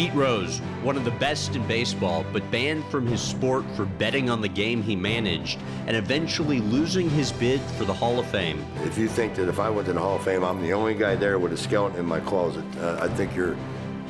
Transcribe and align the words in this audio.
Pete 0.00 0.14
Rose, 0.14 0.60
one 0.82 0.96
of 0.96 1.04
the 1.04 1.10
best 1.10 1.54
in 1.54 1.66
baseball, 1.66 2.24
but 2.32 2.50
banned 2.50 2.82
from 2.86 3.06
his 3.06 3.20
sport 3.20 3.66
for 3.76 3.84
betting 3.84 4.30
on 4.30 4.40
the 4.40 4.48
game 4.48 4.82
he 4.82 4.96
managed 4.96 5.60
and 5.86 5.94
eventually 5.94 6.58
losing 6.58 7.10
his 7.10 7.32
bid 7.32 7.60
for 7.76 7.84
the 7.84 7.92
Hall 7.92 8.18
of 8.18 8.24
Fame. 8.28 8.64
If 8.76 8.96
you 8.96 9.08
think 9.08 9.34
that 9.34 9.46
if 9.46 9.60
I 9.60 9.68
went 9.68 9.88
to 9.88 9.92
the 9.92 10.00
Hall 10.00 10.16
of 10.16 10.24
Fame, 10.24 10.42
I'm 10.42 10.62
the 10.62 10.72
only 10.72 10.94
guy 10.94 11.16
there 11.16 11.38
with 11.38 11.52
a 11.52 11.56
skeleton 11.58 12.00
in 12.00 12.06
my 12.06 12.18
closet, 12.20 12.64
uh, 12.78 12.96
I 12.98 13.08
think 13.08 13.36
you're 13.36 13.58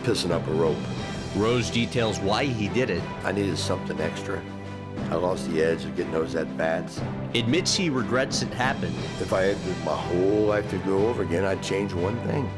pissing 0.05 0.30
up 0.30 0.46
a 0.46 0.53
rope. 0.53 0.79
Rose 1.34 1.68
details 1.71 2.20
why 2.20 2.45
he 2.45 2.68
did 2.68 2.88
it. 2.88 3.02
I 3.25 3.32
needed 3.32 3.59
something 3.59 4.00
extra. 4.00 4.41
I 5.11 5.16
lost 5.16 5.50
the 5.50 5.61
edge 5.61 5.84
of 5.84 5.96
getting 5.96 6.12
those 6.12 6.36
at 6.36 6.57
bats. 6.57 7.00
Admits 7.34 7.75
he 7.75 7.91
regrets 7.91 8.43
it 8.43 8.54
happened. 8.54 8.95
If 9.20 9.32
I 9.32 9.43
had 9.43 9.84
my 9.84 9.96
whole 9.96 10.46
life 10.46 10.70
to 10.70 10.79
go 10.79 11.09
over 11.09 11.25
again, 11.25 11.45
I'd 11.45 11.64
change 11.64 11.93
one 11.93 12.16
thing. 12.29 12.48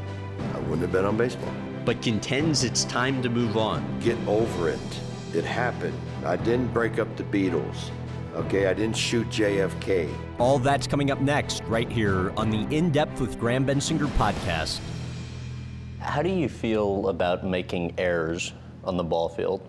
I 0.52 0.58
wouldn't 0.58 0.82
have 0.82 0.92
bet 0.92 1.06
on 1.06 1.16
baseball. 1.16 1.54
But 1.84 2.00
contends 2.00 2.62
it's 2.62 2.84
time 2.84 3.22
to 3.22 3.28
move 3.28 3.56
on. 3.56 3.84
Get 4.00 4.16
over 4.28 4.68
it. 4.68 4.78
It 5.34 5.44
happened. 5.44 5.98
I 6.24 6.36
didn't 6.36 6.72
break 6.72 6.98
up 6.98 7.16
the 7.16 7.24
Beatles. 7.24 7.90
Okay, 8.34 8.66
I 8.66 8.74
didn't 8.74 8.96
shoot 8.96 9.28
JFK. 9.28 10.12
All 10.38 10.58
that's 10.58 10.86
coming 10.86 11.10
up 11.10 11.20
next, 11.20 11.62
right 11.64 11.90
here 11.90 12.32
on 12.36 12.50
the 12.50 12.66
In 12.74 12.90
Depth 12.90 13.20
with 13.20 13.38
Graham 13.38 13.66
Bensinger 13.66 14.06
podcast. 14.16 14.80
How 15.98 16.22
do 16.22 16.30
you 16.30 16.48
feel 16.48 17.08
about 17.08 17.44
making 17.44 17.94
errors 17.98 18.52
on 18.84 18.96
the 18.96 19.04
ball 19.04 19.28
field? 19.28 19.68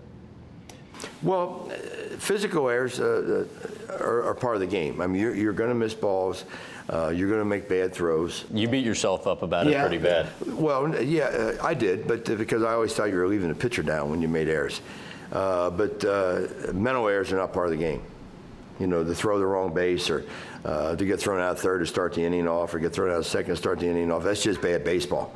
Well, 1.22 1.70
uh, 1.70 2.16
physical 2.16 2.68
errors 2.68 3.00
uh, 3.00 3.46
uh, 3.88 3.92
are, 4.02 4.22
are, 4.24 4.34
part 4.34 4.54
of 4.54 4.60
the 4.60 4.66
game. 4.66 5.00
I 5.00 5.06
mean, 5.06 5.20
you're, 5.20 5.34
you're 5.34 5.52
going 5.52 5.68
to 5.68 5.74
miss 5.74 5.94
balls. 5.94 6.44
Uh, 6.88 7.08
you're 7.08 7.28
going 7.28 7.40
to 7.40 7.46
make 7.46 7.68
bad 7.68 7.94
throws. 7.94 8.44
You 8.52 8.68
beat 8.68 8.84
yourself 8.84 9.26
up 9.26 9.42
about 9.42 9.66
yeah. 9.66 9.84
it 9.84 9.88
pretty 9.88 10.02
bad. 10.02 10.28
Well, 10.46 11.02
yeah, 11.02 11.24
uh, 11.24 11.56
I 11.62 11.72
did, 11.72 12.06
but 12.06 12.28
uh, 12.28 12.34
because 12.34 12.62
I 12.62 12.72
always 12.72 12.92
thought 12.92 13.08
you 13.10 13.16
were 13.16 13.26
leaving 13.26 13.48
the 13.48 13.54
pitcher 13.54 13.82
down 13.82 14.10
when 14.10 14.20
you 14.20 14.28
made 14.28 14.48
errors. 14.48 14.82
but 15.30 16.04
mental 16.74 17.08
errors 17.08 17.32
are 17.32 17.36
not 17.36 17.52
part 17.52 17.66
of 17.66 17.72
the 17.72 17.78
game. 17.78 18.02
You 18.80 18.88
know, 18.88 19.04
to 19.04 19.14
throw 19.14 19.38
the 19.38 19.46
wrong 19.46 19.72
base 19.72 20.10
or 20.10 20.24
to 20.64 20.96
get 20.98 21.20
thrown 21.20 21.40
out 21.40 21.58
third 21.58 21.78
to 21.78 21.86
start 21.86 22.14
the 22.14 22.24
inning 22.24 22.48
off 22.48 22.74
or 22.74 22.78
get 22.78 22.92
thrown 22.92 23.10
out 23.10 23.24
second 23.24 23.52
to 23.52 23.56
start 23.56 23.78
the 23.78 23.86
inning 23.86 24.10
off, 24.10 24.22
that's 24.22 24.42
just 24.42 24.60
bad 24.60 24.84
baseball. 24.84 25.34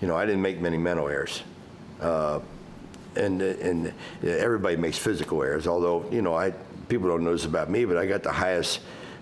You 0.00 0.08
know, 0.08 0.16
I 0.16 0.24
didn't 0.24 0.40
make 0.40 0.60
many 0.60 0.78
mental 0.78 1.08
errors 1.08 1.42
and 3.16 3.42
and 3.42 3.92
everybody 4.22 4.76
makes 4.76 4.98
physical 4.98 5.42
errors. 5.42 5.66
Although 5.66 6.06
you 6.10 6.22
know, 6.22 6.34
I 6.34 6.52
people 6.88 7.08
don't 7.08 7.24
know 7.24 7.32
this 7.32 7.44
about 7.44 7.70
me, 7.70 7.84
but 7.84 7.96
I 7.96 8.06
got 8.06 8.22
the 8.22 8.32
highest 8.32 8.80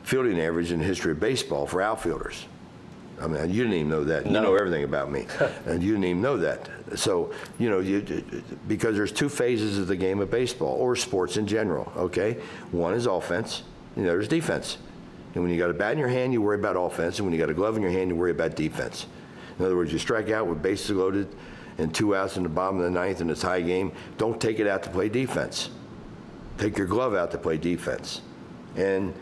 fielding 0.08 0.40
average 0.40 0.72
in 0.72 0.78
the 0.78 0.84
history 0.84 1.12
of 1.12 1.20
baseball 1.20 1.66
for 1.66 1.82
outfielders. 1.82 2.46
I 3.20 3.26
mean, 3.26 3.50
you 3.50 3.64
didn't 3.64 3.74
even 3.74 3.88
know 3.90 4.04
that. 4.04 4.24
No. 4.24 4.40
You 4.40 4.46
know 4.46 4.54
everything 4.54 4.84
about 4.84 5.10
me, 5.10 5.26
and 5.66 5.82
you 5.82 5.90
didn't 5.90 6.04
even 6.04 6.22
know 6.22 6.38
that. 6.38 6.68
So, 6.94 7.32
you 7.58 7.68
know, 7.68 7.80
you 7.80 8.00
because 8.68 8.96
there's 8.96 9.12
two 9.12 9.28
phases 9.28 9.76
of 9.78 9.86
the 9.86 9.96
game 9.96 10.20
of 10.20 10.30
baseball 10.30 10.74
or 10.76 10.96
sports 10.96 11.36
in 11.36 11.46
general. 11.46 11.92
Okay, 11.96 12.38
one 12.70 12.94
is 12.94 13.06
offense, 13.06 13.64
and 13.96 14.06
the 14.06 14.08
other 14.08 14.20
is 14.20 14.28
defense. 14.28 14.78
And 15.34 15.42
when 15.42 15.52
you 15.52 15.58
got 15.58 15.68
a 15.68 15.74
bat 15.74 15.92
in 15.92 15.98
your 15.98 16.08
hand, 16.08 16.32
you 16.32 16.40
worry 16.40 16.58
about 16.58 16.76
offense, 16.76 17.18
and 17.18 17.26
when 17.26 17.34
you 17.34 17.38
got 17.38 17.50
a 17.50 17.54
glove 17.54 17.76
in 17.76 17.82
your 17.82 17.90
hand, 17.90 18.08
you 18.08 18.16
worry 18.16 18.30
about 18.30 18.56
defense. 18.56 19.06
In 19.58 19.64
other 19.64 19.76
words, 19.76 19.92
you 19.92 19.98
strike 19.98 20.30
out 20.30 20.46
with 20.46 20.62
bases 20.62 20.90
loaded 20.90 21.28
and 21.76 21.94
two 21.94 22.16
outs 22.16 22.36
in 22.36 22.44
the 22.44 22.48
bottom 22.48 22.78
of 22.78 22.84
the 22.84 22.90
ninth 22.90 23.20
and 23.20 23.30
it's 23.30 23.42
high 23.42 23.60
game, 23.60 23.92
don't 24.16 24.40
take 24.40 24.58
it 24.58 24.66
out 24.66 24.82
to 24.82 24.90
play 24.90 25.08
defense. 25.08 25.70
Take 26.56 26.76
your 26.76 26.86
glove 26.86 27.14
out 27.14 27.30
to 27.32 27.38
play 27.38 27.56
defense. 27.56 28.22
And, 28.76 29.14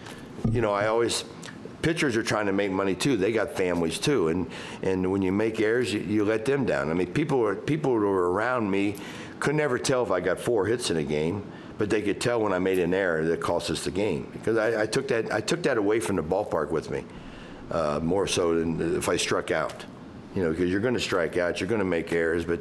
you 0.51 0.61
know, 0.61 0.73
I 0.73 0.87
always, 0.87 1.25
pitchers 1.83 2.17
are 2.17 2.23
trying 2.23 2.47
to 2.47 2.53
make 2.53 2.71
money 2.71 2.95
too. 2.95 3.17
They 3.17 3.33
got 3.33 3.53
families 3.53 3.99
too. 3.99 4.29
And, 4.29 4.51
and 4.83 5.11
when 5.11 5.23
you 5.23 5.33
make 5.33 5.61
errors, 5.61 5.93
you, 5.93 6.01
you 6.01 6.25
let 6.25 6.45
them 6.45 6.65
down. 6.65 6.91
I 6.91 6.95
mean, 6.95 7.13
people, 7.13 7.45
are, 7.45 7.55
people 7.55 7.93
who 7.93 8.01
were 8.01 8.31
around 8.31 8.71
me 8.71 8.97
could 9.41 9.55
never 9.55 9.79
tell 9.79 10.03
if 10.03 10.11
I 10.11 10.21
got 10.21 10.39
four 10.39 10.67
hits 10.67 10.91
in 10.91 10.97
a 10.97 11.05
game 11.05 11.43
but 11.79 11.91
they 11.91 12.03
could 12.03 12.21
tell 12.21 12.41
when 12.41 12.53
I 12.53 12.59
made 12.59 12.79
an 12.79 12.95
error 12.95 13.25
that 13.25 13.41
cost 13.41 13.71
us 13.71 13.85
the 13.85 13.91
game 13.91 14.29
because 14.33 14.57
I, 14.57 14.83
I, 14.83 14.87
took 14.87 15.09
that 15.09 15.33
I 15.33 15.41
took 15.41 15.63
that 15.65 15.77
away 15.77 16.01
from 16.01 16.17
the 16.17 16.23
ballpark 16.23 16.71
with 16.71 16.91
me, 16.91 17.05
uh, 17.71 18.01
more 18.03 18.27
so 18.27 18.59
than 18.59 18.97
if 18.97 19.09
I 19.09 19.17
struck 19.17 19.51
out 19.51 19.85
you 20.37 20.43
know, 20.43 20.51
because 20.51 20.71
you're 20.71 20.81
going 20.81 20.95
to 20.95 21.01
strike 21.01 21.39
out, 21.39 21.61
you're 21.61 21.69
going 21.69 21.79
to 21.81 21.85
make 21.85 22.13
errors, 22.13 22.45
but 22.45 22.61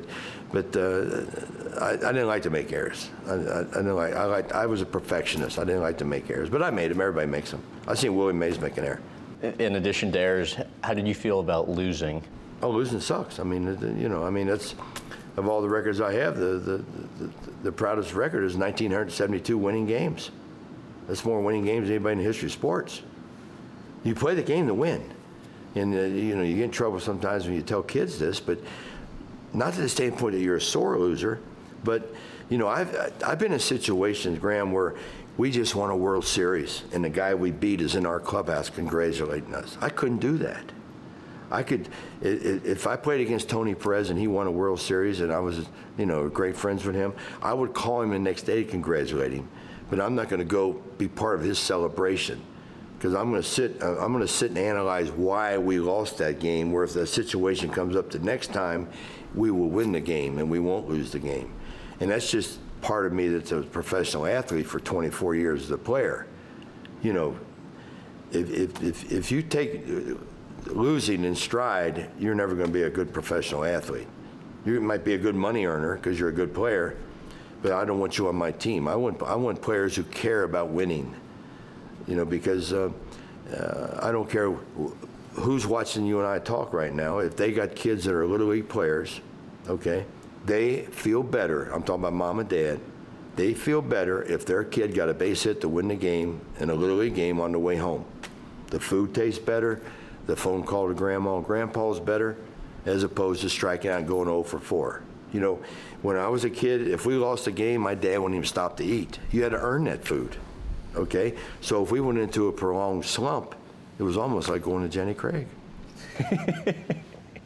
but 0.54 0.74
uh, 0.78 1.26
I, 1.82 1.90
I, 1.90 2.14
didn't 2.14 2.28
like 2.28 2.44
to 2.44 2.50
make 2.50 2.72
errors. 2.72 3.10
I, 3.28 3.34
I, 3.34 3.60
I 3.60 3.64
didn't 3.64 3.96
like 3.96 4.14
I 4.14 4.24
like 4.24 4.54
I 4.54 4.66
was 4.66 4.82
a 4.82 4.86
perfectionist. 4.86 5.60
I 5.60 5.66
didn't 5.66 5.82
like 5.82 5.98
to 5.98 6.06
make 6.06 6.30
errors, 6.30 6.50
but 6.50 6.64
I 6.64 6.72
made 6.72 6.90
them. 6.90 7.02
Everybody 7.02 7.28
makes 7.28 7.52
them. 7.52 7.62
I 7.86 7.94
seen 7.94 8.16
Willie 8.16 8.34
Mays 8.34 8.60
make 8.60 8.78
an 8.78 8.86
error. 8.86 9.02
In 9.60 9.76
addition 9.76 10.12
to 10.14 10.20
errors, 10.20 10.56
how 10.82 10.94
did 10.94 11.06
you 11.06 11.14
feel 11.14 11.42
about 11.42 11.70
losing? 11.70 12.24
Oh, 12.62 12.70
losing 12.70 13.02
sucks. 13.02 13.40
I 13.40 13.44
mean, 13.44 13.66
you 14.00 14.08
know, 14.08 14.24
I 14.24 14.30
mean 14.30 14.48
that's 14.48 14.74
of 15.36 15.50
all 15.50 15.62
the 15.62 15.68
records 15.68 16.00
I 16.00 16.14
have, 16.14 16.38
the 16.38 16.58
the, 16.58 16.86
the, 17.20 17.32
the 17.64 17.72
proudest 17.74 18.14
record 18.14 18.46
is 18.46 18.56
1972 18.56 19.58
winning 19.58 19.86
games. 19.86 20.32
That's 21.08 21.26
more 21.26 21.42
winning 21.42 21.66
games 21.66 21.88
than 21.88 21.98
anybody 21.98 22.14
in 22.14 22.18
the 22.20 22.24
history 22.24 22.48
of 22.48 22.54
sports. 22.54 23.02
You 24.06 24.16
play 24.16 24.34
the 24.34 24.44
game 24.44 24.68
to 24.68 24.74
win. 24.74 25.15
And 25.76 25.94
uh, 25.94 26.02
you 26.02 26.36
know, 26.36 26.44
you 26.44 26.56
get 26.56 26.64
in 26.66 26.72
trouble 26.72 27.00
sometimes 27.00 27.46
when 27.46 27.56
you 27.56 27.62
tell 27.62 27.84
kids 27.84 28.18
this, 28.18 28.40
but 28.40 28.58
not 29.54 29.74
to 29.74 29.82
the 29.82 29.90
standpoint 29.90 30.34
that 30.34 30.42
you're 30.42 30.58
a 30.58 30.62
sore 30.62 30.98
loser, 30.98 31.40
but 31.84 32.14
you 32.50 32.58
know, 32.58 32.68
I've 32.68 33.14
I've 33.24 33.40
been 33.40 33.54
in 33.54 33.60
situations, 33.60 34.40
Graham, 34.40 34.72
where 34.72 34.96
we 35.38 35.52
just 35.52 35.76
won 35.76 35.90
a 35.90 35.98
World 35.98 36.26
Series, 36.26 36.84
and 36.94 37.04
the 37.04 37.10
guy 37.10 37.36
we 37.36 37.52
beat 37.52 37.82
is 37.82 37.96
in 37.96 38.06
our 38.06 38.20
clubhouse 38.20 38.70
congratulating 38.70 39.54
us. 39.54 39.78
I 39.82 39.90
couldn't 39.90 40.20
do 40.20 40.38
that. 40.38 40.72
I 41.52 41.62
could, 41.62 41.90
if 42.22 42.88
I 42.88 42.96
played 42.96 43.22
against 43.22 43.50
Tony 43.50 43.76
Perez 43.76 44.10
and 44.10 44.20
he 44.20 44.28
won 44.28 44.48
a 44.48 44.52
World 44.52 44.80
Series 44.80 45.22
and 45.22 45.32
I 45.32 45.40
was, 45.40 45.68
you 45.96 46.06
know, 46.08 46.28
great 46.28 46.58
friends 46.58 46.84
with 46.84 46.96
him, 46.96 47.14
I 47.42 47.54
would 47.54 47.74
call 47.74 48.02
him 48.02 48.10
the 48.10 48.20
next 48.20 48.44
day 48.44 48.64
to 48.64 48.70
congratulate 48.70 49.32
him. 49.32 49.48
But 49.90 50.00
I'm 50.02 50.16
not 50.16 50.28
going 50.28 50.40
to 50.40 50.46
go 50.46 50.74
be 50.98 51.08
part 51.08 51.36
of 51.36 51.46
his 51.46 51.60
celebration 51.60 52.42
because 53.06 53.22
I'm 53.22 53.30
going 53.30 53.40
to 53.44 53.48
sit. 53.48 53.84
Uh, 53.84 54.00
I'm 54.00 54.12
going 54.12 54.26
to 54.26 54.28
sit 54.28 54.50
and 54.50 54.58
analyze 54.58 55.12
why 55.12 55.60
we 55.60 55.78
lost 55.78 56.18
that 56.18 56.40
game. 56.40 56.72
Where 56.72 56.84
if 56.84 56.94
the 56.94 57.06
situation 57.06 57.70
comes 57.70 57.96
up 57.96 58.10
the 58.10 58.18
next 58.18 58.52
time, 58.52 58.90
we 59.36 59.52
will 59.52 59.70
win 59.70 59.92
the 59.92 60.00
game 60.00 60.40
and 60.40 60.50
we 60.50 60.58
won't 60.58 60.90
lose 60.90 61.12
the 61.12 61.20
game. 61.20 61.54
And 62.00 62.10
that's 62.10 62.32
just 62.32 62.58
part 62.82 63.06
of 63.06 63.14
me 63.14 63.28
that's 63.28 63.52
a 63.52 63.62
professional 63.62 64.26
athlete 64.26 64.66
for 64.66 64.80
24 64.80 65.36
years 65.36 65.62
as 65.66 65.70
a 65.70 65.78
player. 65.78 66.26
You 67.04 67.14
know, 67.14 67.40
if 68.32 68.50
if 68.50 68.82
if, 68.82 69.12
if 69.12 69.32
you 69.32 69.44
take 69.44 69.88
uh, 69.88 70.16
losing 70.72 71.26
in 71.26 71.36
stride, 71.36 72.10
you're 72.18 72.34
never 72.34 72.56
going 72.56 72.70
to 72.70 72.74
be 72.74 72.84
a 72.84 72.90
good 72.90 73.14
professional 73.14 73.66
athlete. 73.66 74.08
You 74.66 74.82
might 74.82 75.04
be 75.04 75.14
a 75.14 75.20
good 75.20 75.36
money 75.36 75.68
earner 75.68 75.96
because 75.98 76.20
you're 76.20 76.30
a 76.30 76.34
good 76.34 76.56
player, 76.56 76.98
but 77.62 77.72
I 77.72 77.86
don't 77.86 78.00
want 78.00 78.18
you 78.18 78.30
on 78.30 78.36
my 78.36 78.50
team. 78.50 78.88
I 78.88 78.96
want 78.96 79.22
I 79.22 79.36
want 79.36 79.62
players 79.62 79.96
who 79.96 80.02
care 80.06 80.42
about 80.42 80.70
winning 80.70 81.14
you 82.08 82.16
know, 82.16 82.26
because 82.26 82.74
uh, 82.74 82.92
uh, 83.54 84.00
I 84.02 84.12
don't 84.12 84.30
care 84.30 84.52
who's 85.34 85.68
watching 85.68 86.06
you 86.06 86.20
and 86.20 86.28
I 86.28 86.40
talk 86.40 86.74
right 86.74 86.94
now. 86.94 87.20
If 87.20 87.36
they 87.36 87.52
got 87.52 87.76
kids 87.76 88.06
that 88.06 88.14
are 88.14 88.26
little 88.26 88.48
league 88.48 88.70
players, 88.70 89.20
okay, 89.68 90.06
they 90.46 90.84
feel 90.86 91.24
better. 91.24 91.66
I'm 91.72 91.84
talking 91.84 92.04
about 92.04 92.14
mom 92.14 92.40
and 92.40 92.50
dad. 92.50 92.80
They 93.36 93.54
feel 93.54 93.82
better 93.82 94.24
if 94.24 94.46
their 94.46 94.64
kid 94.64 94.94
got 94.94 95.10
a 95.10 95.14
base 95.14 95.44
hit 95.44 95.62
to 95.62 95.70
win 95.70 95.90
the 95.90 95.96
game 95.96 96.40
in 96.60 96.70
a 96.70 96.74
little 96.74 96.98
league 96.98 97.16
game 97.16 97.42
on 97.42 97.52
the 97.52 97.60
way 97.60 97.76
home. 97.76 98.06
The 98.68 98.80
food 98.80 99.14
tastes 99.14 99.40
better. 99.40 99.82
The 100.26 100.36
phone 100.36 100.64
call 100.64 100.88
to 100.88 100.94
grandma 100.94 101.38
and 101.38 101.46
grandpa 101.46 101.92
is 101.92 102.00
better, 102.00 102.38
as 102.86 103.04
opposed 103.04 103.42
to 103.42 103.50
striking 103.50 103.92
out 103.92 104.00
and 104.00 104.08
going 104.08 104.26
0 104.26 104.44
for 104.44 104.60
4. 104.60 105.02
You 105.34 105.42
know, 105.42 105.60
when 106.02 106.16
I 106.16 106.30
was 106.30 106.46
a 106.46 106.50
kid, 106.50 106.88
if 106.88 107.06
we 107.06 107.16
lost 107.16 107.46
a 107.48 107.52
game, 107.52 107.82
my 107.82 107.94
dad 107.94 108.20
wouldn't 108.20 108.36
even 108.36 108.48
stop 108.48 108.78
to 108.78 108.86
eat. 108.86 109.20
You 109.32 109.44
had 109.44 109.52
to 109.52 109.60
earn 109.60 109.84
that 109.84 110.06
food 110.06 110.38
okay? 110.96 111.34
So 111.62 111.84
if 111.84 111.92
we 111.92 112.00
went 112.02 112.18
into 112.18 112.48
a 112.48 112.52
prolonged 112.52 113.06
slump, 113.06 113.56
it 114.00 114.04
was 114.04 114.18
almost 114.18 114.50
like 114.50 114.62
going 114.62 114.84
to 114.84 114.90
Jenny 114.90 115.14
Craig. 115.14 115.48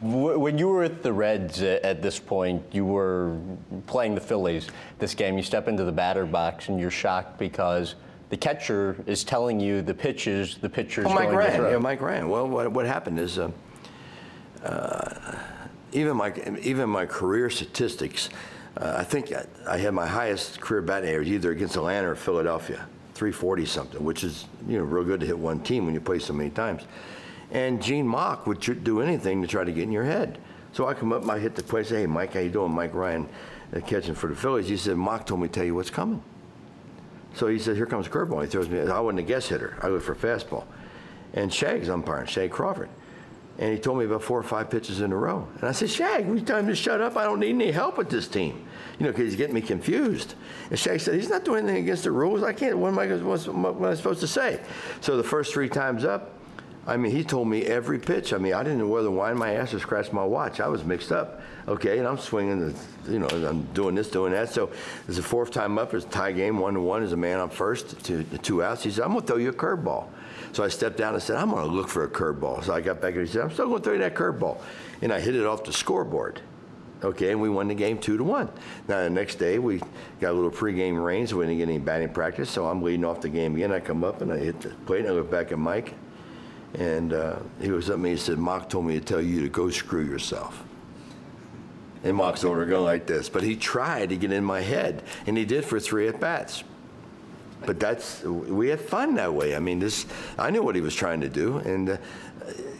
when 0.00 0.56
you 0.56 0.68
were 0.68 0.82
at 0.82 1.02
the 1.02 1.12
Reds 1.12 1.62
at 1.62 2.02
this 2.02 2.18
point, 2.18 2.62
you 2.72 2.84
were 2.84 3.36
playing 3.86 4.14
the 4.14 4.20
Phillies. 4.20 4.68
This 4.98 5.14
game, 5.14 5.36
you 5.36 5.42
step 5.42 5.68
into 5.68 5.84
the 5.84 5.92
batter 5.92 6.24
box 6.24 6.68
and 6.68 6.80
you're 6.80 6.90
shocked 6.90 7.38
because 7.38 7.96
the 8.30 8.36
catcher 8.36 8.96
is 9.06 9.24
telling 9.24 9.60
you 9.60 9.82
the 9.82 9.94
pitches 9.94 10.56
the 10.56 10.68
pitcher's 10.68 11.06
oh, 11.06 11.10
Mike 11.14 11.24
going 11.24 11.36
Ryan. 11.36 11.50
to 11.50 11.56
throw. 11.56 11.70
Yeah, 11.70 11.78
Mike 11.78 12.00
Ryan. 12.00 12.28
Well, 12.28 12.48
what, 12.48 12.72
what 12.72 12.86
happened 12.86 13.18
is 13.18 13.38
uh, 13.38 13.50
uh, 14.64 15.36
even 15.92 16.16
my 16.16 16.32
even 16.62 16.88
my 16.88 17.06
career 17.06 17.50
statistics. 17.50 18.30
Uh, 18.76 18.94
I 18.98 19.04
think 19.04 19.32
I, 19.32 19.44
I 19.68 19.78
had 19.78 19.92
my 19.92 20.06
highest 20.06 20.60
career 20.60 20.80
batting 20.80 21.10
average 21.10 21.28
either 21.28 21.50
against 21.50 21.76
Atlanta 21.76 22.10
or 22.10 22.14
Philadelphia. 22.14 22.86
340 23.20 23.66
something, 23.66 24.02
which 24.02 24.24
is 24.24 24.46
you 24.66 24.78
know 24.78 24.84
real 24.84 25.04
good 25.04 25.20
to 25.20 25.26
hit 25.26 25.38
one 25.38 25.60
team 25.60 25.84
when 25.84 25.92
you 25.92 26.00
play 26.00 26.18
so 26.18 26.32
many 26.32 26.48
times. 26.48 26.84
And 27.50 27.82
Gene 27.82 28.06
Mauch 28.06 28.46
would 28.46 28.62
tr- 28.62 28.72
do 28.72 29.02
anything 29.02 29.42
to 29.42 29.46
try 29.46 29.62
to 29.62 29.70
get 29.72 29.82
in 29.82 29.92
your 29.92 30.04
head. 30.04 30.38
So 30.72 30.86
I 30.86 30.94
come 30.94 31.12
up, 31.12 31.28
I 31.28 31.38
hit 31.38 31.54
the 31.54 31.62
play, 31.62 31.84
say, 31.84 32.00
"Hey, 32.00 32.06
Mike, 32.06 32.32
how 32.32 32.40
you 32.40 32.48
doing?" 32.48 32.72
Mike 32.72 32.94
Ryan, 32.94 33.28
uh, 33.76 33.80
catching 33.80 34.14
for 34.14 34.28
the 34.28 34.34
Phillies. 34.34 34.68
He 34.68 34.76
said, 34.78 34.96
"Mauch 34.96 35.26
told 35.26 35.42
me 35.42 35.48
to 35.48 35.52
tell 35.52 35.64
you 35.64 35.74
what's 35.74 35.90
coming." 35.90 36.22
So 37.34 37.46
he 37.48 37.58
said, 37.58 37.76
"Here 37.76 37.84
comes 37.84 38.08
curveball." 38.08 38.40
He 38.40 38.48
throws 38.48 38.70
me. 38.70 38.80
I 38.80 39.00
wasn't 39.00 39.18
a 39.18 39.22
guess 39.22 39.48
hitter. 39.48 39.76
I 39.82 39.88
look 39.88 40.02
for 40.02 40.14
fastball. 40.14 40.64
And 41.34 41.52
Shag's 41.52 41.90
umpiring, 41.90 42.26
Shag 42.26 42.50
Crawford. 42.50 42.88
And 43.60 43.70
he 43.70 43.78
told 43.78 43.98
me 43.98 44.06
about 44.06 44.22
four 44.22 44.38
or 44.38 44.42
five 44.42 44.70
pitches 44.70 45.02
in 45.02 45.12
a 45.12 45.16
row. 45.16 45.46
And 45.56 45.64
I 45.64 45.72
said, 45.72 45.90
Shag, 45.90 46.46
tell 46.46 46.58
him 46.58 46.66
to 46.66 46.74
shut 46.74 47.02
up. 47.02 47.18
I 47.18 47.24
don't 47.24 47.40
need 47.40 47.50
any 47.50 47.70
help 47.70 47.98
with 47.98 48.08
this 48.08 48.26
team. 48.26 48.66
You 48.98 49.04
know, 49.04 49.12
because 49.12 49.26
he's 49.26 49.36
getting 49.36 49.54
me 49.54 49.60
confused. 49.60 50.34
And 50.70 50.78
Shag 50.78 50.98
said, 51.00 51.14
he's 51.14 51.28
not 51.28 51.44
doing 51.44 51.64
anything 51.64 51.82
against 51.82 52.04
the 52.04 52.10
rules. 52.10 52.42
I 52.42 52.54
can't, 52.54 52.78
what 52.78 52.88
am 52.88 52.98
I, 52.98 53.06
what 53.08 53.46
am 53.48 53.84
I 53.84 53.94
supposed 53.94 54.20
to 54.20 54.26
say? 54.26 54.60
So 55.02 55.18
the 55.18 55.22
first 55.22 55.52
three 55.52 55.68
times 55.68 56.06
up, 56.06 56.32
I 56.86 56.96
mean, 56.96 57.12
he 57.12 57.22
told 57.22 57.48
me 57.48 57.64
every 57.66 57.98
pitch. 57.98 58.32
I 58.32 58.38
mean, 58.38 58.54
I 58.54 58.62
didn't 58.62 58.78
know 58.78 58.88
whether 58.88 59.08
to 59.08 59.12
wind 59.12 59.38
my 59.38 59.52
ass 59.54 59.74
or 59.74 59.78
scratch 59.78 60.10
my 60.10 60.24
watch. 60.24 60.60
I 60.60 60.68
was 60.68 60.82
mixed 60.82 61.12
up. 61.12 61.42
Okay, 61.68 61.98
and 61.98 62.08
I'm 62.08 62.16
swinging, 62.16 62.72
the, 62.72 63.12
you 63.12 63.18
know, 63.18 63.28
I'm 63.28 63.64
doing 63.74 63.94
this, 63.94 64.08
doing 64.08 64.32
that. 64.32 64.48
So 64.48 64.70
it's 65.06 65.18
a 65.18 65.22
fourth 65.22 65.50
time 65.50 65.78
up. 65.78 65.92
It's 65.92 66.06
a 66.06 66.08
tie 66.08 66.32
game, 66.32 66.58
one 66.58 66.74
to 66.74 66.80
one. 66.80 67.02
There's 67.02 67.12
a 67.12 67.16
man 67.16 67.38
on 67.38 67.50
first, 67.50 68.02
two, 68.04 68.24
two 68.24 68.64
outs. 68.64 68.82
He 68.82 68.90
said, 68.90 69.04
I'm 69.04 69.10
going 69.10 69.20
to 69.20 69.26
throw 69.26 69.36
you 69.36 69.50
a 69.50 69.52
curveball. 69.52 70.06
So 70.52 70.64
I 70.64 70.68
stepped 70.68 70.96
down 70.96 71.14
and 71.14 71.22
said, 71.22 71.36
I'm 71.36 71.50
going 71.50 71.66
to 71.66 71.72
look 71.72 71.88
for 71.88 72.04
a 72.04 72.08
curveball. 72.08 72.64
So 72.64 72.74
I 72.74 72.80
got 72.80 73.00
back 73.00 73.14
and 73.14 73.26
he 73.26 73.32
said, 73.32 73.42
I'm 73.42 73.50
still 73.52 73.66
going 73.66 73.78
to 73.78 73.84
throw 73.84 73.92
you 73.94 74.00
that 74.00 74.14
curveball. 74.14 74.60
And 75.02 75.12
I 75.12 75.20
hit 75.20 75.36
it 75.36 75.46
off 75.46 75.64
the 75.64 75.72
scoreboard. 75.72 76.40
Okay, 77.02 77.30
and 77.30 77.40
we 77.40 77.48
won 77.48 77.68
the 77.68 77.74
game 77.74 77.96
two 77.96 78.18
to 78.18 78.24
one. 78.24 78.50
Now 78.86 79.02
the 79.02 79.08
next 79.08 79.36
day 79.36 79.58
we 79.58 79.80
got 80.20 80.32
a 80.32 80.32
little 80.32 80.50
pregame 80.50 81.02
rain, 81.02 81.26
so 81.26 81.38
we 81.38 81.46
didn't 81.46 81.58
get 81.58 81.68
any 81.68 81.78
batting 81.78 82.10
practice. 82.10 82.50
So 82.50 82.66
I'm 82.66 82.82
leading 82.82 83.06
off 83.06 83.22
the 83.22 83.30
game 83.30 83.54
again. 83.54 83.72
I 83.72 83.80
come 83.80 84.04
up 84.04 84.20
and 84.20 84.30
I 84.30 84.36
hit 84.36 84.60
the 84.60 84.68
plate 84.84 85.00
and 85.00 85.08
I 85.08 85.12
look 85.12 85.30
back 85.30 85.50
at 85.50 85.58
Mike, 85.58 85.94
and 86.74 87.14
uh, 87.14 87.36
he 87.58 87.70
was 87.70 87.88
up 87.88 87.94
at 87.94 88.00
me. 88.00 88.10
And 88.10 88.20
said, 88.20 88.38
"Mauch 88.38 88.68
told 88.68 88.84
me 88.84 88.98
to 88.98 89.04
tell 89.04 89.22
you 89.22 89.40
to 89.40 89.48
go 89.48 89.70
screw 89.70 90.04
yourself." 90.04 90.62
And 92.04 92.16
Mauch's 92.16 92.44
over 92.44 92.66
going 92.66 92.84
like 92.84 93.06
this, 93.06 93.30
but 93.30 93.42
he 93.42 93.56
tried 93.56 94.10
to 94.10 94.16
get 94.16 94.30
in 94.30 94.44
my 94.44 94.60
head, 94.60 95.02
and 95.26 95.38
he 95.38 95.46
did 95.46 95.64
for 95.64 95.80
three 95.80 96.06
at 96.06 96.20
bats 96.20 96.64
but 97.66 97.78
that's 97.78 98.22
we 98.22 98.68
had 98.68 98.80
fun 98.80 99.14
that 99.16 99.32
way. 99.32 99.54
I 99.54 99.58
mean, 99.58 99.78
this 99.78 100.06
I 100.38 100.50
knew 100.50 100.62
what 100.62 100.74
he 100.74 100.80
was 100.80 100.94
trying 100.94 101.20
to 101.20 101.28
do, 101.28 101.58
and 101.58 101.90
uh, 101.90 101.96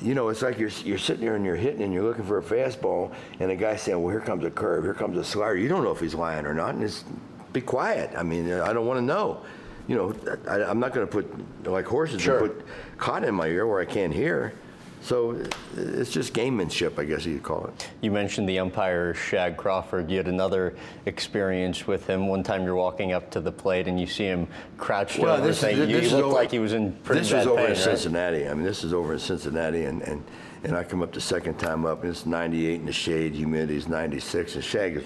you 0.00 0.14
know, 0.14 0.28
it's 0.28 0.42
like 0.42 0.58
you're 0.58 0.70
you're 0.84 0.98
sitting 0.98 1.24
there 1.24 1.36
and 1.36 1.44
you're 1.44 1.56
hitting 1.56 1.82
and 1.82 1.92
you're 1.92 2.02
looking 2.02 2.24
for 2.24 2.38
a 2.38 2.42
fastball, 2.42 3.12
and 3.38 3.50
a 3.50 3.56
guy 3.56 3.76
saying, 3.76 4.00
"Well, 4.02 4.10
here 4.10 4.20
comes 4.20 4.44
a 4.44 4.50
curve, 4.50 4.84
here 4.84 4.94
comes 4.94 5.18
a 5.18 5.24
slider." 5.24 5.56
You 5.56 5.68
don't 5.68 5.84
know 5.84 5.92
if 5.92 6.00
he's 6.00 6.14
lying 6.14 6.46
or 6.46 6.54
not, 6.54 6.74
and 6.74 6.82
it's 6.82 7.04
be 7.52 7.60
quiet. 7.60 8.10
I 8.16 8.22
mean, 8.22 8.52
I 8.52 8.72
don't 8.72 8.86
want 8.86 8.98
to 8.98 9.04
know. 9.04 9.42
You 9.88 9.96
know, 9.96 10.36
I, 10.48 10.70
am 10.70 10.78
not 10.78 10.94
going 10.94 11.06
to 11.06 11.10
put 11.10 11.66
like 11.66 11.84
horses 11.84 12.22
sure. 12.22 12.38
and 12.38 12.56
put 12.56 12.66
cotton 12.96 13.28
in 13.28 13.34
my 13.34 13.48
ear 13.48 13.66
where 13.66 13.80
I 13.80 13.84
can't 13.84 14.14
hear. 14.14 14.54
So 15.02 15.42
it's 15.76 16.10
just 16.10 16.34
gamemanship, 16.34 16.98
I 16.98 17.04
guess 17.04 17.24
you'd 17.24 17.42
call 17.42 17.66
it. 17.66 17.90
You 18.02 18.10
mentioned 18.10 18.48
the 18.48 18.58
umpire, 18.58 19.14
Shag 19.14 19.56
Crawford. 19.56 20.10
You 20.10 20.18
had 20.18 20.28
another 20.28 20.76
experience 21.06 21.86
with 21.86 22.06
him. 22.06 22.28
One 22.28 22.42
time 22.42 22.64
you're 22.64 22.74
walking 22.74 23.12
up 23.12 23.30
to 23.30 23.40
the 23.40 23.50
plate 23.50 23.88
and 23.88 23.98
you 23.98 24.06
see 24.06 24.24
him 24.24 24.46
crouched 24.76 25.18
well, 25.18 25.36
over. 25.36 25.46
This, 25.46 25.60
saying, 25.60 25.78
this, 25.78 25.88
you 25.88 26.10
looked 26.10 26.24
over, 26.24 26.34
like 26.34 26.50
he 26.50 26.58
was 26.58 26.74
in 26.74 26.92
pretty 26.92 27.22
This 27.22 27.32
was 27.32 27.46
over 27.46 27.56
pain, 27.56 27.66
in 27.66 27.72
right? 27.72 27.80
Cincinnati. 27.80 28.46
I 28.46 28.52
mean, 28.52 28.64
this 28.64 28.84
is 28.84 28.92
over 28.92 29.14
in 29.14 29.18
Cincinnati, 29.18 29.84
and, 29.84 30.02
and, 30.02 30.22
and 30.64 30.76
I 30.76 30.84
come 30.84 31.02
up 31.02 31.12
the 31.12 31.20
second 31.20 31.58
time 31.58 31.86
up, 31.86 32.02
and 32.02 32.10
it's 32.10 32.26
98 32.26 32.80
in 32.80 32.86
the 32.86 32.92
shade, 32.92 33.34
humidity 33.34 33.76
is 33.76 33.88
96, 33.88 34.56
and 34.56 34.64
Shag 34.64 34.96
is, 34.98 35.04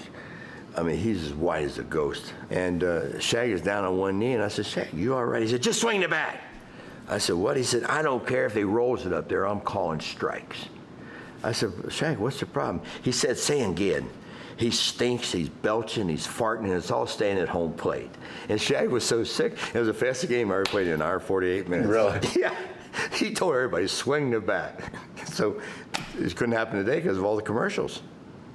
I 0.77 0.83
mean, 0.83 0.99
he's 0.99 1.25
as 1.25 1.35
white 1.35 1.65
as 1.65 1.79
a 1.79 1.85
ghost. 1.85 2.35
And 2.51 2.83
uh, 2.83 3.21
Shag 3.21 3.51
is 3.51 3.61
down 3.61 3.85
on 3.85 3.97
one 3.97 4.19
knee, 4.19 4.33
and 4.33 4.43
I 4.43 4.49
said, 4.49 4.67
Shag, 4.67 4.93
you 4.93 5.15
all 5.15 5.25
right? 5.25 5.43
He 5.43 5.49
said, 5.49 5.63
just 5.63 5.81
swing 5.81 6.01
the 6.01 6.09
bat. 6.09 6.41
I 7.09 7.19
said, 7.19 7.37
what? 7.37 7.57
He 7.57 7.63
said, 7.63 7.85
I 7.85 8.03
don't 8.03 8.27
care 8.27 8.47
if 8.47 8.55
he 8.55 8.65
rolls 8.65 9.07
it 9.07 9.13
up 9.13 9.29
there. 9.29 9.47
I'm 9.47 9.61
calling 9.61 10.01
strikes. 10.01 10.67
I 11.43 11.53
said, 11.53 11.73
Shag, 11.91 12.19
what's 12.19 12.41
the 12.41 12.47
problem? 12.47 12.83
He 13.03 13.13
said, 13.13 13.37
say 13.37 13.63
again. 13.63 14.09
He 14.57 14.71
stinks, 14.71 15.33
he's 15.33 15.49
belching, 15.49 16.09
he's 16.09 16.27
farting, 16.27 16.65
and 16.65 16.73
it's 16.75 16.91
all 16.91 17.07
staying 17.07 17.39
at 17.39 17.49
home 17.49 17.73
plate. 17.73 18.11
And 18.49 18.61
Shag 18.61 18.89
was 18.89 19.05
so 19.05 19.25
sick. 19.25 19.59
It 19.75 19.79
was 19.79 19.89
the 19.89 19.95
fastest 19.95 20.31
game 20.31 20.51
I 20.51 20.55
ever 20.55 20.65
played 20.65 20.87
in 20.87 20.95
an 20.95 21.03
hour 21.03 21.19
48 21.19 21.69
minutes. 21.69 21.89
Really? 21.89 22.21
Yeah. 22.37 22.55
He 23.13 23.35
told 23.35 23.55
everybody, 23.55 23.89
swing 23.89 24.31
the 24.31 24.41
bat. 24.41 24.81
So 25.27 25.61
it 26.21 26.37
couldn't 26.37 26.55
happen 26.55 26.79
today 26.79 27.01
because 27.01 27.19
of 27.19 27.25
all 27.25 27.35
the 27.35 27.43
commercials. 27.43 28.03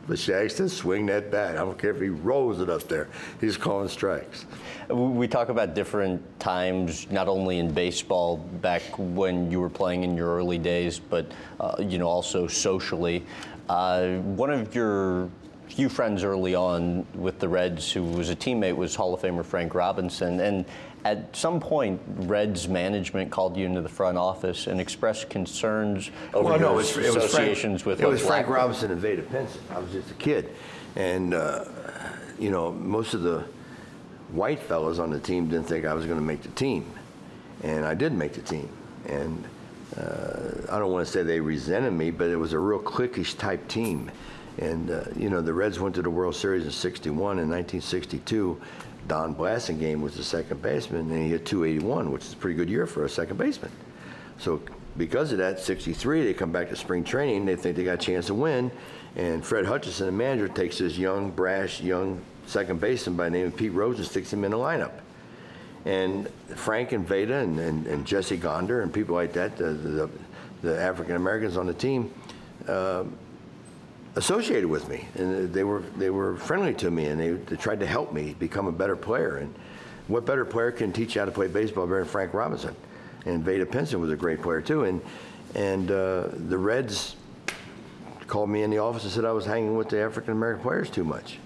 But 0.09 0.17
says, 0.17 0.73
swing 0.73 1.05
that 1.05 1.29
bat. 1.29 1.51
I 1.51 1.59
don't 1.59 1.77
care 1.77 1.91
if 1.91 2.01
he 2.01 2.09
rolls 2.09 2.61
it 2.61 2.69
up 2.69 2.87
there. 2.87 3.09
He's 3.39 3.57
calling 3.57 3.87
strikes. 3.87 4.47
We 4.89 5.27
talk 5.27 5.49
about 5.49 5.75
different 5.75 6.23
times, 6.39 7.09
not 7.11 7.27
only 7.27 7.59
in 7.59 7.71
baseball 7.71 8.37
back 8.37 8.81
when 8.97 9.51
you 9.51 9.59
were 9.61 9.69
playing 9.69 10.03
in 10.03 10.17
your 10.17 10.35
early 10.35 10.57
days, 10.57 10.97
but 10.97 11.31
uh, 11.59 11.75
you 11.79 11.99
know 11.99 12.07
also 12.07 12.47
socially. 12.47 13.23
Uh, 13.69 14.15
one 14.17 14.49
of 14.49 14.73
your 14.73 15.29
few 15.67 15.89
friends 15.89 16.23
early 16.23 16.55
on 16.55 17.05
with 17.13 17.37
the 17.37 17.47
Reds, 17.47 17.91
who 17.91 18.01
was 18.01 18.31
a 18.31 18.35
teammate, 18.35 18.75
was 18.75 18.95
Hall 18.95 19.13
of 19.13 19.21
Famer 19.21 19.45
Frank 19.45 19.75
Robinson, 19.75 20.39
and 20.39 20.65
at 21.05 21.35
some 21.35 21.59
point, 21.59 22.01
Reds 22.07 22.67
management 22.67 23.31
called 23.31 23.55
you 23.55 23.65
into 23.65 23.81
the 23.81 23.89
front 23.89 24.17
office 24.17 24.67
and 24.67 24.81
expressed 24.81 25.29
concerns 25.29 26.11
over 26.33 26.43
well, 26.43 26.59
your 26.59 26.69
no, 26.69 26.73
it 26.73 26.77
was, 26.77 26.97
it 26.97 27.13
was 27.13 27.23
associations 27.23 27.83
Frank, 27.83 27.99
with. 27.99 28.05
It 28.05 28.09
was 28.09 28.21
Frank 28.21 28.47
Robinson 28.47 28.91
and 28.91 28.99
Vada 28.99 29.21
Pinson. 29.21 29.61
I 29.71 29.79
was 29.79 29.91
just 29.91 30.11
a 30.11 30.15
kid, 30.15 30.49
and 30.95 31.33
uh, 31.33 31.65
you 32.37 32.51
know 32.51 32.71
most 32.71 33.13
of 33.13 33.21
the 33.21 33.45
white 34.31 34.59
fellows 34.59 34.99
on 34.99 35.09
the 35.09 35.19
team 35.19 35.47
didn't 35.47 35.67
think 35.67 35.85
I 35.85 35.93
was 35.93 36.05
going 36.05 36.19
to 36.19 36.25
make 36.25 36.41
the 36.41 36.49
team, 36.49 36.91
and 37.63 37.85
I 37.85 37.93
did 37.93 38.13
make 38.13 38.33
the 38.33 38.41
team. 38.41 38.69
And 39.07 39.45
uh, 39.97 40.71
I 40.71 40.79
don't 40.79 40.91
want 40.91 41.05
to 41.05 41.11
say 41.11 41.23
they 41.23 41.39
resented 41.39 41.93
me, 41.93 42.11
but 42.11 42.29
it 42.29 42.35
was 42.35 42.53
a 42.53 42.59
real 42.59 42.79
cliquish 42.79 43.37
type 43.37 43.67
team. 43.67 44.11
And 44.57 44.91
uh, 44.91 45.05
you 45.15 45.29
know, 45.29 45.41
the 45.41 45.53
Reds 45.53 45.79
went 45.79 45.95
to 45.95 46.01
the 46.01 46.09
World 46.09 46.35
Series 46.35 46.65
in 46.65 46.71
'61. 46.71 47.39
and 47.39 47.49
1962, 47.49 48.59
Don 49.09 49.35
Blasingame 49.35 50.01
was 50.01 50.15
the 50.15 50.23
second 50.23 50.61
baseman, 50.61 51.11
and 51.11 51.23
he 51.23 51.29
hit 51.29 51.45
281, 51.45 52.11
which 52.11 52.23
is 52.23 52.33
a 52.33 52.37
pretty 52.37 52.55
good 52.55 52.69
year 52.69 52.85
for 52.85 53.03
a 53.03 53.09
second 53.09 53.37
baseman. 53.37 53.71
So 54.37 54.61
because 54.97 55.31
of 55.31 55.39
that, 55.39 55.59
63, 55.59 56.23
they 56.23 56.33
come 56.33 56.51
back 56.51 56.69
to 56.69 56.75
spring 56.75 57.03
training. 57.03 57.45
They 57.45 57.55
think 57.55 57.75
they 57.75 57.83
got 57.83 57.95
a 57.95 57.97
chance 57.97 58.27
to 58.27 58.35
win, 58.35 58.71
and 59.15 59.43
Fred 59.43 59.65
Hutchinson, 59.65 60.05
the 60.05 60.11
manager, 60.11 60.47
takes 60.47 60.77
this 60.77 60.97
young, 60.97 61.31
brash, 61.31 61.81
young 61.81 62.21
second 62.45 62.79
baseman 62.79 63.17
by 63.17 63.25
the 63.25 63.31
name 63.31 63.47
of 63.47 63.57
Pete 63.57 63.73
Rose 63.73 63.97
and 63.97 64.07
sticks 64.07 64.31
him 64.31 64.43
in 64.43 64.51
the 64.51 64.57
lineup. 64.57 64.91
And 65.85 66.29
Frank 66.55 66.91
and 66.91 67.07
Vada 67.07 67.37
and, 67.37 67.59
and, 67.59 67.87
and 67.87 68.05
Jesse 68.05 68.37
Gonder 68.37 68.81
and 68.81 68.93
people 68.93 69.15
like 69.15 69.33
that, 69.33 69.57
the, 69.57 69.71
the, 69.73 70.09
the 70.61 70.79
African 70.79 71.15
Americans 71.15 71.57
on 71.57 71.65
the 71.65 71.73
team, 71.73 72.13
uh, 72.67 73.05
associated 74.19 74.67
with 74.67 74.89
me, 74.89 75.07
and 75.15 75.53
they 75.53 75.63
were 75.63 75.81
they 75.97 76.09
were 76.09 76.35
friendly 76.35 76.73
to 76.73 76.91
me, 76.91 77.05
and 77.05 77.19
they, 77.19 77.31
they, 77.31 77.55
tried 77.55 77.79
to 77.79 77.87
help 77.87 78.11
me 78.13 78.35
become 78.37 78.67
a 78.67 78.71
better 78.71 78.97
player. 78.97 79.37
And 79.37 79.55
what 80.07 80.25
better 80.25 80.43
player 80.43 80.71
can 80.71 80.91
teach 80.91 81.15
you 81.15 81.21
how 81.21 81.25
to 81.25 81.31
play 81.31 81.47
baseball 81.47 81.87
than 81.87 82.03
Frank 82.03 82.33
Robinson? 82.33 82.75
And 83.25 83.43
Vada 83.43 83.65
Pinson 83.65 84.01
was 84.01 84.11
a 84.11 84.17
great 84.17 84.41
player 84.41 84.61
too. 84.61 84.83
And 84.83 85.01
and 85.55 85.89
uh, 85.89 86.27
the 86.49 86.57
Reds 86.57 87.15
called 88.27 88.49
me 88.49 88.63
in 88.63 88.69
the 88.69 88.77
office 88.77 89.03
and 89.03 89.11
said 89.11 89.23
I 89.23 89.31
was 89.31 89.45
hanging 89.45 89.77
with 89.77 89.87
the 89.87 90.01
African 90.01 90.33
American 90.33 90.63
players 90.63 90.89
too 90.89 91.05
much. 91.05 91.39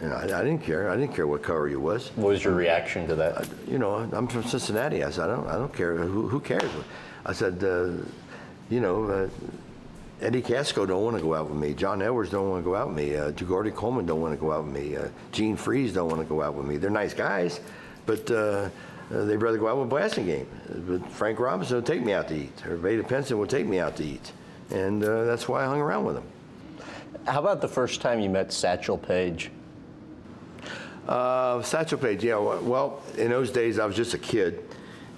And 0.00 0.12
I, 0.12 0.40
I, 0.40 0.42
didn't 0.42 0.64
care. 0.64 0.90
I 0.90 0.96
didn't 0.96 1.14
care 1.14 1.28
what 1.28 1.44
color 1.44 1.68
you 1.68 1.78
was. 1.78 2.10
What 2.16 2.30
was 2.30 2.42
your 2.42 2.54
reaction 2.54 3.06
to 3.06 3.14
that? 3.14 3.38
I, 3.38 3.44
you 3.70 3.78
know, 3.78 3.94
I'm 3.94 4.26
from 4.26 4.42
Cincinnati. 4.42 5.04
I 5.04 5.10
said, 5.10 5.30
I 5.30 5.36
don't, 5.36 5.46
I 5.46 5.52
don't 5.52 5.72
care. 5.72 5.96
Who, 5.96 6.26
who 6.26 6.40
cares? 6.40 6.68
I 7.24 7.32
said, 7.32 7.62
uh, 7.62 7.90
you 8.68 8.80
know, 8.80 9.04
uh, 9.04 9.28
Eddie 10.20 10.42
Kasko 10.42 10.86
don't 10.86 11.02
want 11.02 11.16
to 11.16 11.22
go 11.22 11.34
out 11.34 11.48
with 11.48 11.58
me. 11.58 11.74
John 11.74 12.00
Edwards 12.00 12.30
don't 12.30 12.48
want 12.48 12.62
to 12.62 12.64
go 12.64 12.76
out 12.76 12.88
with 12.88 12.96
me. 12.96 13.16
Uh, 13.16 13.32
Coleman 13.72 14.06
don't 14.06 14.20
want 14.20 14.32
to 14.32 14.40
go 14.40 14.52
out 14.52 14.64
with 14.64 14.72
me. 14.72 14.96
Uh, 14.96 15.08
Gene 15.32 15.56
Freese 15.56 15.92
don't 15.92 16.08
want 16.08 16.20
to 16.20 16.26
go 16.26 16.42
out 16.42 16.54
with 16.54 16.66
me. 16.66 16.76
They're 16.76 16.90
nice 16.90 17.14
guys, 17.14 17.60
but 18.06 18.30
uh, 18.30 18.34
uh 19.12 19.24
they'd 19.24 19.38
rather 19.38 19.58
go 19.58 19.68
out 19.68 19.78
with 19.78 19.90
Blasingame. 19.90 20.46
But 20.86 21.10
Frank 21.10 21.40
Robinson 21.40 21.76
will 21.76 21.82
take 21.82 22.04
me 22.04 22.12
out 22.12 22.28
to 22.28 22.36
eat, 22.36 22.66
or 22.66 22.76
Vada 22.76 23.02
Pinson 23.02 23.38
will 23.38 23.46
take 23.46 23.66
me 23.66 23.80
out 23.80 23.96
to 23.96 24.04
eat, 24.04 24.32
and 24.70 25.02
uh, 25.02 25.24
that's 25.24 25.48
why 25.48 25.64
I 25.64 25.66
hung 25.66 25.80
around 25.80 26.04
with 26.04 26.16
them. 26.16 26.24
How 27.26 27.40
about 27.40 27.60
the 27.60 27.68
first 27.68 28.00
time 28.00 28.20
you 28.20 28.28
met 28.28 28.52
Satchel 28.52 28.98
Paige? 28.98 29.50
Uh, 31.06 31.62
Satchel 31.62 31.98
Paige, 31.98 32.24
yeah. 32.24 32.36
Well, 32.36 33.02
in 33.16 33.30
those 33.30 33.50
days, 33.50 33.78
I 33.78 33.86
was 33.86 33.96
just 33.96 34.14
a 34.14 34.18
kid, 34.18 34.62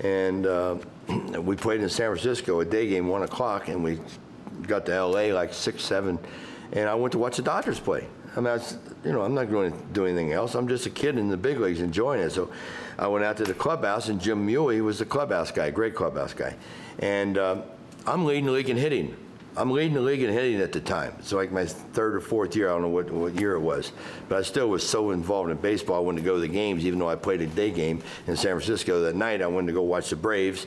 and 0.00 0.46
uh, 0.46 0.76
we 1.40 1.56
played 1.56 1.82
in 1.82 1.88
San 1.88 2.08
Francisco, 2.08 2.60
a 2.60 2.64
day 2.64 2.88
game, 2.88 3.08
one 3.08 3.22
o'clock, 3.22 3.68
and 3.68 3.84
we 3.84 3.98
got 4.66 4.86
to 4.86 4.92
L.A. 4.92 5.32
like 5.32 5.52
six, 5.52 5.84
seven, 5.84 6.18
and 6.72 6.88
I 6.88 6.94
went 6.94 7.12
to 7.12 7.18
watch 7.18 7.36
the 7.36 7.42
Dodgers 7.42 7.80
play. 7.80 8.06
I 8.36 8.40
mean, 8.40 8.48
I 8.48 8.54
was, 8.54 8.78
you 9.04 9.12
know, 9.12 9.22
I'm 9.22 9.34
not 9.34 9.50
going 9.50 9.72
to 9.72 9.78
do 9.92 10.06
anything 10.06 10.32
else. 10.32 10.54
I'm 10.54 10.66
just 10.66 10.86
a 10.86 10.90
kid 10.90 11.18
in 11.18 11.28
the 11.28 11.36
big 11.36 11.60
leagues 11.60 11.80
enjoying 11.80 12.20
it. 12.20 12.30
So 12.30 12.50
I 12.98 13.06
went 13.06 13.24
out 13.24 13.36
to 13.36 13.44
the 13.44 13.54
clubhouse, 13.54 14.08
and 14.08 14.20
Jim 14.20 14.44
Muley 14.44 14.80
was 14.80 14.98
the 14.98 15.04
clubhouse 15.04 15.50
guy, 15.50 15.70
great 15.70 15.94
clubhouse 15.94 16.34
guy, 16.34 16.56
and 16.98 17.38
uh, 17.38 17.62
I'm 18.06 18.24
leading 18.24 18.46
the 18.46 18.52
league 18.52 18.70
in 18.70 18.76
hitting. 18.76 19.16
I'm 19.56 19.70
leading 19.70 19.94
the 19.94 20.00
league 20.00 20.22
in 20.22 20.32
hitting 20.32 20.60
at 20.60 20.72
the 20.72 20.80
time. 20.80 21.14
It's 21.20 21.32
like 21.32 21.52
my 21.52 21.64
third 21.64 22.16
or 22.16 22.20
fourth 22.20 22.56
year. 22.56 22.68
I 22.68 22.72
don't 22.72 22.82
know 22.82 22.88
what, 22.88 23.10
what 23.10 23.40
year 23.40 23.54
it 23.54 23.60
was. 23.60 23.92
But 24.28 24.38
I 24.38 24.42
still 24.42 24.68
was 24.68 24.86
so 24.86 25.12
involved 25.12 25.50
in 25.50 25.56
baseball. 25.58 25.96
I 25.96 26.00
wanted 26.00 26.22
to 26.22 26.24
go 26.24 26.34
to 26.34 26.40
the 26.40 26.48
games, 26.48 26.84
even 26.84 26.98
though 26.98 27.08
I 27.08 27.14
played 27.14 27.40
a 27.40 27.46
day 27.46 27.70
game 27.70 28.02
in 28.26 28.36
San 28.36 28.50
Francisco 28.56 29.02
that 29.02 29.14
night. 29.14 29.42
I 29.42 29.46
wanted 29.46 29.68
to 29.68 29.72
go 29.74 29.82
watch 29.82 30.10
the 30.10 30.16
Braves 30.16 30.66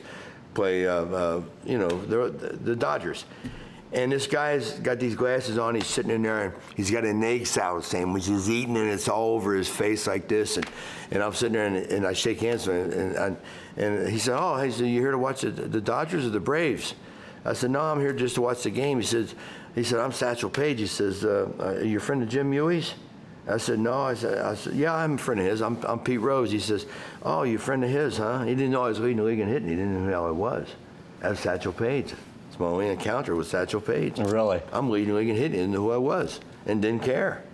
play, 0.54 0.86
uh, 0.86 1.04
uh, 1.04 1.42
you 1.66 1.76
know, 1.76 1.88
the, 1.88 2.56
the 2.64 2.74
Dodgers. 2.74 3.26
And 3.92 4.12
this 4.12 4.26
guy's 4.26 4.72
got 4.80 4.98
these 4.98 5.14
glasses 5.14 5.56
on. 5.56 5.74
He's 5.74 5.86
sitting 5.86 6.10
in 6.10 6.22
there, 6.22 6.44
and 6.44 6.54
he's 6.76 6.90
got 6.90 7.04
an 7.04 7.24
egg 7.24 7.46
salad 7.46 7.84
sandwich. 7.84 8.26
He's 8.26 8.50
eating, 8.50 8.76
and 8.76 8.90
it's 8.90 9.08
all 9.08 9.30
over 9.30 9.54
his 9.54 9.68
face 9.68 10.06
like 10.06 10.28
this. 10.28 10.58
And, 10.58 10.66
and 11.10 11.22
I'm 11.22 11.32
sitting 11.32 11.54
there, 11.54 11.66
and, 11.66 11.76
and 11.76 12.06
I 12.06 12.12
shake 12.12 12.40
hands 12.40 12.66
with 12.66 12.92
him. 12.92 13.00
And, 13.00 13.16
and, 13.16 13.36
and 13.76 14.08
he 14.08 14.18
said, 14.18 14.36
"Oh, 14.38 14.60
he 14.60 14.70
said, 14.70 14.86
you 14.86 15.00
here 15.00 15.12
to 15.12 15.18
watch 15.18 15.40
the, 15.40 15.50
the 15.50 15.80
Dodgers 15.80 16.26
or 16.26 16.30
the 16.30 16.40
Braves?" 16.40 16.94
I 17.44 17.54
said, 17.54 17.70
no, 17.70 17.80
I'm 17.80 18.00
here 18.00 18.12
just 18.12 18.34
to 18.34 18.42
watch 18.42 18.62
the 18.62 18.70
game. 18.70 18.98
He 19.00 19.06
says, 19.06 19.34
he 19.74 19.82
said, 19.82 20.00
I'm 20.00 20.12
Satchel 20.12 20.50
Paige. 20.50 20.80
He 20.80 20.86
says, 20.86 21.24
uh, 21.24 21.48
uh, 21.58 21.82
you 21.82 21.96
a 21.98 22.00
friend 22.00 22.22
of 22.22 22.28
Jim 22.28 22.50
Mewey's? 22.50 22.94
I 23.48 23.56
said, 23.56 23.78
no. 23.78 23.94
I 24.02 24.14
said, 24.14 24.38
I 24.38 24.54
said, 24.54 24.74
yeah, 24.74 24.94
I'm 24.94 25.14
a 25.14 25.18
friend 25.18 25.40
of 25.40 25.46
his. 25.46 25.62
I'm, 25.62 25.78
I'm 25.86 26.00
Pete 26.00 26.20
Rose. 26.20 26.50
He 26.50 26.58
says, 26.58 26.86
oh, 27.22 27.44
you 27.44 27.56
a 27.56 27.58
friend 27.58 27.82
of 27.84 27.90
his, 27.90 28.18
huh? 28.18 28.42
He 28.42 28.54
didn't 28.54 28.72
know 28.72 28.84
I 28.84 28.88
was 28.88 29.00
leading 29.00 29.18
the 29.18 29.22
league 29.22 29.40
in 29.40 29.48
hitting. 29.48 29.68
He 29.68 29.76
didn't 29.76 30.04
know 30.04 30.20
who 30.20 30.28
I 30.28 30.30
was. 30.30 30.68
That's 31.20 31.40
Satchel 31.40 31.72
Paige. 31.72 32.14
It's 32.58 32.60
my 32.62 32.66
only 32.70 32.88
encounter 32.88 33.36
with 33.36 33.46
Satchel 33.46 33.80
Paige. 33.80 34.18
Really? 34.18 34.60
I'm 34.72 34.90
leading 34.90 35.14
league 35.14 35.28
in 35.28 35.36
hitting. 35.36 35.52
Didn't 35.52 35.70
know 35.70 35.82
who 35.82 35.92
I 35.92 35.96
was 35.96 36.40
and 36.66 36.82
didn't 36.82 37.04
care. 37.04 37.44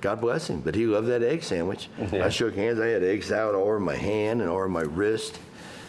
God 0.00 0.18
bless 0.22 0.48
him. 0.48 0.62
But 0.62 0.74
he 0.74 0.86
loved 0.86 1.08
that 1.08 1.22
egg 1.22 1.42
sandwich. 1.42 1.90
Yeah. 2.10 2.24
I 2.24 2.30
shook 2.30 2.56
hands. 2.56 2.80
I 2.80 2.86
had 2.86 3.04
eggs 3.04 3.30
out 3.32 3.54
all 3.54 3.64
over 3.64 3.78
my 3.78 3.96
hand 3.96 4.40
and 4.40 4.48
all 4.48 4.56
over 4.56 4.66
my 4.70 4.80
wrist. 4.80 5.38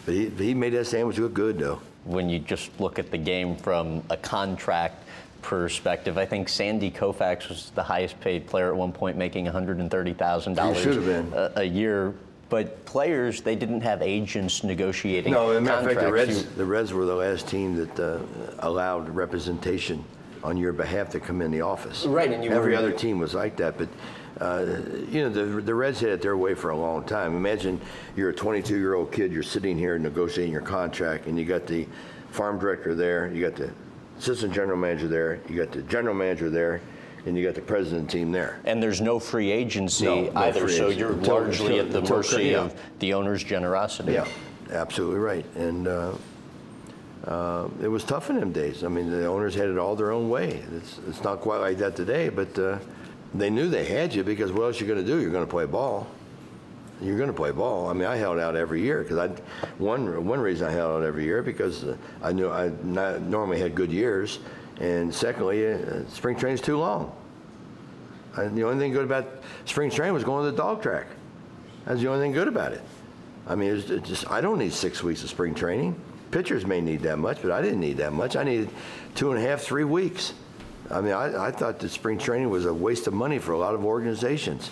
But 0.06 0.16
he, 0.16 0.28
he 0.32 0.54
made 0.54 0.74
that 0.74 0.84
sandwich 0.88 1.18
look 1.18 1.34
good, 1.34 1.60
though. 1.60 1.80
When 2.04 2.28
you 2.28 2.40
just 2.40 2.78
look 2.78 3.00
at 3.00 3.10
the 3.10 3.18
game 3.18 3.56
from 3.56 4.04
a 4.10 4.18
contract 4.18 5.02
perspective, 5.42 6.18
I 6.18 6.26
think 6.26 6.50
Sandy 6.50 6.92
Koufax 6.92 7.48
was 7.48 7.72
the 7.74 7.84
highest 7.84 8.20
paid 8.20 8.48
player 8.48 8.68
at 8.68 8.76
one 8.76 8.92
point, 8.92 9.16
making 9.16 9.46
$130,000 9.46 10.74
He 10.76 10.82
should 10.84 10.96
have 10.96 11.06
been. 11.06 11.32
a, 11.34 11.52
a 11.56 11.64
year. 11.64 12.14
But 12.52 12.84
players, 12.84 13.40
they 13.40 13.56
didn't 13.56 13.80
have 13.80 14.02
agents 14.02 14.62
negotiating 14.62 15.32
No, 15.32 15.52
as 15.52 15.58
a 15.58 15.62
matter 15.62 15.88
of 15.88 15.96
fact, 15.96 16.06
the. 16.06 16.12
Reds, 16.12 16.46
the 16.48 16.66
Reds 16.66 16.92
were 16.92 17.06
the 17.06 17.16
last 17.16 17.48
team 17.48 17.78
that 17.78 17.98
uh, 17.98 18.20
allowed 18.60 19.08
representation 19.10 20.04
on 20.44 20.58
your 20.58 20.74
behalf 20.74 21.10
to 21.12 21.22
come 21.22 21.42
in 21.42 21.50
the 21.50 21.62
office. 21.62 22.06
Right, 22.06 22.30
and 22.30 22.44
you 22.44 22.52
Every 22.52 22.74
were- 22.74 22.78
other 22.78 22.92
team 22.92 23.20
was 23.20 23.34
like 23.34 23.56
that, 23.56 23.78
but 23.78 23.88
uh, 24.42 24.66
you 25.10 25.22
know 25.22 25.30
the 25.30 25.62
the 25.62 25.74
Reds 25.74 26.02
had 26.02 26.10
it 26.10 26.22
their 26.22 26.36
way 26.36 26.54
for 26.54 26.72
a 26.72 26.76
long 26.76 27.06
time. 27.06 27.38
Imagine 27.38 27.80
you're 28.18 28.32
a 28.32 28.36
22 28.36 28.78
year 28.78 28.96
old 28.96 29.14
kid, 29.14 29.32
you're 29.32 29.44
sitting 29.44 29.78
here 29.78 29.98
negotiating 29.98 30.52
your 30.52 30.62
contract, 30.62 31.28
and 31.28 31.40
you 31.40 31.46
got 31.46 31.66
the 31.68 31.88
farm 32.32 32.60
director 32.60 32.94
there, 32.96 33.32
you 33.34 33.42
got 33.42 33.56
the 33.56 33.72
assistant 34.20 34.54
general 34.54 34.78
manager 34.78 35.08
there, 35.08 35.40
you 35.48 35.56
got 35.56 35.72
the 35.72 35.84
general 35.84 36.16
manager 36.16 36.50
there, 36.50 36.82
and 37.26 37.38
you 37.38 37.44
got 37.46 37.56
the 37.56 37.62
president 37.62 38.10
team 38.10 38.32
there. 38.32 38.60
and 38.66 38.82
there's 38.82 39.02
no 39.02 39.20
free 39.20 39.52
agency 39.52 40.06
No, 40.06 40.24
no 40.32 40.40
either, 40.42 40.62
free 40.62 40.78
so 40.78 40.86
agency. 40.86 41.00
you're 41.00 41.14
Until- 41.14 41.34
largely 41.36 41.80
until- 41.80 41.98
at 42.00 42.06
the 42.06 42.14
mercy 42.16 42.44
yeah. 42.46 42.62
of 42.62 42.76
the 43.00 43.14
owner's 43.14 43.44
generosity. 43.44 44.14
Yeah, 44.14 44.28
absolutely 44.72 45.20
right. 45.20 45.46
And 45.56 45.88
uh, 45.88 46.14
uh, 47.26 47.68
it 47.82 47.88
was 47.88 48.04
tough 48.04 48.30
in 48.30 48.40
them 48.40 48.52
days. 48.52 48.84
I 48.84 48.88
mean, 48.88 49.12
the 49.12 49.26
owners 49.28 49.54
had 49.54 49.70
it 49.70 49.78
all 49.78 49.96
their 49.96 50.12
own 50.12 50.30
way. 50.30 50.64
It's, 50.76 51.00
it's 51.08 51.24
not 51.24 51.42
quite 51.42 51.58
like 51.60 51.78
that 51.78 51.96
today, 51.96 52.30
but 52.30 52.58
uh, 52.58 52.80
they 53.36 53.50
knew 53.50 53.70
they 53.70 53.86
had 53.86 54.14
you 54.14 54.24
because 54.24 54.52
what 54.52 54.64
else 54.64 54.80
you 54.82 54.88
going 54.88 55.00
to 55.00 55.06
do? 55.06 55.22
You're 55.22 55.32
going 55.32 55.46
to 55.46 55.50
play 55.52 55.66
ball. 55.66 56.08
You're 57.02 57.18
going 57.18 57.30
to 57.30 57.36
play 57.36 57.52
ball. 57.52 57.88
I 57.90 57.94
mean, 57.94 58.06
I 58.08 58.16
held 58.16 58.38
out 58.40 58.56
every 58.56 58.82
year 58.82 59.02
because 59.04 59.18
I 59.18 59.28
one 59.80 60.24
one 60.26 60.40
reason 60.40 60.68
I 60.68 60.72
held 60.72 61.02
out 61.02 61.04
every 61.08 61.24
year 61.24 61.42
because 61.42 61.84
uh, 61.84 61.98
I 62.22 62.32
knew 62.32 62.50
I 62.50 62.72
not 62.84 63.22
normally 63.22 63.60
had 63.60 63.74
good 63.74 63.92
years, 63.92 64.38
and 64.82 65.14
secondly, 65.14 65.72
uh, 65.72 66.04
spring 66.10 66.36
training's 66.36 66.60
too 66.60 66.76
long. 66.76 67.16
I, 68.36 68.46
the 68.46 68.64
only 68.64 68.80
thing 68.80 68.92
good 68.92 69.04
about 69.06 69.28
spring 69.66 69.92
training 69.92 70.14
was 70.14 70.24
going 70.24 70.44
to 70.44 70.52
the 70.52 70.58
dog 70.58 70.82
track. 70.82 71.06
That's 71.86 72.02
the 72.02 72.08
only 72.08 72.26
thing 72.26 72.32
good 72.32 72.48
about 72.48 72.74
it. 72.74 72.82
I 73.48 73.54
mean, 73.54 73.76
it's 73.76 73.90
it's 73.92 74.10
just 74.10 74.32
I 74.32 74.42
don't 74.42 74.58
need 74.58 74.74
six 74.74 75.04
weeks 75.04 75.24
of 75.24 75.30
spring 75.30 75.54
training. 75.54 75.96
Pitchers 76.32 76.66
may 76.66 76.82
need 76.82 77.02
that 77.02 77.18
much, 77.18 77.44
but 77.44 77.52
I 77.52 77.62
didn't 77.62 77.80
need 77.80 77.98
that 77.98 78.12
much. 78.12 78.36
I 78.36 78.44
needed 78.44 78.70
two 79.14 79.32
and 79.32 79.44
a 79.44 79.48
half, 79.48 79.62
three 79.62 79.84
weeks. 79.84 80.34
I 80.90 81.00
mean, 81.00 81.14
I, 81.14 81.48
I 81.48 81.52
thought 81.52 81.80
that 81.80 81.90
spring 81.90 82.18
training 82.18 82.50
was 82.50 82.66
a 82.66 82.74
waste 82.74 83.06
of 83.06 83.14
money 83.14 83.38
for 83.38 83.52
a 83.52 83.58
lot 83.58 83.76
of 83.76 83.86
organizations, 83.86 84.72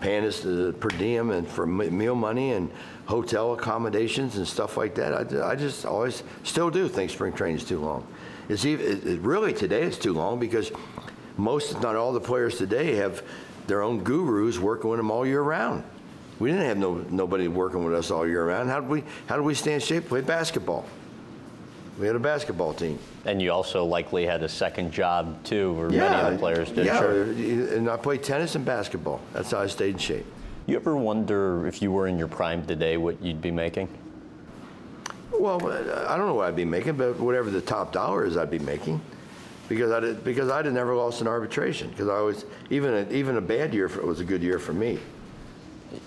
paying 0.00 0.24
us 0.24 0.40
the 0.40 0.74
per 0.78 0.88
diem 0.90 1.30
and 1.30 1.48
for 1.48 1.66
meal 1.66 2.14
money 2.14 2.52
and 2.52 2.70
hotel 3.06 3.54
accommodations 3.54 4.36
and 4.36 4.46
stuff 4.46 4.76
like 4.76 4.94
that. 4.94 5.34
I, 5.34 5.50
I 5.50 5.56
just 5.56 5.84
always 5.84 6.22
still 6.44 6.70
do 6.70 6.88
think 6.88 7.10
spring 7.10 7.32
training 7.32 7.56
is 7.56 7.64
too 7.64 7.80
long. 7.80 8.06
It's 8.48 8.64
even, 8.64 9.22
really 9.22 9.52
today 9.52 9.82
it's 9.82 9.98
too 9.98 10.12
long 10.12 10.38
because 10.38 10.72
most, 11.36 11.72
if 11.72 11.82
not 11.82 11.96
all, 11.96 12.12
the 12.12 12.20
players 12.20 12.56
today 12.56 12.94
have 12.96 13.22
their 13.66 13.82
own 13.82 14.02
gurus 14.02 14.58
working 14.58 14.90
with 14.90 14.98
them 14.98 15.10
all 15.10 15.26
year 15.26 15.42
round. 15.42 15.84
We 16.38 16.50
didn't 16.50 16.66
have 16.66 16.78
no, 16.78 16.94
nobody 17.10 17.48
working 17.48 17.84
with 17.84 17.94
us 17.94 18.10
all 18.10 18.26
year 18.26 18.46
round. 18.46 18.70
How 18.70 18.80
did 18.80 18.88
we 18.88 19.04
how 19.26 19.36
did 19.36 19.42
we 19.42 19.54
stay 19.54 19.74
in 19.74 19.80
shape? 19.80 20.08
Play 20.08 20.20
basketball. 20.20 20.86
We 21.98 22.06
had 22.06 22.14
a 22.14 22.20
basketball 22.20 22.74
team. 22.74 22.98
And 23.24 23.42
you 23.42 23.50
also 23.52 23.84
likely 23.84 24.24
had 24.24 24.42
a 24.44 24.48
second 24.48 24.92
job 24.92 25.42
too, 25.44 25.78
or 25.78 25.90
many 25.90 26.14
of 26.14 26.32
the 26.32 26.38
players 26.38 26.70
did. 26.70 26.86
Yeah, 26.86 26.98
Sure. 27.00 27.22
and 27.24 27.90
I 27.90 27.96
played 27.96 28.22
tennis 28.22 28.54
and 28.54 28.64
basketball. 28.64 29.20
That's 29.32 29.50
how 29.50 29.58
I 29.58 29.66
stayed 29.66 29.94
in 29.94 29.98
shape. 29.98 30.26
You 30.66 30.76
ever 30.76 30.96
wonder 30.96 31.66
if 31.66 31.82
you 31.82 31.90
were 31.90 32.06
in 32.06 32.18
your 32.18 32.28
prime 32.28 32.64
today, 32.66 32.96
what 32.98 33.20
you'd 33.20 33.42
be 33.42 33.50
making? 33.50 33.88
Well, 35.38 35.56
I 36.08 36.16
don't 36.16 36.26
know 36.26 36.34
what 36.34 36.48
I'd 36.48 36.56
be 36.56 36.64
making, 36.64 36.96
but 36.96 37.18
whatever 37.18 37.50
the 37.50 37.60
top 37.60 37.92
dollar 37.92 38.26
is, 38.26 38.36
I'd 38.36 38.50
be 38.50 38.58
making, 38.58 39.00
because 39.68 39.90
I 39.92 40.00
did, 40.00 40.24
because 40.24 40.50
I'd 40.50 40.64
have 40.64 40.74
never 40.74 40.94
lost 40.94 41.20
an 41.20 41.28
arbitration. 41.28 41.90
Because 41.90 42.08
I 42.08 42.14
always 42.16 42.44
even 42.70 42.92
a, 42.94 43.08
even 43.10 43.36
a 43.36 43.40
bad 43.40 43.72
year 43.72 43.88
for, 43.88 44.04
was 44.04 44.20
a 44.20 44.24
good 44.24 44.42
year 44.42 44.58
for 44.58 44.72
me. 44.72 44.98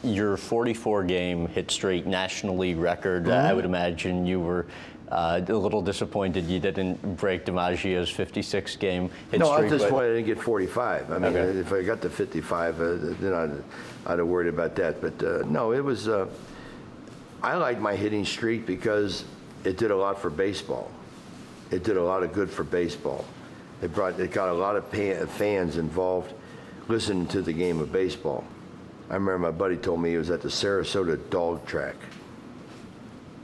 Your 0.04 0.38
44 0.38 1.04
game 1.06 1.48
hit 1.48 1.72
streak 1.72 2.06
National 2.06 2.58
League 2.58 2.78
record, 2.78 3.24
Mm-hmm. 3.24 3.48
I 3.48 3.54
would 3.54 3.66
imagine 3.66 4.26
you 4.26 4.40
were 4.40 4.66
uh, 5.10 5.42
a 5.48 5.54
little 5.54 5.82
disappointed 5.82 6.46
you 6.46 6.60
didn't 6.60 7.18
break 7.18 7.46
DiMaggio's 7.46 8.10
56 8.10 8.76
game 8.78 9.10
hit 9.32 9.40
No, 9.40 9.54
streak. 9.54 9.66
at 9.66 9.70
this 9.72 9.82
but- 9.84 9.92
point 9.92 10.06
I 10.06 10.10
didn't 10.10 10.26
get 10.28 10.40
45. 10.42 11.12
I 11.12 11.18
mean, 11.18 11.36
Okay. 11.36 11.60
if 11.60 11.72
I 11.74 11.82
got 11.84 12.02
to 12.02 12.10
55, 12.10 12.80
uh, 12.80 12.96
then 13.20 13.34
I'd, 13.34 14.12
I'd 14.12 14.20
have 14.20 14.28
worried 14.28 14.50
about 14.50 14.76
that. 14.76 15.02
But 15.02 15.24
uh, 15.24 15.44
no, 15.48 15.72
it 15.74 15.84
was. 15.84 16.08
I 17.44 17.56
liked 17.56 17.82
my 17.82 17.96
hitting 17.96 18.24
streak 18.24 18.68
because 18.68 19.26
it 19.64 19.78
did 19.78 19.90
a 19.90 19.96
lot 19.96 20.22
for 20.22 20.30
baseball. 20.30 20.92
It 21.72 21.84
did 21.84 21.98
a 21.98 22.04
lot 22.04 22.22
of 22.22 22.34
good 22.34 22.52
for 22.52 22.64
baseball. 22.64 23.26
It 23.82 23.94
brought, 23.96 24.20
it 24.20 24.32
got 24.32 24.50
a 24.50 24.54
lot 24.54 24.76
of 24.76 24.88
fans 24.88 25.78
involved 25.78 26.34
listening 26.88 27.26
to 27.28 27.42
the 27.42 27.54
game 27.54 27.80
of 27.80 27.92
baseball. 27.92 28.44
I 29.10 29.16
remember 29.16 29.40
my 29.40 29.52
buddy 29.52 29.78
told 29.78 30.02
me 30.02 30.12
he 30.12 30.18
was 30.18 30.30
at 30.30 30.42
the 30.42 30.50
Sarasota 30.50 31.18
dog 31.32 31.66
track 31.66 31.96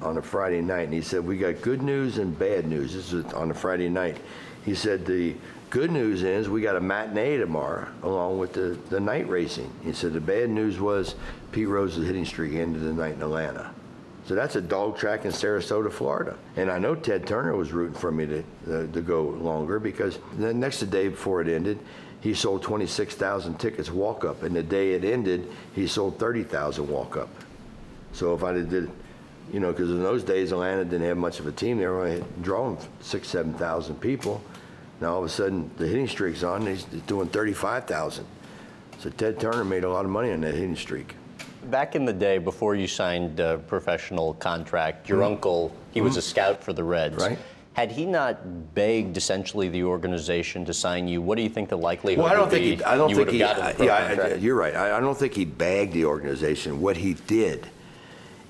on 0.02 0.18
a 0.18 0.22
Friday 0.22 0.62
night, 0.62 0.84
and 0.84 0.94
he 0.94 1.02
said, 1.02 1.26
"We 1.26 1.38
got 1.38 1.62
good 1.62 1.82
news 1.82 2.20
and 2.20 2.38
bad 2.38 2.68
news." 2.68 2.94
This 2.94 3.14
is 3.14 3.26
on 3.34 3.50
a 3.50 3.54
Friday 3.54 3.90
night. 3.90 4.18
He 4.64 4.76
said, 4.76 5.06
"The 5.06 5.34
good 5.72 5.92
news 5.92 6.22
is 6.22 6.50
we 6.50 6.62
got 6.62 6.76
a 6.76 6.82
matinee 6.82 7.38
tomorrow, 7.38 7.88
along 8.04 8.38
with 8.38 8.54
the, 8.54 8.78
the 8.90 9.00
night 9.00 9.28
racing." 9.28 9.72
He 9.84 9.92
said, 9.92 10.14
"The 10.14 10.22
bad 10.22 10.52
news 10.52 10.80
was 10.80 11.16
Pete 11.52 11.68
Rose's 11.68 12.06
hitting 12.06 12.26
streak 12.26 12.54
ended 12.54 12.84
the 12.84 12.94
night 12.94 13.16
in 13.16 13.22
Atlanta." 13.24 13.72
So 14.28 14.36
that's 14.36 14.58
a 14.58 14.62
dog 14.62 14.98
track 14.98 15.24
in 15.24 15.32
Sarasota, 15.32 15.90
Florida. 15.90 16.36
And 16.58 16.70
I 16.70 16.80
know 16.80 16.96
Ted 16.96 17.26
Turner 17.26 17.56
was 17.56 17.72
rooting 17.72 17.98
for 17.98 18.12
me 18.12 18.26
to, 18.26 18.40
uh, 18.40 18.92
to 18.92 19.02
go 19.02 19.24
longer 19.24 19.80
because 19.80 20.20
the 20.38 20.54
next 20.54 20.82
day 20.82 21.08
before 21.08 21.42
it 21.42 21.48
ended, 21.48 21.80
he 22.20 22.34
sold 22.34 22.62
26,000 22.62 23.58
tickets 23.58 23.90
walk 23.90 24.26
up. 24.26 24.44
And 24.44 24.54
the 24.54 24.64
day 24.64 24.94
it 24.94 25.06
ended, 25.06 25.50
he 25.74 25.88
sold 25.88 26.20
30,000 26.20 26.90
walk 26.90 27.16
up. 27.16 27.30
So 28.12 28.34
if 28.36 28.44
I 28.44 28.52
did, 28.52 28.90
you 29.54 29.62
know, 29.62 29.72
because 29.72 29.92
in 29.92 30.04
those 30.04 30.24
days 30.24 30.52
Atlanta 30.52 30.84
didn't 30.84 31.08
have 31.08 31.18
much 31.18 31.40
of 31.40 31.48
a 31.48 31.52
team, 31.54 31.78
they 31.78 31.88
were 31.88 32.06
only 32.06 32.24
drawing 32.42 32.78
six, 33.00 33.30
seven 33.30 33.54
thousand 33.54 34.02
people. 34.02 34.42
Now 35.00 35.14
all 35.14 35.20
of 35.20 35.26
a 35.26 35.30
sudden 35.30 35.70
the 35.78 35.88
hitting 35.88 36.08
streak's 36.08 36.44
on, 36.44 36.66
he's 36.66 36.84
doing 36.84 37.30
thirty-five 37.30 37.86
thousand. 37.86 38.26
So 39.00 39.10
Ted 39.12 39.40
Turner 39.40 39.64
made 39.64 39.84
a 39.84 39.90
lot 39.90 40.04
of 40.04 40.12
money 40.12 40.32
on 40.32 40.42
that 40.42 40.56
hitting 40.56 40.76
streak. 40.76 41.14
Back 41.70 41.96
in 41.96 42.06
the 42.06 42.14
day, 42.14 42.38
before 42.38 42.76
you 42.76 42.88
signed 42.88 43.40
a 43.42 43.58
professional 43.58 44.36
contract, 44.36 45.10
your 45.10 45.24
uncle, 45.24 45.74
he 45.92 46.00
was 46.02 46.16
a 46.16 46.22
scout 46.22 46.64
for 46.64 46.72
the 46.72 46.84
Reds. 46.84 47.16
Mm-hmm. 47.18 47.34
Right. 47.34 47.40
Had 47.74 47.92
he 47.92 48.06
not 48.06 48.74
begged 48.74 49.18
essentially 49.18 49.68
the 49.70 49.84
organization 49.84 50.66
to 50.66 50.74
sign 50.74 51.08
you, 51.08 51.22
what 51.22 51.36
do 51.36 51.44
you 51.44 51.50
think 51.50 51.70
the 51.70 51.78
likelihood 51.78 52.24
Well, 52.24 52.32
I 52.32 52.36
don't 52.36 52.46
would 52.46 52.52
think 52.52 52.64
be 52.64 52.76
he. 52.78 52.84
I 52.84 52.96
don't 52.98 53.10
you 53.10 53.16
think 53.18 53.30
he. 53.32 53.40
have 53.40 53.58
gotten 53.58 53.72
a 53.72 53.76
pro 53.76 53.86
yeah, 53.86 54.30
I- 54.32 54.34
you're 54.36 54.56
right. 54.56 54.76
I, 54.76 54.98
I 54.98 55.00
don't 55.00 55.18
think 55.18 55.34
he 55.34 55.46
bagged 55.46 55.94
the 55.94 56.06
organization. 56.06 56.82
What 56.82 56.98
he 56.98 57.14
did 57.14 57.68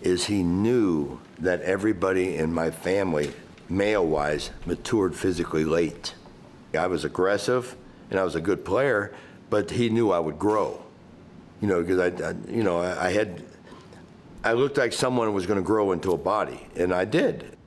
is 0.02 0.26
he 0.26 0.44
knew 0.44 1.20
that 1.40 1.62
everybody 1.64 2.38
in 2.38 2.54
my 2.54 2.70
family, 2.72 3.34
male-wise, 3.68 4.52
matured 4.66 5.16
physically 5.16 5.66
late. 5.66 6.14
I 6.78 6.88
was 6.88 7.04
aggressive 7.04 7.76
and 8.12 8.20
I 8.20 8.24
was 8.24 8.36
a 8.36 8.42
good 8.42 8.64
player, 8.64 9.14
but 9.50 9.72
he 9.72 9.90
knew 9.90 10.12
I 10.12 10.20
would 10.20 10.38
grow. 10.40 10.84
You 11.62 11.68
know, 11.68 11.82
because 11.82 12.00
I, 12.00 12.30
I, 12.30 12.36
you 12.50 12.64
know, 12.64 12.80
I, 12.80 13.08
I 13.08 13.12
had. 13.12 13.44
I 14.44 14.54
looked 14.54 14.78
like 14.78 14.94
someone 14.94 15.34
was 15.34 15.46
going 15.46 15.60
to 15.60 15.66
grow 15.66 15.92
into 15.92 16.14
a 16.14 16.18
body, 16.18 16.68
and 16.76 16.94
I 16.94 17.06
did. 17.06 17.58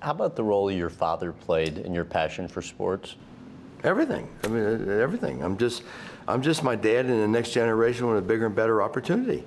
How 0.00 0.12
about 0.12 0.36
the 0.36 0.44
role 0.44 0.70
your 0.70 0.90
father 0.90 1.32
played 1.32 1.78
in 1.78 1.92
your 1.92 2.04
passion 2.04 2.46
for 2.46 2.62
sports? 2.62 3.16
Everything. 3.82 4.28
I 4.44 4.48
mean, 4.48 4.88
everything. 4.88 5.42
I'm 5.42 5.56
just, 5.56 5.82
I'm 6.28 6.42
just 6.42 6.62
my 6.62 6.76
dad 6.76 7.06
in 7.06 7.20
the 7.20 7.28
next 7.28 7.50
generation 7.52 8.06
with 8.06 8.18
a 8.18 8.22
bigger 8.22 8.46
and 8.46 8.54
better 8.54 8.82
opportunity. 8.82 9.44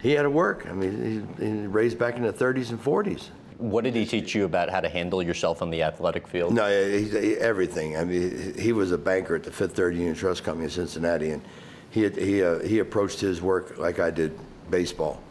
He 0.00 0.12
had 0.12 0.22
to 0.22 0.30
work. 0.30 0.66
I 0.68 0.72
mean, 0.72 1.36
he, 1.38 1.44
he 1.44 1.66
raised 1.66 1.98
back 1.98 2.16
in 2.16 2.22
the 2.22 2.32
30s 2.32 2.70
and 2.70 2.82
40s. 2.82 3.28
What 3.58 3.84
did 3.84 3.94
he 3.94 4.04
teach 4.04 4.34
you 4.34 4.44
about 4.44 4.68
how 4.68 4.80
to 4.80 4.88
handle 4.88 5.22
yourself 5.22 5.62
on 5.62 5.70
the 5.70 5.84
athletic 5.84 6.26
field? 6.26 6.52
No, 6.52 6.68
he, 6.68 7.04
he, 7.04 7.34
everything. 7.36 7.96
I 7.96 8.04
mean, 8.04 8.54
he 8.58 8.72
was 8.72 8.90
a 8.90 8.98
banker 8.98 9.36
at 9.36 9.44
the 9.44 9.52
Fifth 9.52 9.76
Third 9.76 9.94
Union 9.94 10.16
Trust 10.16 10.42
Company 10.42 10.64
in 10.64 10.70
Cincinnati, 10.70 11.30
and 11.30 11.42
he 11.92 12.08
he 12.08 12.42
uh, 12.42 12.58
he 12.60 12.78
approached 12.80 13.20
his 13.20 13.40
work 13.40 13.78
like 13.78 14.00
I 14.00 14.10
did 14.10 14.36
baseball. 14.70 15.22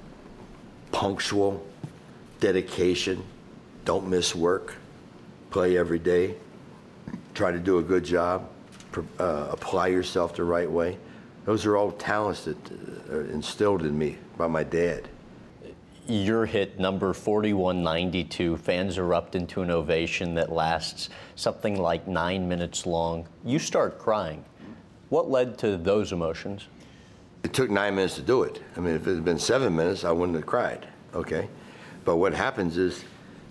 Punctual, 0.92 1.66
dedication, 2.40 3.24
don't 3.84 4.08
miss 4.08 4.36
work. 4.36 4.76
play 5.50 5.78
every 5.78 6.00
day, 6.00 6.36
try 7.34 7.52
to 7.52 7.60
do 7.60 7.80
a 7.80 7.84
good 7.84 8.06
job, 8.06 8.48
uh, 9.20 9.48
apply 9.52 9.88
yourself 9.88 10.36
the 10.36 10.44
right 10.44 10.70
way. 10.70 10.98
Those 11.46 11.66
are 11.66 11.76
all 11.76 11.92
talents 11.92 12.46
that 12.46 12.58
uh, 12.72 13.16
are 13.16 13.26
instilled 13.26 13.82
in 13.84 13.98
me 13.98 14.18
by 14.38 14.48
my 14.48 14.64
dad. 14.64 15.10
Your 16.08 16.46
hit 16.46 16.80
number 16.80 17.14
4192, 17.14 18.58
fans 18.58 18.98
erupt 18.98 19.36
into 19.36 19.62
an 19.62 19.72
ovation 19.72 20.36
that 20.36 20.52
lasts 20.52 21.10
something 21.36 21.80
like 21.80 22.08
nine 22.08 22.48
minutes 22.48 22.86
long. 22.86 23.28
You 23.44 23.60
start 23.60 24.00
crying. 24.00 24.46
What 25.12 25.30
led 25.30 25.58
to 25.58 25.76
those 25.76 26.14
emotions? 26.14 26.70
It 27.44 27.52
took 27.52 27.70
nine 27.70 27.96
minutes 27.96 28.16
to 28.16 28.22
do 28.22 28.44
it. 28.44 28.62
I 28.78 28.80
mean, 28.80 28.96
if 28.96 29.06
it 29.06 29.16
had 29.16 29.26
been 29.26 29.40
seven 29.40 29.76
minutes, 29.76 30.06
I 30.06 30.12
wouldn't 30.14 30.38
have 30.38 30.46
cried, 30.46 30.88
okay? 31.14 31.50
But 32.06 32.16
what 32.16 32.34
happens 32.34 32.78
is 32.78 33.04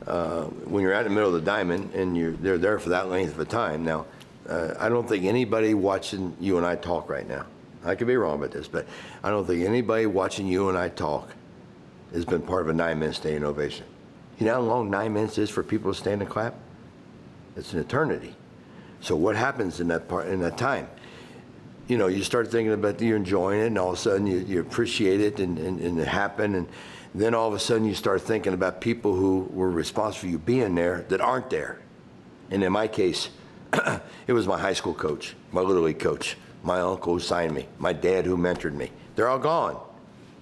uh, 0.07 0.45
when 0.45 0.83
you're 0.83 0.95
out 0.95 1.05
in 1.05 1.13
the 1.13 1.15
middle 1.15 1.29
of 1.29 1.35
the 1.35 1.45
diamond 1.45 1.93
and 1.93 2.17
you're, 2.17 2.33
they're 2.33 2.57
there 2.57 2.79
for 2.79 2.89
that 2.89 3.11
length 3.11 3.35
of 3.35 3.41
a 3.41 3.45
time, 3.45 3.85
now, 3.85 4.07
uh, 4.49 4.73
I 4.79 4.89
don't 4.89 5.07
think 5.07 5.27
anybody 5.27 5.75
watching 5.75 6.35
you 6.41 6.57
and 6.57 6.65
I 6.65 6.77
talk 6.77 7.11
right 7.11 7.29
now, 7.29 7.45
I 7.85 7.95
could 7.95 8.07
be 8.07 8.17
wrong 8.17 8.39
about 8.39 8.53
this, 8.53 8.67
but 8.67 8.87
I 9.23 9.29
don't 9.29 9.47
think 9.47 9.63
anybody 9.63 10.07
watching 10.07 10.47
you 10.47 10.71
and 10.71 10.79
I 10.79 10.89
talk 10.89 11.29
has 12.15 12.25
been 12.25 12.41
part 12.41 12.63
of 12.63 12.69
a 12.71 12.73
nine-minute 12.73 13.17
standing 13.17 13.45
ovation. 13.45 13.85
You 14.39 14.47
know 14.47 14.55
how 14.55 14.61
long 14.61 14.89
nine 14.89 15.13
minutes 15.13 15.37
is 15.37 15.51
for 15.51 15.63
people 15.63 15.93
to 15.93 15.99
stand 15.99 16.23
and 16.23 16.31
clap? 16.31 16.55
It's 17.55 17.75
an 17.75 17.81
eternity. 17.81 18.35
So 19.03 19.15
what 19.15 19.37
happens 19.37 19.79
in 19.81 19.89
that 19.89 20.09
part 20.09 20.29
in 20.29 20.41
that 20.41 20.57
time? 20.57 20.89
You 21.91 21.99
know, 21.99 22.07
you 22.07 22.23
start 22.23 22.53
thinking 22.53 22.73
about 22.73 23.03
you're 23.03 23.17
enjoying 23.17 23.63
it, 23.63 23.67
and 23.67 23.77
all 23.77 23.89
of 23.89 23.95
a 23.95 23.97
sudden 23.97 24.25
you, 24.25 24.39
you 24.39 24.61
appreciate 24.61 25.21
it, 25.21 25.41
and, 25.41 25.59
and, 25.59 25.81
and 25.81 25.99
it 25.99 26.07
happened, 26.07 26.55
and 26.55 26.69
then 27.17 27.35
all 27.35 27.49
of 27.49 27.55
a 27.55 27.59
sudden 27.59 27.85
you 27.85 27.97
start 27.97 28.23
thinking 28.23 28.55
about 28.55 28.81
people 28.81 29.17
who 29.17 29.49
were 29.53 29.69
responsible 29.69 30.21
for 30.21 30.27
you 30.29 30.39
being 30.39 30.77
there 30.77 31.05
that 31.09 31.21
aren't 31.21 31.51
there. 31.51 31.81
And 32.49 32.63
in 32.63 32.71
my 32.71 32.87
case, 32.87 33.31
it 34.29 34.33
was 34.33 34.47
my 34.47 34.57
high 34.57 34.73
school 34.73 34.95
coach, 34.95 35.35
my 35.51 35.63
little 35.63 35.83
league 35.83 35.99
coach, 35.99 36.37
my 36.63 36.79
uncle 36.79 37.15
who 37.15 37.19
signed 37.19 37.55
me, 37.55 37.67
my 37.81 37.93
dad 37.93 38.25
who 38.25 38.37
mentored 38.37 38.75
me. 38.75 38.93
They're 39.17 39.29
all 39.29 39.41
gone. 39.41 39.77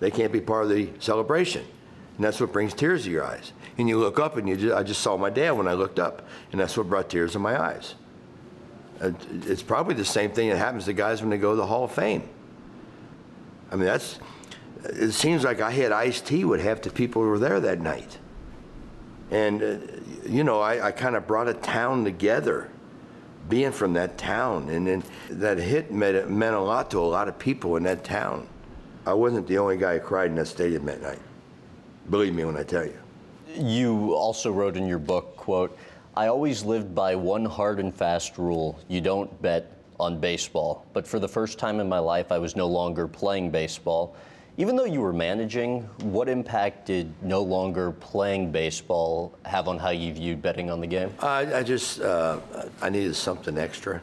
They 0.00 0.10
can't 0.10 0.32
be 0.32 0.42
part 0.42 0.64
of 0.64 0.68
the 0.68 0.90
celebration. 0.98 1.64
And 2.16 2.26
that's 2.26 2.40
what 2.40 2.52
brings 2.52 2.74
tears 2.74 3.04
to 3.04 3.10
your 3.10 3.24
eyes. 3.24 3.54
And 3.78 3.88
you 3.88 3.98
look 3.98 4.18
up 4.18 4.36
and 4.36 4.46
you 4.46 4.54
just, 4.54 4.74
I 4.74 4.82
just 4.82 5.00
saw 5.00 5.16
my 5.16 5.30
dad 5.30 5.52
when 5.52 5.66
I 5.66 5.72
looked 5.72 5.98
up, 5.98 6.28
and 6.52 6.60
that's 6.60 6.76
what 6.76 6.90
brought 6.90 7.08
tears 7.08 7.32
to 7.32 7.38
my 7.38 7.58
eyes. 7.58 7.94
It's 9.00 9.62
probably 9.62 9.94
the 9.94 10.04
same 10.04 10.30
thing 10.30 10.50
that 10.50 10.56
happens 10.56 10.86
to 10.86 10.92
guys 10.92 11.20
when 11.20 11.30
they 11.30 11.38
go 11.38 11.50
to 11.50 11.56
the 11.56 11.66
Hall 11.66 11.84
of 11.84 11.92
Fame. 11.92 12.28
I 13.70 13.76
mean, 13.76 13.84
that's, 13.84 14.18
it 14.84 15.12
seems 15.12 15.44
like 15.44 15.60
I 15.60 15.70
had 15.70 15.92
iced 15.92 16.26
tea 16.26 16.44
with 16.44 16.60
half 16.62 16.82
the 16.82 16.90
people 16.90 17.22
who 17.22 17.28
were 17.28 17.38
there 17.38 17.60
that 17.60 17.80
night. 17.80 18.18
And, 19.30 19.62
uh, 19.62 19.76
you 20.26 20.42
know, 20.42 20.60
I, 20.60 20.86
I 20.88 20.92
kind 20.92 21.16
of 21.16 21.26
brought 21.26 21.48
a 21.48 21.54
town 21.54 22.04
together 22.04 22.70
being 23.48 23.72
from 23.72 23.92
that 23.94 24.18
town. 24.18 24.68
And 24.68 24.86
then 24.86 25.04
that 25.30 25.58
hit 25.58 25.92
meant 25.92 26.54
a 26.54 26.60
lot 26.60 26.90
to 26.92 26.98
a 26.98 27.00
lot 27.00 27.28
of 27.28 27.38
people 27.38 27.76
in 27.76 27.82
that 27.84 28.04
town. 28.04 28.48
I 29.06 29.14
wasn't 29.14 29.46
the 29.46 29.58
only 29.58 29.76
guy 29.76 29.98
who 29.98 30.00
cried 30.00 30.30
in 30.30 30.36
that 30.36 30.48
stadium 30.48 30.84
that 30.86 31.00
night. 31.02 31.20
Believe 32.10 32.34
me 32.34 32.44
when 32.44 32.56
I 32.56 32.62
tell 32.62 32.84
you. 32.84 32.98
You 33.54 34.14
also 34.14 34.52
wrote 34.52 34.76
in 34.76 34.86
your 34.86 34.98
book, 34.98 35.36
quote, 35.36 35.76
I 36.18 36.26
always 36.26 36.64
lived 36.64 36.96
by 36.96 37.14
one 37.14 37.44
hard 37.44 37.78
and 37.78 37.94
fast 37.94 38.38
rule. 38.38 38.76
You 38.88 39.00
don't 39.00 39.40
bet 39.40 39.70
on 40.00 40.18
baseball. 40.18 40.84
But 40.92 41.06
for 41.06 41.20
the 41.20 41.28
first 41.28 41.60
time 41.60 41.78
in 41.78 41.88
my 41.88 42.00
life, 42.00 42.32
I 42.32 42.38
was 42.38 42.56
no 42.56 42.66
longer 42.66 43.06
playing 43.06 43.52
baseball. 43.52 44.16
Even 44.56 44.74
though 44.74 44.84
you 44.84 45.00
were 45.00 45.12
managing, 45.12 45.82
what 46.02 46.28
impact 46.28 46.86
did 46.86 47.12
no 47.22 47.40
longer 47.40 47.92
playing 47.92 48.50
baseball 48.50 49.32
have 49.44 49.68
on 49.68 49.78
how 49.78 49.90
you 49.90 50.12
viewed 50.12 50.42
betting 50.42 50.72
on 50.72 50.80
the 50.80 50.88
game? 50.88 51.14
I, 51.20 51.58
I 51.58 51.62
just 51.62 52.00
uh, 52.00 52.40
I 52.82 52.90
needed 52.90 53.14
something 53.14 53.56
extra. 53.56 54.02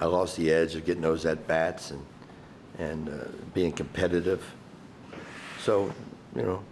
I 0.00 0.06
lost 0.06 0.38
the 0.38 0.50
edge 0.50 0.74
of 0.74 0.86
getting 0.86 1.02
those 1.02 1.26
at 1.26 1.46
bats 1.46 1.90
and 1.90 2.02
and 2.78 3.10
uh, 3.10 3.26
being 3.52 3.72
competitive. 3.72 4.42
So, 5.60 5.92
you 6.34 6.42
know, 6.44 6.64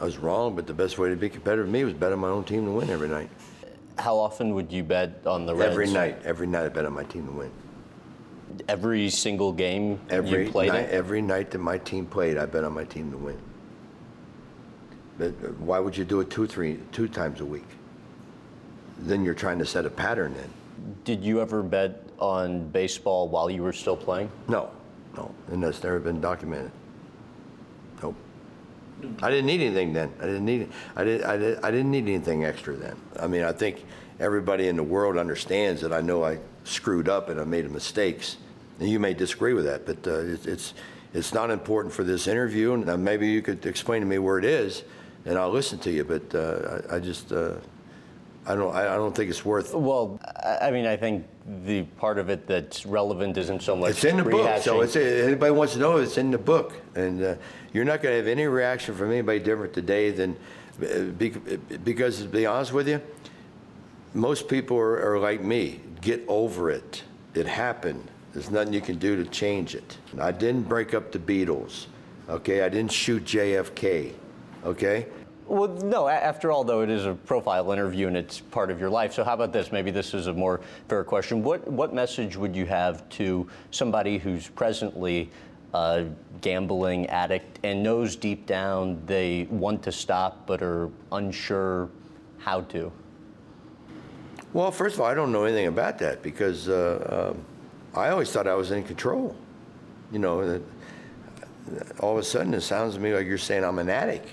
I 0.00 0.04
was 0.04 0.18
wrong, 0.18 0.54
but 0.54 0.66
the 0.66 0.74
best 0.74 0.98
way 0.98 1.08
to 1.08 1.16
be 1.16 1.28
competitive 1.28 1.66
for 1.66 1.72
me 1.72 1.82
was 1.84 1.94
betting 1.94 2.18
my 2.18 2.28
own 2.28 2.44
team 2.44 2.66
to 2.66 2.70
win 2.70 2.90
every 2.90 3.08
night. 3.08 3.30
How 3.98 4.16
often 4.16 4.54
would 4.54 4.72
you 4.72 4.82
bet 4.82 5.26
on 5.26 5.46
the 5.46 5.54
Reds? 5.54 5.72
Every 5.72 5.90
night. 5.90 6.20
Every 6.24 6.46
night 6.46 6.64
I 6.64 6.68
bet 6.68 6.84
on 6.84 6.92
my 6.92 7.04
team 7.04 7.26
to 7.26 7.32
win. 7.32 7.50
Every 8.68 9.10
single 9.10 9.52
game 9.52 10.00
every 10.08 10.46
you 10.46 10.50
played 10.50 10.72
night. 10.72 10.88
Every 10.88 11.20
night 11.20 11.50
that 11.50 11.58
my 11.58 11.78
team 11.78 12.06
played, 12.06 12.38
I 12.38 12.46
bet 12.46 12.64
on 12.64 12.72
my 12.72 12.84
team 12.84 13.10
to 13.10 13.16
win. 13.16 13.38
But 15.18 15.28
uh, 15.28 15.48
why 15.58 15.78
would 15.80 15.96
you 15.96 16.04
do 16.04 16.20
it 16.20 16.30
two, 16.30 16.46
three, 16.46 16.78
two 16.92 17.08
times 17.08 17.40
a 17.40 17.44
week? 17.44 17.66
Then 19.00 19.24
you're 19.24 19.34
trying 19.34 19.58
to 19.58 19.66
set 19.66 19.84
a 19.84 19.90
pattern 19.90 20.34
in. 20.34 20.94
Did 21.04 21.24
you 21.24 21.40
ever 21.40 21.62
bet 21.62 22.04
on 22.18 22.68
baseball 22.68 23.28
while 23.28 23.50
you 23.50 23.62
were 23.62 23.72
still 23.72 23.96
playing? 23.96 24.30
No, 24.48 24.70
no, 25.16 25.34
and 25.48 25.62
that's 25.62 25.82
never 25.82 25.98
been 25.98 26.20
documented. 26.20 26.70
I 29.22 29.30
didn't 29.30 29.46
need 29.46 29.60
anything 29.60 29.92
then. 29.92 30.12
I 30.20 30.26
didn't 30.26 30.44
need. 30.44 30.68
I 30.96 31.04
did. 31.04 31.22
I 31.22 31.36
did. 31.36 31.58
I 31.62 31.70
didn't 31.70 31.90
need 31.90 32.08
anything 32.08 32.44
extra 32.44 32.74
then. 32.74 32.96
I 33.18 33.26
mean, 33.26 33.42
I 33.42 33.52
think 33.52 33.84
everybody 34.20 34.68
in 34.68 34.76
the 34.76 34.82
world 34.82 35.16
understands 35.16 35.80
that 35.82 35.92
I 35.92 36.00
know 36.00 36.24
I 36.24 36.38
screwed 36.64 37.08
up 37.08 37.28
and 37.28 37.40
I 37.40 37.44
made 37.44 37.70
mistakes. 37.70 38.36
And 38.80 38.88
you 38.88 39.00
may 39.00 39.14
disagree 39.14 39.54
with 39.54 39.64
that, 39.64 39.86
but 39.86 40.06
uh, 40.06 40.20
it, 40.20 40.46
it's 40.46 40.74
it's 41.14 41.32
not 41.32 41.50
important 41.50 41.92
for 41.92 42.04
this 42.04 42.26
interview. 42.26 42.74
And 42.74 42.88
uh, 42.88 42.96
maybe 42.96 43.28
you 43.28 43.42
could 43.42 43.66
explain 43.66 44.00
to 44.02 44.06
me 44.06 44.18
where 44.18 44.38
it 44.38 44.44
is, 44.44 44.84
and 45.24 45.38
I'll 45.38 45.50
listen 45.50 45.78
to 45.80 45.90
you. 45.90 46.04
But 46.04 46.34
uh, 46.34 46.80
I, 46.90 46.96
I, 46.96 47.00
just 47.00 47.32
uh, 47.32 47.54
I 48.48 48.54
don't 48.54 48.74
I, 48.74 48.96
don't 48.96 49.14
think 49.14 49.28
it's 49.28 49.44
worth. 49.44 49.74
Well, 49.74 50.18
I 50.62 50.70
mean, 50.70 50.86
I 50.86 50.96
think 50.96 51.26
the 51.64 51.82
part 51.82 52.18
of 52.18 52.30
it 52.30 52.46
that's 52.46 52.86
relevant 52.86 53.36
isn't 53.36 53.62
so 53.62 53.76
much. 53.76 53.90
It's 53.90 54.04
in 54.04 54.16
the 54.16 54.24
book, 54.24 54.62
so 54.62 54.80
it's 54.80 54.96
anybody 54.96 55.52
wants 55.52 55.74
to 55.74 55.78
know 55.78 55.98
it's 55.98 56.16
in 56.16 56.30
the 56.30 56.38
book, 56.38 56.72
and 56.94 57.22
uh, 57.22 57.34
you're 57.74 57.84
not 57.84 58.00
going 58.00 58.14
to 58.14 58.16
have 58.16 58.26
any 58.26 58.46
reaction 58.46 58.94
from 58.94 59.10
anybody 59.12 59.38
different 59.38 59.74
today 59.74 60.10
than 60.10 60.34
because 61.14 62.22
to 62.22 62.28
be 62.28 62.46
honest 62.46 62.72
with 62.72 62.88
you, 62.88 63.02
most 64.14 64.48
people 64.48 64.78
are, 64.78 65.12
are 65.12 65.18
like 65.18 65.42
me. 65.42 65.80
Get 66.00 66.24
over 66.26 66.70
it. 66.70 67.02
It 67.34 67.46
happened. 67.46 68.10
There's 68.32 68.50
nothing 68.50 68.72
you 68.72 68.80
can 68.80 68.98
do 68.98 69.22
to 69.22 69.28
change 69.28 69.74
it. 69.74 69.98
I 70.18 70.32
didn't 70.32 70.62
break 70.62 70.94
up 70.94 71.12
the 71.12 71.18
Beatles. 71.18 71.86
Okay, 72.30 72.62
I 72.62 72.68
didn't 72.70 72.92
shoot 72.92 73.24
JFK. 73.24 74.14
Okay, 74.64 75.06
well, 75.48 75.68
no, 75.68 76.08
after 76.08 76.52
all, 76.52 76.62
though, 76.62 76.82
it 76.82 76.90
is 76.90 77.06
a 77.06 77.14
profile 77.14 77.72
interview 77.72 78.06
and 78.06 78.16
it's 78.16 78.38
part 78.38 78.70
of 78.70 78.78
your 78.78 78.90
life. 78.90 79.14
So, 79.14 79.24
how 79.24 79.32
about 79.34 79.52
this? 79.52 79.72
Maybe 79.72 79.90
this 79.90 80.12
is 80.12 80.26
a 80.26 80.32
more 80.32 80.60
fair 80.88 81.02
question. 81.04 81.42
What, 81.42 81.66
what 81.66 81.94
message 81.94 82.36
would 82.36 82.54
you 82.54 82.66
have 82.66 83.08
to 83.10 83.48
somebody 83.70 84.18
who's 84.18 84.48
presently 84.48 85.30
a 85.72 86.06
gambling 86.40 87.06
addict 87.06 87.58
and 87.64 87.82
knows 87.82 88.14
deep 88.14 88.46
down 88.46 89.02
they 89.06 89.46
want 89.50 89.82
to 89.82 89.92
stop 89.92 90.46
but 90.46 90.62
are 90.62 90.90
unsure 91.12 91.88
how 92.38 92.60
to? 92.62 92.92
Well, 94.52 94.70
first 94.70 94.94
of 94.96 95.00
all, 95.00 95.06
I 95.06 95.14
don't 95.14 95.32
know 95.32 95.44
anything 95.44 95.66
about 95.66 95.98
that 95.98 96.22
because 96.22 96.68
uh, 96.68 97.34
uh, 97.94 97.98
I 97.98 98.10
always 98.10 98.30
thought 98.30 98.46
I 98.46 98.54
was 98.54 98.70
in 98.70 98.82
control. 98.84 99.34
You 100.12 100.18
know, 100.18 100.46
that 100.46 100.62
all 102.00 102.12
of 102.12 102.18
a 102.18 102.22
sudden 102.22 102.54
it 102.54 102.62
sounds 102.62 102.94
to 102.94 103.00
me 103.00 103.14
like 103.14 103.26
you're 103.26 103.38
saying 103.38 103.64
I'm 103.64 103.78
an 103.78 103.90
addict. 103.90 104.28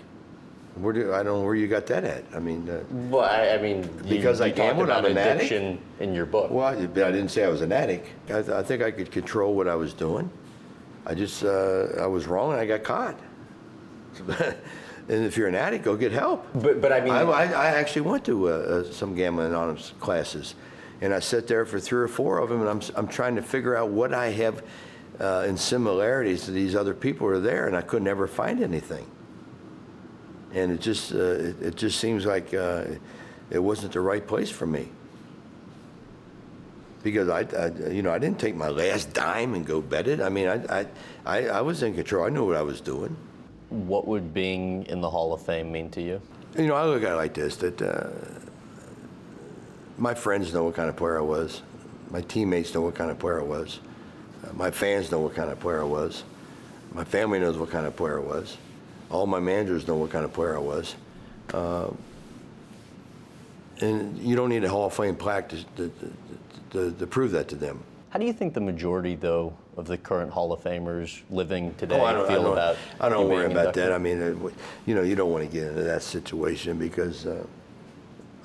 Where 0.76 0.92
do 0.92 1.14
I 1.14 1.24
don't 1.24 1.40
know 1.40 1.42
where 1.42 1.56
you 1.56 1.68
got 1.68 1.86
that 1.88 2.04
at? 2.04 2.26
I 2.34 2.40
mean, 2.40 2.70
uh, 2.70 2.84
well, 3.10 3.24
I, 3.24 3.52
I 3.52 3.58
mean, 3.58 3.90
because 4.10 4.40
you, 4.40 4.48
I 4.48 4.50
gambled, 4.50 4.90
I'm 4.90 5.06
an 5.06 5.18
addiction 5.18 5.64
addict. 5.64 6.02
in 6.02 6.14
your 6.14 6.26
book. 6.26 6.52
Well, 6.52 6.66
I 6.66 6.76
didn't 6.76 7.30
say 7.30 7.46
I 7.46 7.48
was 7.48 7.62
an 7.62 7.72
addict. 7.72 8.10
I, 8.30 8.40
I 8.40 8.62
think 8.62 8.84
I 8.84 8.92
could 8.92 9.10
control 9.10 9.56
what 9.56 9.70
I 9.70 9.76
was 9.76 9.94
doing. 9.94 10.30
I 11.06 11.14
just 11.14 11.46
uh, 11.46 11.88
I 11.98 12.08
was 12.08 12.28
wrong 12.28 12.52
and 12.52 12.60
I 12.60 12.66
got 12.66 12.84
caught. 12.84 13.18
and 14.28 14.56
if 15.08 15.38
you're 15.38 15.48
an 15.48 15.56
addict, 15.56 15.86
go 15.86 15.96
get 15.96 16.12
help. 16.12 16.46
But 16.56 16.82
but 16.82 16.92
I 16.92 17.00
mean, 17.00 17.14
I, 17.14 17.22
I, 17.22 17.46
I 17.46 17.68
actually 17.68 18.02
went 18.02 18.26
to 18.26 18.50
uh, 18.50 18.52
uh, 18.52 18.92
some 18.92 19.16
gambling 19.16 19.48
anonymous 19.48 19.94
classes, 20.02 20.56
and 21.00 21.14
I 21.14 21.20
sat 21.20 21.48
there 21.48 21.66
for 21.66 21.80
three 21.80 22.02
or 22.02 22.10
four 22.10 22.40
of 22.40 22.50
them, 22.50 22.60
and 22.60 22.70
I'm 22.70 22.82
I'm 22.98 23.08
trying 23.08 23.38
to 23.38 23.42
figure 23.42 23.78
out 23.78 23.92
what 23.92 24.14
I 24.14 24.32
have 24.32 24.62
uh, 25.22 25.46
in 25.48 25.56
similarities 25.56 26.44
to 26.46 26.52
these 26.52 26.76
other 26.76 26.94
people 26.94 27.28
who 27.28 27.36
are 27.36 27.40
there, 27.40 27.68
and 27.68 27.78
I 27.78 27.82
could 27.82 28.02
never 28.02 28.28
find 28.28 28.62
anything 28.62 29.10
and 30.56 30.72
it 30.72 30.80
just 30.80 31.14
uh, 31.14 31.18
it, 31.18 31.62
it, 31.62 31.76
just 31.76 32.00
seems 32.00 32.26
like 32.26 32.54
uh, 32.54 32.86
it 33.52 33.60
wasn't 33.60 33.92
the 33.92 34.00
right 34.00 34.26
place 34.26 34.50
for 34.50 34.66
me 34.66 34.90
because 37.04 37.30
I, 37.30 37.42
I, 37.56 37.90
you 37.92 38.02
know 38.02 38.12
I 38.12 38.18
didn't 38.18 38.40
take 38.40 38.56
my 38.56 38.70
last 38.70 39.14
dime 39.14 39.54
and 39.54 39.66
go 39.66 39.82
bet 39.82 40.08
it. 40.08 40.22
I 40.22 40.30
mean 40.30 40.48
I, 40.48 40.88
I 41.26 41.48
I 41.50 41.62
was 41.62 41.84
in 41.84 41.94
control. 41.94 42.26
I 42.26 42.30
knew 42.30 42.46
what 42.46 42.56
I 42.56 42.62
was 42.62 42.82
doing. 42.82 43.16
What 43.70 44.08
would 44.08 44.34
being 44.34 44.86
in 44.86 45.02
the 45.02 45.10
Hall 45.10 45.34
of 45.34 45.42
Fame 45.42 45.72
mean 45.72 45.90
to 45.92 46.02
you? 46.02 46.22
You 46.58 46.68
know 46.68 46.76
I 46.76 46.86
look 46.86 47.04
at 47.04 47.12
it 47.12 47.16
like 47.16 47.34
this 47.34 47.58
that 47.58 47.82
uh, 47.82 48.10
my 49.98 50.14
friends 50.14 50.54
know 50.54 50.64
what 50.64 50.76
kind 50.76 50.90
of 50.90 50.96
player 50.96 51.20
I 51.20 51.24
was. 51.24 51.62
My 52.12 52.22
teammates 52.22 52.74
know 52.74 52.82
what 52.82 52.96
kind 52.96 53.12
of 53.12 53.20
player 53.20 53.42
I 53.42 53.44
was. 53.44 53.80
my 54.54 54.72
fans 54.72 55.12
know 55.12 55.20
what 55.20 55.36
kind 55.36 55.52
of 55.52 55.60
player 55.60 55.82
I 55.82 55.86
was. 55.86 56.24
My 56.94 57.04
family 57.04 57.40
knows 57.40 57.58
what 57.58 57.72
kind 57.72 57.86
of 57.86 57.98
player 57.98 58.20
I 58.20 58.24
was 58.24 58.56
all 59.10 59.26
my 59.28 59.40
managers 59.40 59.88
know 59.88 59.96
what 59.96 60.10
kind 60.12 60.26
of 60.26 60.34
player 60.34 60.56
I 60.56 60.60
was. 60.60 60.96
Uh, 61.54 61.88
And 63.82 64.18
you 64.20 64.36
don't 64.36 64.50
need 64.50 64.64
a 64.64 64.70
Hall 64.70 64.86
of 64.88 64.94
Fame 64.94 65.16
plaque 65.16 65.50
to, 65.50 65.64
to, 65.78 65.92
to, 66.72 66.92
to 66.92 67.08
prove 67.08 67.32
that 67.32 67.48
to 67.50 67.56
them. 67.56 67.84
How 68.10 68.20
do 68.20 68.26
you 68.26 68.32
think 68.34 68.54
the 68.54 68.62
majority, 68.62 69.16
though, 69.16 69.54
of 69.76 69.86
the 69.86 69.98
current 69.98 70.32
Hall 70.32 70.54
of 70.54 70.62
Famers 70.64 71.22
living 71.30 71.74
today 71.76 72.00
Oh, 72.00 72.06
I 72.06 72.14
don't, 72.14 72.26
I 72.26 72.28
feel 72.30 72.44
don't, 72.44 72.54
about? 72.54 72.78
I 73.02 73.10
don't 73.10 73.28
worry 73.28 73.52
about 73.52 73.74
that. 73.74 73.92
I 73.92 73.98
mean, 73.98 74.22
uh, 74.22 74.50
you 74.86 74.96
know, 74.96 75.02
you 75.04 75.16
don't 75.16 75.32
want 75.32 75.44
to 75.46 75.52
get 75.52 75.68
into 75.68 75.84
that 75.84 76.02
situation 76.02 76.78
because 76.80 77.26
uh, 77.26 77.46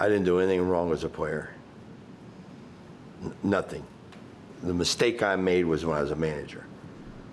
I 0.01 0.09
didn't 0.09 0.25
do 0.25 0.40
anything 0.40 0.66
wrong 0.68 0.90
as 0.92 1.05
a 1.05 1.09
player. 1.09 1.51
N- 3.23 3.33
nothing. 3.44 3.85
The 4.64 4.75
mistake 4.75 5.23
I 5.23 5.37
made 5.37 5.64
was 5.64 5.87
when 5.87 5.96
I 5.96 6.03
was 6.03 6.11
a 6.11 6.16
manager. 6.16 6.66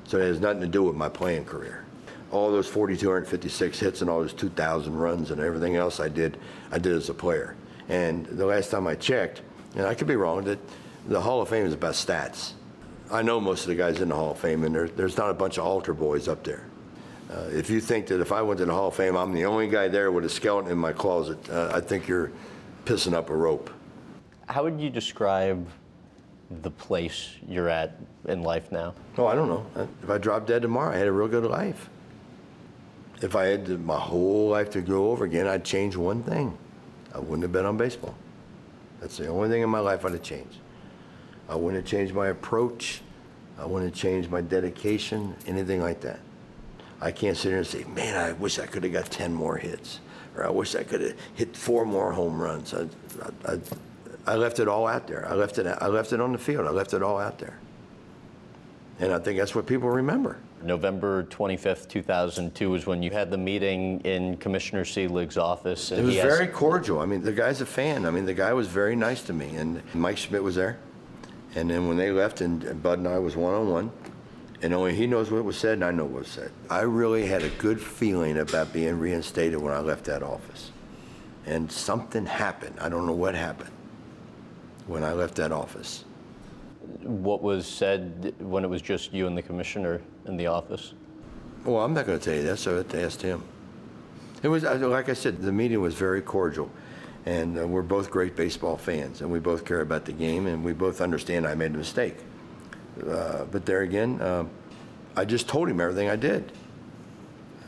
So 0.04 0.20
it 0.20 0.26
has 0.28 0.40
nothing 0.40 0.62
to 0.62 0.68
do 0.68 0.84
with 0.84 0.96
my 0.96 1.10
playing 1.10 1.46
career. 1.46 1.84
All 2.32 2.52
those 2.52 2.68
4,256 2.68 3.80
hits 3.80 4.02
and 4.02 4.10
all 4.10 4.22
those 4.22 4.34
2,000 4.34 4.96
runs 4.96 5.32
and 5.32 5.40
everything 5.40 5.76
else 5.76 6.00
I 6.00 6.10
did, 6.10 6.38
I 6.72 6.78
did 6.78 6.94
as 6.94 7.10
a 7.10 7.13
player. 7.13 7.56
And 7.90 8.26
the 8.26 8.46
last 8.46 8.70
time 8.70 8.86
I 8.86 8.96
checked, 8.96 9.42
and 9.76 9.86
I 9.86 9.94
could 9.94 10.08
be 10.08 10.16
wrong, 10.16 10.44
that 10.44 10.60
the 11.08 11.22
Hall 11.22 11.42
of 11.42 11.50
Fame 11.50 11.66
is 11.66 11.74
about 11.74 11.94
stats. 11.94 12.54
I 13.10 13.22
know 13.22 13.40
most 13.40 13.62
of 13.62 13.68
the 13.68 13.76
guys 13.76 14.02
in 14.02 14.10
the 14.10 14.16
Hall 14.16 14.32
of 14.32 14.40
Fame, 14.40 14.66
and 14.66 14.76
there, 14.76 14.90
there's 14.90 15.16
not 15.18 15.30
a 15.30 15.34
bunch 15.34 15.58
of 15.58 15.66
altar 15.66 15.94
boys 15.94 16.28
up 16.28 16.44
there. 16.44 16.66
Uh, 17.32 17.46
if 17.52 17.70
you 17.70 17.80
think 17.80 18.08
that 18.08 18.20
if 18.20 18.32
I 18.32 18.42
went 18.42 18.58
to 18.60 18.66
the 18.66 18.74
Hall 18.74 18.90
of 18.90 18.96
Fame, 18.96 19.16
I'm 19.16 19.34
the 19.34 19.46
only 19.46 19.68
guy 19.68 19.88
there 19.88 20.12
with 20.12 20.26
a 20.26 20.30
skeleton 20.30 20.72
in 20.72 20.78
my 20.78 20.92
closet, 20.92 21.38
uh, 21.50 21.72
I 21.74 21.80
think 21.80 22.08
you're 22.08 22.32
pissing 22.86 23.13
up 23.13 23.30
a 23.30 23.36
rope. 23.36 23.70
How 24.48 24.63
would 24.63 24.80
you 24.80 24.90
describe 24.90 25.68
the 26.62 26.72
place 26.72 27.32
you're 27.48 27.70
at 27.70 27.98
in 28.26 28.44
life 28.44 28.72
now? 28.72 28.94
Oh, 29.18 29.28
I 29.28 29.36
don't 29.36 29.50
know. 29.50 29.66
Uh, 29.76 29.88
If 30.04 30.10
I 30.10 30.18
dropped 30.18 30.48
dead 30.48 30.62
tomorrow, 30.62 30.94
I 30.94 30.98
had 30.98 31.08
a 31.08 31.12
real 31.12 31.28
good 31.28 31.44
life. 31.46 31.90
If 33.21 33.36
I 33.36 33.45
had 33.45 33.84
my 33.84 33.99
whole 33.99 34.49
life 34.49 34.69
to 34.71 34.82
go 34.82 35.12
over 35.12 35.25
again, 35.25 35.47
I'd 35.47 35.65
change 35.65 35.95
one 35.95 36.21
thing. 36.23 36.58
I 37.13 37.19
wouldn't 37.19 37.41
have 37.41 37.51
bet 37.51 37.65
on 37.65 37.77
baseball. 37.77 38.15
That's 38.99 39.17
the 39.17 39.27
only 39.27 39.49
thing 39.49 39.62
in 39.62 39.69
my 39.69 39.80
life 39.80 40.06
I'd 40.06 40.12
have 40.12 40.23
changed. 40.23 40.58
I 41.49 41.56
wouldn't 41.56 41.84
have 41.84 41.89
changed 41.89 42.13
my 42.13 42.27
approach. 42.27 43.01
I 43.58 43.65
wouldn't 43.65 43.91
have 43.91 43.99
changed 43.99 44.30
my 44.30 44.41
dedication, 44.41 45.36
anything 45.47 45.82
like 45.82 46.01
that. 46.01 46.19
I 47.01 47.12
can't 47.12 47.38
sit 47.38 47.49
here 47.49 47.58
and 47.58 47.67
say, 47.67 47.84
man, 47.86 48.15
I 48.15 48.34
wish 48.34 48.60
I 48.60 48.65
could 48.65 48.84
have 48.84 48.93
got 48.93 49.06
10 49.06 49.34
more 49.34 49.58
hits, 49.58 49.99
or 50.36 50.45
I 50.45 50.49
wish 50.49 50.75
I 50.75 50.84
could 50.84 51.01
have 51.01 51.15
hit 51.36 51.56
four 51.56 51.86
more 51.86 52.12
home 52.12 52.39
runs. 52.39 52.73
I, 52.73 52.88
I, 53.45 53.53
I, 53.53 53.60
I 54.27 54.36
left 54.36 54.60
it 54.60 54.67
all 54.67 54.88
out 54.88 55.08
there. 55.08 55.27
I 55.27 55.34
left 55.34 55.58
it, 55.58 55.65
I 55.65 55.88
left 55.88 56.12
it 56.13 56.19
on 56.19 56.32
the 56.32 56.38
field. 56.38 56.67
I 56.67 56.71
left 56.71 56.93
it 56.93 57.01
all 57.01 57.19
out 57.19 57.39
there. 57.39 57.58
And 58.99 59.13
I 59.13 59.19
think 59.19 59.39
that's 59.39 59.56
what 59.56 59.65
people 59.65 59.89
remember. 59.89 60.38
November 60.63 61.24
25th, 61.26 61.88
2002 61.88 62.70
was 62.70 62.86
when 62.86 63.04
you 63.04 63.12
had 63.12 63.30
the 63.30 63.38
meeting 63.38 64.00
in 64.02 64.38
Commissioner 64.38 64.86
Selig's 64.86 65.38
office. 65.38 65.91
And 65.91 66.02
It 66.02 66.06
was 66.06 66.15
very 66.15 66.48
cordial. 66.48 67.00
I 67.00 67.06
mean, 67.06 67.22
the 67.22 67.32
guy's 67.32 67.62
a 67.62 67.65
fan. 67.65 68.06
I 68.06 68.12
mean, 68.12 68.26
the 68.26 68.34
guy 68.34 68.54
was 68.54 68.67
very 68.67 68.96
nice 68.96 69.22
to 69.24 69.34
me. 69.34 69.56
And 69.56 69.82
Mike 69.93 70.17
Schmidt 70.17 70.43
was 70.43 70.56
there. 70.56 70.80
And 71.56 71.70
then 71.70 71.88
when 71.88 71.98
they 71.98 72.12
left, 72.12 72.41
and 72.41 72.82
Bud 72.84 73.00
and 73.00 73.08
I 73.08 73.20
was 73.20 73.36
one 73.36 73.54
on 73.54 73.70
one, 73.70 73.91
and 74.62 74.74
only 74.74 74.96
he 74.96 75.06
knows 75.08 75.30
what 75.30 75.43
was 75.43 75.58
said, 75.58 75.74
and 75.74 75.86
I 75.86 75.91
know 75.91 76.06
what 76.06 76.22
was 76.24 76.28
said. 76.28 76.52
I 76.70 76.82
really 76.82 77.28
had 77.28 77.43
a 77.43 77.50
good 77.50 77.80
feeling 77.80 78.39
about 78.39 78.74
being 78.74 79.00
reinstated 79.00 79.60
when 79.60 79.74
I 79.74 79.80
left 79.80 80.06
that 80.06 80.24
office. 80.24 80.72
And 81.46 81.72
something 81.72 82.26
happened. 82.26 82.76
I 82.82 82.89
don't 82.89 83.06
know 83.06 83.13
what 83.13 83.36
happened 83.36 83.72
when 84.88 85.04
I 85.04 85.13
left 85.13 85.36
that 85.36 85.52
office. 85.52 86.04
What 87.04 87.41
was 87.41 87.65
said 87.65 88.34
when 88.39 88.63
it 88.63 88.69
was 88.69 88.82
just 88.82 89.13
you 89.13 89.28
and 89.28 89.38
the 89.38 89.41
commissioner 89.41 90.02
in 90.26 90.38
the 90.38 90.47
office? 90.47 90.93
Well, 91.65 91.84
I'm 91.84 91.93
not 91.93 92.06
going 92.06 92.19
to 92.19 92.23
tell 92.23 92.36
you 92.36 92.43
that, 92.43 92.58
so 92.58 92.73
I 92.73 92.78
have 92.78 92.89
to 92.89 93.02
ask 93.02 93.21
him. 93.21 93.43
It 94.43 94.47
was, 94.47 94.63
like 94.63 95.10
I 95.10 95.13
said, 95.13 95.41
the 95.41 95.52
meeting 95.52 95.82
was 95.82 95.95
very 95.95 96.21
cordial, 96.21 96.71
and 97.26 97.60
uh, 97.60 97.67
we're 97.67 97.82
both 97.82 98.10
great 98.12 98.36
baseball 98.36 98.78
fans, 98.78 99.21
and 99.21 99.32
we 99.32 99.39
both 99.39 99.65
care 99.65 99.82
about 99.82 100.06
the 100.06 100.12
game, 100.12 100.47
and 100.47 100.63
we 100.63 100.73
both 100.73 101.02
understand 101.02 101.47
I 101.47 101.56
made 101.56 101.73
a 101.73 101.78
mistake. 101.78 102.15
Uh, 103.06 103.45
but 103.45 103.65
there 103.65 103.82
again, 103.82 104.21
um, 104.21 104.50
I 105.15 105.26
just 105.26 105.47
told 105.47 105.69
him 105.69 105.82
everything 105.82 106.10
I 106.10 106.15
did. 106.15 106.52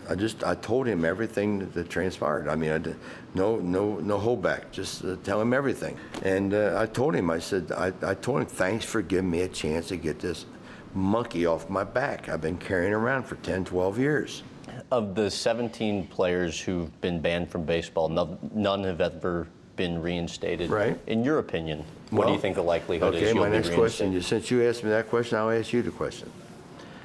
I 0.09 0.15
just, 0.15 0.43
I 0.43 0.55
told 0.55 0.87
him 0.87 1.05
everything 1.05 1.59
that, 1.59 1.73
that 1.73 1.89
transpired. 1.89 2.47
I 2.47 2.55
mean, 2.55 2.71
I 2.71 2.79
did, 2.79 2.95
no, 3.35 3.57
no, 3.57 3.99
no 3.99 4.17
holdback. 4.17 4.71
Just 4.71 5.05
uh, 5.05 5.15
tell 5.23 5.39
him 5.39 5.53
everything. 5.53 5.97
And 6.23 6.53
uh, 6.53 6.75
I 6.77 6.87
told 6.87 7.15
him, 7.15 7.29
I 7.29 7.37
said, 7.37 7.71
I, 7.71 7.93
I 8.01 8.15
told 8.15 8.41
him, 8.41 8.47
thanks 8.47 8.83
for 8.85 9.03
giving 9.03 9.29
me 9.29 9.41
a 9.41 9.47
chance 9.47 9.89
to 9.89 9.97
get 9.97 10.19
this 10.19 10.47
monkey 10.95 11.45
off 11.45 11.69
my 11.69 11.83
back. 11.83 12.27
I've 12.27 12.41
been 12.41 12.57
carrying 12.57 12.93
around 12.93 13.23
for 13.23 13.35
10, 13.35 13.65
12 13.65 13.99
years. 13.99 14.43
Of 14.91 15.13
the 15.13 15.29
17 15.29 16.07
players 16.07 16.59
who've 16.59 16.99
been 17.01 17.21
banned 17.21 17.51
from 17.51 17.63
baseball, 17.63 18.09
no, 18.09 18.39
none 18.53 18.83
have 18.85 19.01
ever 19.01 19.47
been 19.75 20.01
reinstated. 20.01 20.71
Right. 20.71 20.99
In 21.05 21.23
your 21.23 21.37
opinion, 21.37 21.85
what 22.09 22.25
do 22.25 22.33
you 22.33 22.39
think 22.39 22.55
the 22.55 22.63
likelihood 22.63 23.13
is 23.13 23.29
Okay, 23.29 23.39
my 23.39 23.47
next 23.47 23.73
question, 23.73 24.19
since 24.23 24.49
you 24.49 24.67
asked 24.67 24.83
me 24.83 24.89
that 24.89 25.07
question, 25.07 25.37
I'll 25.37 25.51
ask 25.51 25.71
you 25.71 25.83
the 25.83 25.91
question. 25.91 26.31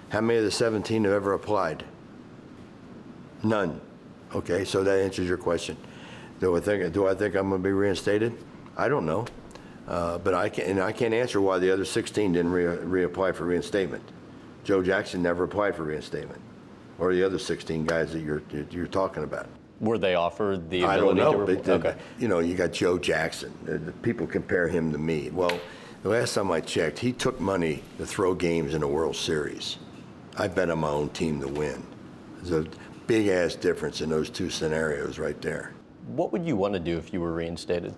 How 0.08 0.22
many 0.22 0.38
of 0.38 0.44
the 0.44 0.50
17 0.50 1.04
have 1.04 1.12
ever 1.12 1.34
applied? 1.34 1.84
None. 3.44 3.80
Okay, 4.34 4.64
so 4.64 4.82
that 4.82 4.98
answers 5.00 5.28
your 5.28 5.36
question. 5.36 5.76
Do 6.40 6.56
I 6.56 6.60
think, 6.60 6.92
do 6.92 7.06
I 7.06 7.14
think 7.14 7.34
I'm 7.36 7.50
going 7.50 7.62
to 7.62 7.68
be 7.68 7.72
reinstated? 7.72 8.32
I 8.76 8.88
don't 8.88 9.06
know. 9.06 9.26
Uh, 9.86 10.18
But 10.18 10.34
I 10.34 10.48
can't, 10.48 10.68
and 10.68 10.80
I 10.80 10.92
can't 10.92 11.14
answer 11.14 11.40
why 11.40 11.58
the 11.58 11.70
other 11.70 11.84
16 11.84 12.32
didn't 12.32 12.50
re- 12.50 13.06
reapply 13.06 13.34
for 13.34 13.44
reinstatement. 13.44 14.02
Joe 14.64 14.82
Jackson 14.82 15.22
never 15.22 15.44
applied 15.44 15.76
for 15.76 15.82
reinstatement, 15.84 16.40
or 16.98 17.12
the 17.14 17.22
other 17.22 17.38
16 17.38 17.84
guys 17.84 18.12
that 18.14 18.20
you're, 18.20 18.42
you're 18.70 18.86
talking 18.86 19.22
about. 19.22 19.46
Were 19.80 19.98
they 19.98 20.14
offered 20.14 20.70
the 20.70 20.84
I 20.84 20.96
don't 20.96 21.18
ability 21.18 21.36
know. 21.36 21.46
to? 21.46 21.56
But, 21.56 21.68
uh, 21.68 21.88
okay. 21.90 21.96
You 22.18 22.28
know, 22.28 22.38
you 22.38 22.54
got 22.54 22.72
Joe 22.72 22.96
Jackson. 22.98 23.52
Uh, 23.68 23.72
the 23.84 23.92
People 24.02 24.26
compare 24.26 24.66
him 24.68 24.90
to 24.92 24.98
me. 24.98 25.30
Well, 25.30 25.60
the 26.02 26.08
last 26.08 26.34
time 26.34 26.50
I 26.50 26.60
checked, 26.60 26.98
he 26.98 27.12
took 27.12 27.38
money 27.40 27.82
to 27.98 28.06
throw 28.06 28.34
games 28.34 28.74
in 28.74 28.80
the 28.80 28.88
World 28.88 29.16
Series. 29.16 29.78
I 30.36 30.48
bet 30.48 30.70
on 30.70 30.78
my 30.78 30.88
own 30.88 31.10
team 31.10 31.40
to 31.40 31.48
win. 31.48 31.84
A 32.50 32.64
big 33.06 33.28
ass 33.28 33.54
difference 33.54 34.00
in 34.00 34.10
those 34.10 34.30
two 34.30 34.50
scenarios 34.50 35.18
right 35.18 35.40
there. 35.40 35.74
What 36.08 36.32
would 36.32 36.44
you 36.44 36.56
want 36.56 36.74
to 36.74 36.80
do 36.80 36.96
if 36.98 37.12
you 37.12 37.20
were 37.20 37.32
reinstated? 37.32 37.94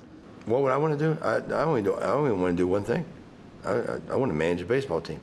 What 0.47 0.63
would 0.63 0.73
I 0.73 0.77
want 0.77 0.99
to 0.99 1.15
do? 1.15 1.19
I, 1.23 1.37
I 1.55 1.65
only 1.65 1.83
do. 1.83 1.95
I 1.95 2.11
only 2.13 2.33
want 2.33 2.57
to 2.57 2.63
do 2.63 2.69
one 2.69 2.85
thing. 2.85 3.05
I, 3.65 3.73
I, 3.73 4.01
I 4.11 4.17
want 4.17 4.31
to 4.31 4.37
manage 4.37 4.61
a 4.61 4.65
baseball 4.65 5.01
team. 5.01 5.21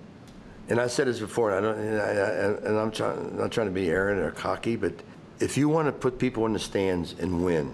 And 0.69 0.79
I 0.79 0.87
said 0.87 1.07
this 1.07 1.19
before, 1.19 1.51
and 1.51 1.65
I 1.65 1.69
don't. 1.69 1.79
And, 1.79 2.01
I, 2.01 2.67
and 2.69 2.77
I'm 2.77 2.91
trying, 2.91 3.37
not 3.37 3.51
trying 3.51 3.67
to 3.67 3.73
be 3.73 3.89
arrogant 3.89 4.25
or 4.25 4.31
cocky, 4.31 4.75
but 4.75 4.93
if 5.39 5.57
you 5.57 5.69
want 5.69 5.87
to 5.87 5.91
put 5.91 6.19
people 6.19 6.45
in 6.45 6.53
the 6.53 6.59
stands 6.59 7.15
and 7.19 7.43
win, 7.43 7.73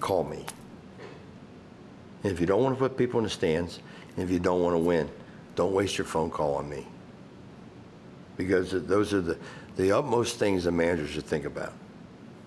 call 0.00 0.24
me. 0.24 0.44
And 2.22 2.32
if 2.32 2.40
you 2.40 2.46
don't 2.46 2.62
want 2.62 2.74
to 2.74 2.78
put 2.78 2.96
people 2.96 3.20
in 3.20 3.24
the 3.24 3.30
stands, 3.30 3.80
and 4.16 4.24
if 4.24 4.30
you 4.30 4.38
don't 4.38 4.62
want 4.62 4.74
to 4.74 4.78
win, 4.78 5.10
don't 5.54 5.72
waste 5.72 5.98
your 5.98 6.06
phone 6.06 6.30
call 6.30 6.54
on 6.54 6.68
me. 6.68 6.86
Because 8.36 8.72
those 8.72 9.12
are 9.12 9.20
the, 9.20 9.38
the 9.76 9.92
utmost 9.92 10.38
things 10.38 10.66
a 10.66 10.72
manager 10.72 11.06
should 11.06 11.24
think 11.24 11.44
about 11.44 11.72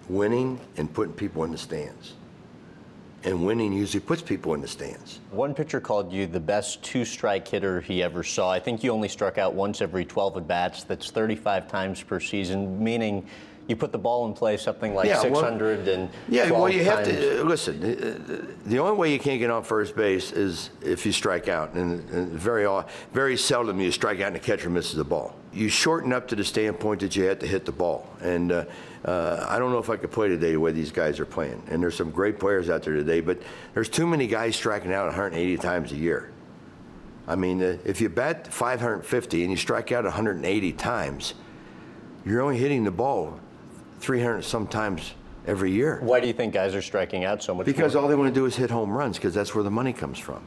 winning 0.09 0.59
and 0.77 0.91
putting 0.93 1.13
people 1.13 1.43
in 1.43 1.51
the 1.51 1.57
stands. 1.57 2.13
And 3.23 3.45
winning 3.45 3.73
usually 3.73 3.99
puts 3.99 4.21
people 4.21 4.53
in 4.53 4.61
the 4.61 4.67
stands. 4.67 5.19
One 5.31 5.53
pitcher 5.53 5.81
called 5.81 6.13
you 6.13 6.27
the 6.27 6.39
best 6.39 6.81
two 6.83 7.03
strike 7.03 7.45
hitter 7.47 7.81
he 7.81 8.01
ever 8.01 8.23
saw. 8.23 8.49
I 8.51 8.59
think 8.59 8.83
you 8.83 8.91
only 8.91 9.09
struck 9.09 9.37
out 9.37 9.53
once 9.53 9.81
every 9.81 10.05
12 10.05 10.37
at 10.37 10.47
bats. 10.47 10.83
That's 10.83 11.11
35 11.11 11.67
times 11.67 12.01
per 12.01 12.19
season, 12.21 12.81
meaning 12.81 13.25
you 13.67 13.75
put 13.75 13.91
the 13.91 13.97
ball 13.97 14.25
in 14.27 14.33
play 14.33 14.55
something 14.55 14.93
like 14.95 15.07
Yeah, 15.07 15.15
well- 15.23 15.41
600 15.41 15.87
and 15.89 16.09
Yeah, 16.29 16.49
well, 16.51 16.69
you 16.69 16.85
have 16.85 17.03
to 17.03 17.41
uh, 17.41 17.43
listen. 17.43 17.83
uh, 17.83 18.69
The 18.69 18.77
only 18.79 18.95
way 18.97 19.11
you 19.11 19.19
can't 19.19 19.39
get 19.39 19.49
on 19.49 19.63
first 19.63 19.93
base 19.93 20.31
is 20.31 20.69
if 20.81 21.05
you 21.05 21.11
strike 21.11 21.49
out, 21.49 21.73
and, 21.73 22.07
and 22.11 22.29
very 22.31 22.65
au- 22.65 22.85
very 23.11 23.35
seldom 23.35 23.81
you 23.81 23.91
strike 23.91 24.21
out 24.21 24.27
and 24.27 24.35
the 24.37 24.39
catcher 24.39 24.69
misses 24.69 24.95
the 24.95 25.03
ball. 25.03 25.35
You 25.57 25.69
shorten 25.69 26.13
up 26.13 26.27
to 26.27 26.35
the 26.35 26.43
standpoint 26.43 27.01
that 27.01 27.15
you 27.15 27.23
had 27.23 27.39
to 27.39 27.47
hit 27.47 27.65
the 27.65 27.71
ball, 27.71 28.07
and 28.21 28.51
uh, 28.51 28.65
uh, 29.03 29.43
I 29.49 29.57
don't 29.57 29.71
know 29.71 29.79
if 29.79 29.89
I 29.89 29.97
could 29.97 30.11
play 30.11 30.27
today 30.27 30.51
the 30.51 30.59
way 30.59 30.71
these 30.71 30.91
guys 30.91 31.19
are 31.19 31.25
playing. 31.25 31.63
And 31.71 31.81
there's 31.81 31.95
some 31.95 32.11
great 32.11 32.39
players 32.39 32.69
out 32.69 32.83
there 32.83 32.93
today, 32.93 33.21
but 33.21 33.41
there's 33.73 33.89
too 33.89 34.05
many 34.05 34.27
guys 34.27 34.55
striking 34.55 34.93
out 34.93 35.05
180 35.07 35.57
times 35.57 35.91
a 35.91 35.95
year. 35.95 36.31
I 37.27 37.35
mean, 37.35 37.63
uh, 37.63 37.77
if 37.83 38.01
you 38.01 38.07
bat 38.07 38.53
550 38.53 39.41
and 39.41 39.49
you 39.49 39.57
strike 39.57 39.91
out 39.91 40.03
180 40.03 40.73
times, 40.73 41.33
you're 42.23 42.41
only 42.41 42.57
hitting 42.57 42.83
the 42.83 42.91
ball 42.91 43.39
300 43.99 44.43
sometimes 44.43 45.15
every 45.47 45.71
year. 45.71 45.99
Why 46.03 46.19
do 46.19 46.27
you 46.27 46.33
think 46.33 46.53
guys 46.53 46.75
are 46.75 46.83
striking 46.83 47.25
out 47.25 47.41
so 47.41 47.55
much? 47.55 47.65
Because 47.65 47.95
more? 47.95 48.03
all 48.03 48.09
they 48.09 48.15
want 48.15 48.31
to 48.31 48.39
do 48.39 48.45
is 48.45 48.55
hit 48.55 48.69
home 48.69 48.91
runs 48.91 49.17
because 49.17 49.33
that's 49.33 49.55
where 49.55 49.63
the 49.63 49.71
money 49.71 49.91
comes 49.91 50.19
from. 50.19 50.45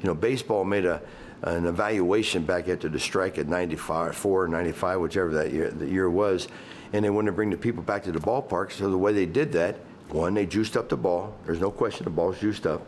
You 0.00 0.08
know, 0.08 0.14
baseball 0.14 0.64
made 0.64 0.86
a 0.86 1.02
an 1.42 1.66
evaluation 1.66 2.42
back 2.44 2.68
after 2.68 2.88
the 2.88 2.98
strike 2.98 3.38
at 3.38 3.46
95, 3.48 4.14
4, 4.16 4.48
95, 4.48 5.00
whichever 5.00 5.32
that 5.34 5.52
year 5.52 5.70
the 5.70 5.86
year 5.86 6.10
was, 6.10 6.48
and 6.92 7.04
they 7.04 7.10
wanted 7.10 7.26
to 7.26 7.32
bring 7.32 7.50
the 7.50 7.56
people 7.56 7.82
back 7.82 8.02
to 8.04 8.12
the 8.12 8.18
ballpark. 8.18 8.72
So 8.72 8.90
the 8.90 8.98
way 8.98 9.12
they 9.12 9.26
did 9.26 9.52
that, 9.52 9.76
one, 10.08 10.34
they 10.34 10.46
juiced 10.46 10.76
up 10.76 10.88
the 10.88 10.96
ball. 10.96 11.36
There's 11.44 11.60
no 11.60 11.70
question 11.70 12.04
the 12.04 12.10
ball's 12.10 12.40
juiced 12.40 12.66
up. 12.66 12.86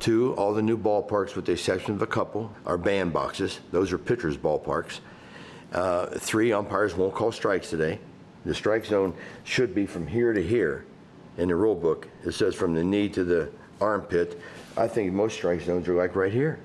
Two, 0.00 0.34
all 0.34 0.52
the 0.52 0.62
new 0.62 0.76
ballparks, 0.76 1.36
with 1.36 1.46
the 1.46 1.52
exception 1.52 1.94
of 1.94 2.02
a 2.02 2.06
couple, 2.06 2.50
are 2.66 2.76
bandboxes. 2.76 3.58
Those 3.70 3.92
are 3.92 3.98
pitchers' 3.98 4.36
ballparks. 4.36 5.00
Uh, 5.72 6.06
three, 6.06 6.52
umpires 6.52 6.96
won't 6.96 7.14
call 7.14 7.32
strikes 7.32 7.70
today. 7.70 8.00
The 8.44 8.54
strike 8.54 8.84
zone 8.84 9.14
should 9.44 9.74
be 9.74 9.86
from 9.86 10.06
here 10.06 10.32
to 10.32 10.42
here. 10.42 10.84
in 11.36 11.48
the 11.48 11.54
rule 11.56 11.74
book. 11.74 12.08
It 12.24 12.32
says 12.32 12.54
from 12.54 12.74
the 12.74 12.84
knee 12.84 13.08
to 13.10 13.24
the 13.24 13.50
armpit. 13.80 14.40
I 14.76 14.86
think 14.86 15.12
most 15.12 15.34
strike 15.34 15.60
zones 15.62 15.88
are 15.88 15.94
like 15.94 16.14
right 16.14 16.32
here. 16.32 16.58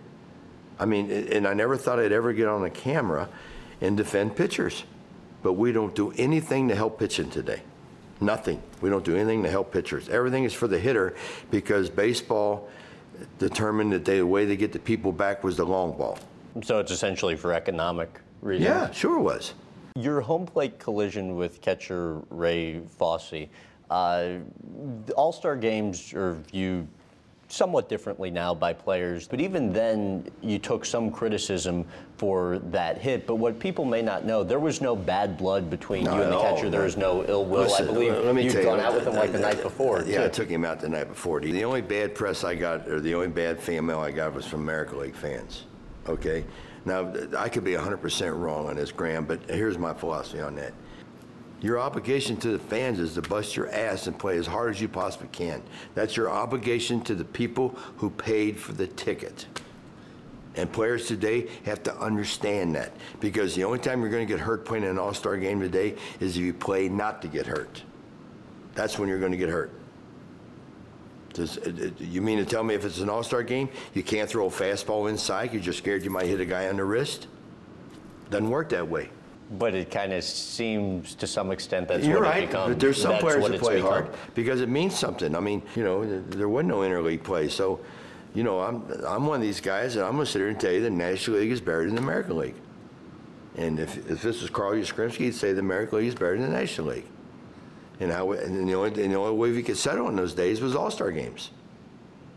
I 0.79 0.85
mean, 0.85 1.11
and 1.11 1.45
I 1.47 1.53
never 1.53 1.75
thought 1.75 1.99
I'd 1.99 2.11
ever 2.11 2.33
get 2.33 2.47
on 2.47 2.63
a 2.63 2.69
camera 2.69 3.29
and 3.81 3.97
defend 3.97 4.35
pitchers. 4.35 4.83
But 5.43 5.53
we 5.53 5.71
don't 5.71 5.95
do 5.95 6.11
anything 6.17 6.67
to 6.69 6.75
help 6.75 6.99
pitching 6.99 7.29
today. 7.29 7.61
Nothing. 8.21 8.61
We 8.81 8.89
don't 8.89 9.05
do 9.05 9.15
anything 9.15 9.43
to 9.43 9.49
help 9.49 9.71
pitchers. 9.71 10.09
Everything 10.09 10.43
is 10.43 10.53
for 10.53 10.67
the 10.67 10.79
hitter 10.79 11.15
because 11.51 11.89
baseball 11.89 12.69
determined 13.37 13.91
that 13.93 14.05
they, 14.05 14.17
the 14.17 14.25
way 14.25 14.45
they 14.45 14.57
get 14.57 14.71
the 14.73 14.79
people 14.79 15.11
back 15.11 15.43
was 15.43 15.57
the 15.57 15.65
long 15.65 15.97
ball. 15.97 16.17
So 16.63 16.79
it's 16.79 16.91
essentially 16.91 17.35
for 17.35 17.53
economic 17.53 18.19
reasons? 18.41 18.65
Yeah, 18.65 18.91
sure 18.91 19.19
was. 19.19 19.53
Your 19.95 20.21
home 20.21 20.45
plate 20.45 20.79
collision 20.79 21.35
with 21.35 21.61
catcher 21.61 22.21
Ray 22.29 22.79
Fosse, 22.79 23.47
uh, 23.89 24.35
All 25.15 25.31
Star 25.31 25.55
games 25.55 26.13
are 26.13 26.35
viewed 26.51 26.87
somewhat 27.49 27.89
differently 27.89 28.29
now 28.29 28.53
by 28.53 28.71
players, 28.71 29.27
but 29.27 29.41
even 29.41 29.73
then 29.73 30.29
you 30.41 30.59
took 30.59 30.85
some 30.85 31.11
criticism 31.11 31.83
for 32.17 32.59
that 32.59 32.97
hit. 32.97 33.25
But 33.25 33.35
what 33.35 33.59
people 33.59 33.85
may 33.85 34.01
not 34.01 34.23
know, 34.23 34.43
there 34.43 34.59
was 34.59 34.81
no 34.81 34.95
bad 34.95 35.37
blood 35.37 35.69
between 35.69 36.03
No, 36.03 36.15
you 36.15 36.21
and 36.21 36.31
the 36.31 36.35
no, 36.35 36.41
catcher. 36.41 36.69
There 36.69 36.83
was 36.83 36.95
no 36.95 37.25
ill 37.27 37.45
will. 37.45 37.63
Listen, 37.63 37.89
I 37.89 37.91
believe 37.91 38.13
let 38.13 38.35
me 38.35 38.43
you'd 38.43 38.51
tell 38.51 38.61
you, 38.61 38.67
gone 38.67 38.79
out 38.79 38.93
with 38.93 39.07
him 39.07 39.15
like 39.15 39.31
the 39.31 39.39
night 39.39 39.61
before. 39.63 40.03
Yeah, 40.05 40.25
I 40.25 40.29
took 40.29 40.47
him 40.47 40.63
out 40.63 40.79
the 40.79 40.89
night 40.89 41.07
before. 41.07 41.41
The 41.41 41.63
only 41.65 41.81
bad 41.81 42.13
press 42.13 42.43
I 42.43 42.55
got, 42.55 42.87
or 42.87 42.99
the 42.99 43.15
only 43.15 43.29
bad 43.29 43.59
fan 43.59 43.85
mail 43.85 43.99
I 43.99 44.11
got 44.11 44.33
was 44.33 44.45
from 44.45 44.61
American 44.61 44.99
League 44.99 45.15
fans. 45.15 45.65
Okay? 46.07 46.45
Now, 46.85 47.11
I 47.37 47.49
could 47.49 47.63
be 47.63 47.73
100% 47.73 48.39
wrong 48.39 48.69
on 48.69 48.75
this, 48.75 48.91
Graham, 48.91 49.25
but 49.25 49.41
here's 49.49 49.77
my 49.77 49.93
philosophy 49.93 50.39
on 50.41 50.55
that. 50.55 50.73
Your 51.61 51.79
obligation 51.79 52.37
to 52.37 52.51
the 52.51 52.59
fans 52.59 52.99
is 52.99 53.15
to 53.15 53.21
bust 53.21 53.57
your 53.57 53.69
ass 53.69 54.07
and 54.07 54.17
play 54.17 54.37
as 54.37 54.47
hard 54.47 54.71
as 54.71 54.81
you 54.81 54.87
possibly 54.87 55.27
can. 55.31 55.61
That's 55.93 56.15
your 56.15 56.29
obligation 56.29 57.01
to 57.01 57.15
the 57.15 57.25
people 57.25 57.69
who 57.97 58.09
paid 58.09 58.57
for 58.57 58.71
the 58.71 58.87
ticket. 58.87 59.45
And 60.55 60.71
players 60.71 61.07
today 61.07 61.47
have 61.65 61.83
to 61.83 61.97
understand 61.97 62.75
that 62.75 62.91
because 63.19 63.55
the 63.55 63.65
only 63.65 63.79
time 63.79 64.01
you're 64.01 64.09
going 64.09 64.25
to 64.25 64.33
get 64.33 64.39
hurt 64.39 64.65
playing 64.65 64.85
an 64.85 64.97
all 64.97 65.13
star 65.13 65.37
game 65.37 65.59
today 65.59 65.95
is 66.19 66.37
if 66.37 66.43
you 66.43 66.53
play 66.53 66.89
not 66.89 67.21
to 67.21 67.27
get 67.27 67.45
hurt. 67.45 67.83
That's 68.73 68.97
when 68.97 69.09
you're 69.09 69.19
going 69.19 69.31
to 69.31 69.37
get 69.37 69.49
hurt. 69.49 69.71
Does, 71.33 71.57
uh, 71.59 71.71
uh, 71.71 72.03
you 72.03 72.21
mean 72.21 72.39
to 72.39 72.45
tell 72.45 72.63
me 72.63 72.73
if 72.73 72.85
it's 72.85 72.99
an 72.99 73.09
all 73.09 73.23
star 73.23 73.43
game, 73.43 73.69
you 73.93 74.01
can't 74.01 74.29
throw 74.29 74.47
a 74.47 74.49
fastball 74.49 75.09
inside? 75.09 75.53
You're 75.53 75.61
just 75.61 75.77
scared 75.77 76.03
you 76.03 76.09
might 76.09 76.25
hit 76.25 76.39
a 76.39 76.45
guy 76.45 76.69
on 76.69 76.77
the 76.77 76.85
wrist? 76.85 77.27
Doesn't 78.29 78.49
work 78.49 78.69
that 78.69 78.87
way. 78.87 79.09
But 79.51 79.73
it 79.73 79.89
kind 79.89 80.13
of 80.13 80.23
seems 80.23 81.15
to 81.15 81.25
some 81.25 81.49
extent 81.51 81.87
that's 81.87 82.05
You're 82.05 82.19
what 82.19 82.29
right, 82.29 82.43
it 82.43 82.47
becomes. 82.47 82.75
but 82.75 82.79
there's 82.79 83.01
some 83.01 83.13
That's 83.13 83.23
players 83.23 83.47
that 83.47 83.59
play 83.59 83.75
become. 83.77 83.89
hard 83.89 84.09
because 84.35 84.61
it 84.61 84.69
means 84.69 84.97
something. 84.97 85.35
I 85.35 85.39
mean, 85.39 85.63
you 85.75 85.83
know, 85.83 86.05
there 86.21 86.47
was 86.47 86.65
no 86.65 86.79
interleague 86.79 87.23
play, 87.23 87.47
so, 87.49 87.79
you 88.35 88.43
know, 88.43 88.59
I'm 88.59 88.83
I'm 89.07 89.25
one 89.25 89.37
of 89.37 89.41
these 89.41 89.59
guys, 89.59 89.95
and 89.95 90.05
I'm 90.05 90.13
going 90.13 90.25
to 90.25 90.31
sit 90.31 90.39
here 90.39 90.49
and 90.49 90.59
tell 90.59 90.71
you 90.71 90.81
the 90.81 90.89
National 90.91 91.37
League 91.37 91.51
is 91.51 91.61
better 91.61 91.85
than 91.85 91.95
the 91.95 92.01
American 92.01 92.37
League. 92.37 92.53
And 93.57 93.79
if, 93.79 93.97
if 94.09 94.21
this 94.21 94.41
was 94.41 94.51
Carl 94.51 94.73
Yastrzemski, 94.73 95.17
he'd 95.17 95.35
say 95.35 95.51
the 95.51 95.61
American 95.61 95.97
League 95.97 96.07
is 96.09 96.13
better 96.13 96.37
than 96.37 96.51
the 96.51 96.55
National 96.57 96.87
League. 96.89 97.07
And 97.99 98.11
how 98.11 98.31
and 98.33 98.69
the 98.69 98.75
only 98.75 99.03
and 99.03 99.11
the 99.11 99.17
only 99.17 99.35
way 99.35 99.51
we 99.51 99.63
could 99.63 99.77
settle 99.77 100.07
in 100.09 100.15
those 100.15 100.35
days 100.35 100.61
was 100.61 100.75
All 100.75 100.91
Star 100.91 101.11
games, 101.11 101.49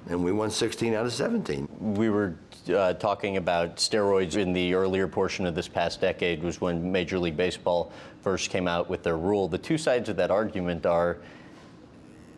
and 0.09 0.25
we 0.25 0.33
won 0.33 0.51
16 0.51 0.95
out 0.95 1.05
of 1.05 1.13
17. 1.13 1.69
We 1.79 2.09
were 2.09 2.35
uh, 2.71 2.95
talking 2.95 3.37
about 3.37 3.77
steroids 3.77 4.37
in 4.37 4.53
the 4.53 4.75
earlier 4.75 5.09
portion 5.09 5.47
of 5.47 5.55
this 5.55 5.69
past 5.69 6.01
decade 6.01 6.43
was 6.43 6.61
when 6.61 6.93
Major 6.93 7.19
League 7.19 7.37
Baseball 7.37 7.93
first 8.23 8.51
came 8.51 8.69
out 8.69 8.89
with 8.89 9.03
their 9.03 9.17
rule. 9.17 9.49
The 9.49 9.59
two 9.59 9.79
sides 9.79 10.09
of 10.09 10.17
that 10.17 10.31
argument 10.31 10.87
are 10.87 11.19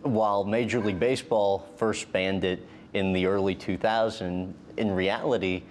while 0.02 0.44
Major 0.44 0.80
League 0.80 1.00
Baseball 1.00 1.66
first 1.76 2.10
banned 2.12 2.44
it 2.44 2.66
in 2.92 3.12
the 3.12 3.26
early 3.26 3.54
2000s, 3.54 4.52
in 4.76 4.90
reality, 4.90 5.62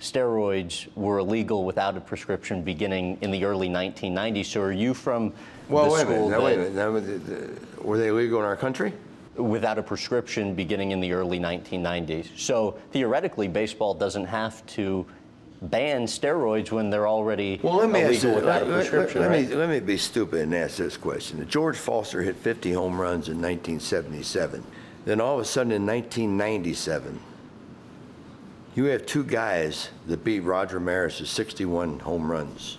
steroids 0.00 0.88
were 0.96 1.18
illegal 1.18 1.64
without 1.64 1.96
a 1.96 2.00
prescription 2.00 2.62
beginning 2.62 3.18
in 3.20 3.30
the 3.30 3.44
early 3.44 3.68
1990s. 3.68 4.46
So 4.46 4.62
are 4.62 4.72
you 4.72 4.94
from 4.94 5.32
Well, 5.68 5.84
the 5.84 5.90
wait 5.90 6.00
a 6.00 6.04
school 6.04 6.30
minute. 6.30 6.38
Now, 6.38 6.44
wait 6.44 6.54
a 6.54 6.56
minute. 6.56 6.74
Now, 6.74 6.98
th- 6.98 7.26
th- 7.26 7.84
were 7.84 7.98
they 7.98 8.10
legal 8.10 8.38
in 8.38 8.44
our 8.44 8.56
country? 8.56 8.92
Without 9.36 9.78
a 9.78 9.82
prescription 9.82 10.54
beginning 10.54 10.90
in 10.90 11.00
the 11.00 11.12
early 11.12 11.38
1990s. 11.38 12.36
So 12.36 12.78
theoretically, 12.92 13.48
baseball 13.48 13.94
doesn't 13.94 14.26
have 14.26 14.64
to 14.66 15.06
ban 15.62 16.04
steroids 16.06 16.70
when 16.70 16.90
they're 16.90 17.08
already 17.08 17.60
Well, 17.62 17.76
let 17.76 17.90
me 17.90 18.00
ask 18.00 18.08
illegal 18.08 18.30
you, 18.30 18.36
without 18.36 18.66
let, 18.66 18.70
a 18.70 18.74
prescription. 18.74 19.20
let 19.20 19.30
right? 19.30 19.48
me, 19.48 19.54
let 19.54 19.68
me 19.68 19.80
be 19.80 19.96
stupid 19.96 20.40
and 20.40 20.54
ask 20.54 20.78
this 20.78 20.96
question. 20.96 21.46
George 21.48 21.76
Foster 21.76 22.22
hit 22.22 22.36
50 22.36 22.72
home 22.72 23.00
runs 23.00 23.28
in 23.28 23.36
1977. 23.36 24.64
Then 25.04 25.20
all 25.20 25.34
of 25.34 25.40
a 25.40 25.44
sudden 25.44 25.72
in 25.72 25.86
1997, 25.86 27.20
you 28.74 28.84
have 28.84 29.04
two 29.04 29.24
guys 29.24 29.90
that 30.06 30.24
beat 30.24 30.40
Roger 30.40 30.80
Maris 30.80 31.16
61 31.28 32.00
home 32.00 32.30
runs. 32.30 32.78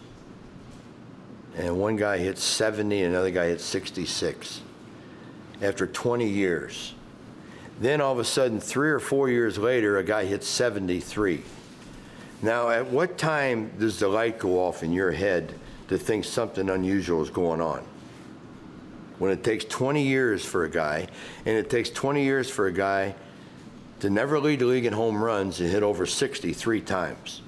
And 1.55 1.79
one 1.79 1.97
guy 1.97 2.17
hit 2.17 2.37
70 2.37 3.03
another 3.03 3.29
guy 3.29 3.47
hit 3.47 3.61
66 3.61 4.61
after 5.61 5.85
20 5.85 6.27
years. 6.27 6.93
Then 7.79 8.01
all 8.01 8.13
of 8.13 8.19
a 8.19 8.25
sudden, 8.25 8.59
three 8.59 8.91
or 8.91 8.99
four 8.99 9.29
years 9.29 9.57
later, 9.57 9.97
a 9.97 10.03
guy 10.03 10.25
hits 10.25 10.47
73. 10.47 11.41
Now, 12.41 12.69
at 12.69 12.87
what 12.87 13.17
time 13.17 13.71
does 13.79 13.99
the 13.99 14.07
light 14.07 14.39
go 14.39 14.63
off 14.63 14.83
in 14.83 14.91
your 14.91 15.11
head 15.11 15.53
to 15.87 15.97
think 15.97 16.25
something 16.25 16.69
unusual 16.69 17.21
is 17.21 17.29
going 17.29 17.61
on? 17.61 17.83
When 19.19 19.31
it 19.31 19.43
takes 19.43 19.65
20 19.65 20.01
years 20.03 20.43
for 20.43 20.63
a 20.63 20.69
guy, 20.69 21.07
and 21.45 21.55
it 21.55 21.69
takes 21.69 21.89
20 21.91 22.23
years 22.23 22.49
for 22.49 22.67
a 22.67 22.71
guy 22.71 23.15
to 23.99 24.09
never 24.09 24.39
lead 24.39 24.59
the 24.59 24.65
league 24.65 24.85
in 24.85 24.93
home 24.93 25.23
runs 25.23 25.59
and 25.59 25.69
hit 25.69 25.83
over 25.83 26.07
63 26.07 26.81
times 26.81 27.41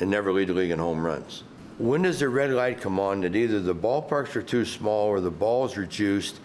and 0.00 0.10
never 0.10 0.32
lead 0.32 0.48
the 0.48 0.54
league 0.54 0.72
in 0.72 0.78
home 0.80 1.04
runs. 1.04 1.44
When 1.78 2.02
does 2.02 2.18
the 2.18 2.28
red 2.28 2.50
light 2.50 2.80
come 2.80 2.98
on 2.98 3.20
that 3.20 3.36
either 3.36 3.60
the 3.60 3.74
ballparks 3.74 4.34
are 4.34 4.42
too 4.42 4.64
small 4.64 5.06
or 5.06 5.20
the 5.20 5.30
balls 5.30 5.76
are 5.76 5.86
juiced 5.86 6.40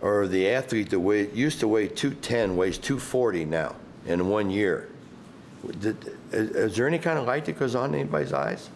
or 0.00 0.26
the 0.26 0.48
athlete 0.48 0.90
that 0.90 1.00
weigh, 1.00 1.30
used 1.30 1.60
to 1.60 1.68
weigh 1.68 1.88
210 1.88 2.56
weighs 2.56 2.78
240 2.78 3.44
now 3.44 3.76
in 4.06 4.28
one 4.28 4.50
year? 4.50 4.88
Did, 5.80 5.96
is, 6.32 6.50
is 6.50 6.76
there 6.76 6.86
any 6.86 6.98
kind 6.98 7.18
of 7.18 7.26
light 7.26 7.44
that 7.46 7.58
goes 7.58 7.74
on 7.74 7.94
in 7.94 8.00
anybody's 8.00 8.32
eyes? 8.32 8.70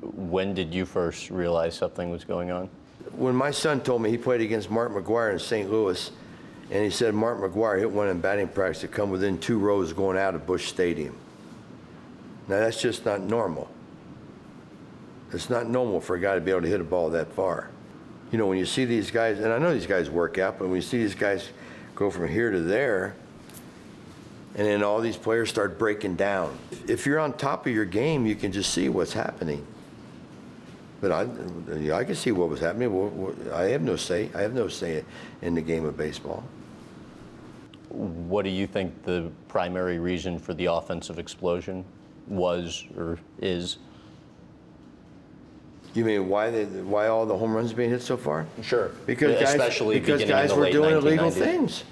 when 0.00 0.54
did 0.54 0.74
you 0.74 0.84
first 0.84 1.30
realize 1.30 1.74
something 1.74 2.10
was 2.10 2.24
going 2.24 2.50
on? 2.50 2.68
When 3.12 3.34
my 3.34 3.50
son 3.50 3.80
told 3.80 4.02
me 4.02 4.10
he 4.10 4.18
played 4.18 4.40
against 4.40 4.70
Mark 4.70 4.92
McGwire 4.92 5.32
in 5.32 5.38
St. 5.38 5.70
Louis, 5.70 6.10
and 6.70 6.84
he 6.84 6.90
said 6.90 7.14
Mark 7.14 7.38
McGwire 7.38 7.78
hit 7.78 7.90
one 7.90 8.08
in 8.08 8.20
batting 8.20 8.48
practice 8.48 8.82
to 8.82 8.88
come 8.88 9.10
within 9.10 9.38
two 9.38 9.58
rows 9.58 9.92
going 9.92 10.18
out 10.18 10.34
of 10.34 10.46
Busch 10.46 10.66
Stadium. 10.66 11.16
Now 12.46 12.60
that's 12.60 12.80
just 12.80 13.04
not 13.04 13.20
normal. 13.22 13.68
It's 15.32 15.50
not 15.50 15.68
normal 15.68 16.00
for 16.00 16.16
a 16.16 16.20
guy 16.20 16.34
to 16.34 16.40
be 16.40 16.50
able 16.50 16.62
to 16.62 16.68
hit 16.68 16.80
a 16.80 16.84
ball 16.84 17.10
that 17.10 17.32
far. 17.32 17.70
You 18.30 18.38
know, 18.38 18.46
when 18.46 18.58
you 18.58 18.66
see 18.66 18.84
these 18.84 19.10
guys, 19.10 19.38
and 19.38 19.52
I 19.52 19.58
know 19.58 19.72
these 19.72 19.86
guys 19.86 20.10
work 20.10 20.38
out, 20.38 20.58
but 20.58 20.68
when 20.68 20.76
you 20.76 20.82
see 20.82 20.98
these 20.98 21.14
guys 21.14 21.48
go 21.94 22.10
from 22.10 22.28
here 22.28 22.50
to 22.50 22.60
there, 22.60 23.14
and 24.54 24.66
then 24.66 24.82
all 24.82 25.00
these 25.00 25.16
players 25.16 25.48
start 25.48 25.78
breaking 25.78 26.16
down. 26.16 26.58
If 26.86 27.06
you're 27.06 27.20
on 27.20 27.32
top 27.34 27.66
of 27.66 27.72
your 27.72 27.84
game, 27.84 28.26
you 28.26 28.34
can 28.34 28.52
just 28.52 28.72
see 28.74 28.88
what's 28.88 29.12
happening. 29.12 29.66
But 31.00 31.12
I, 31.12 31.22
I 31.94 32.04
can 32.04 32.16
see 32.16 32.32
what 32.32 32.48
was 32.48 32.60
happening. 32.60 33.50
I 33.52 33.64
have 33.64 33.82
no 33.82 33.96
say. 33.96 34.30
I 34.34 34.42
have 34.42 34.54
no 34.54 34.68
say 34.68 35.04
in 35.42 35.54
the 35.54 35.62
game 35.62 35.84
of 35.84 35.96
baseball. 35.96 36.42
What 37.88 38.42
do 38.42 38.50
you 38.50 38.66
think 38.66 39.04
the 39.04 39.30
primary 39.46 40.00
reason 40.00 40.38
for 40.38 40.54
the 40.54 40.66
offensive 40.66 41.18
explosion 41.18 41.84
was 42.26 42.84
or 42.96 43.18
is? 43.40 43.78
You 45.94 46.04
mean 46.04 46.28
why 46.28 46.50
the, 46.50 46.64
why 46.84 47.08
all 47.08 47.26
the 47.26 47.36
home 47.36 47.54
runs 47.54 47.72
being 47.72 47.90
hit 47.90 48.02
so 48.02 48.16
far? 48.16 48.46
Sure. 48.62 48.90
Because 49.06 49.34
guys, 49.40 49.50
Especially 49.54 49.98
because 49.98 50.20
beginning 50.20 50.36
in 50.38 50.42
guys 50.42 50.50
the 50.50 50.56
were 50.56 50.62
late 50.64 50.72
doing 50.72 50.94
illegal 50.94 51.30
1990s. 51.30 51.32
things. 51.34 51.84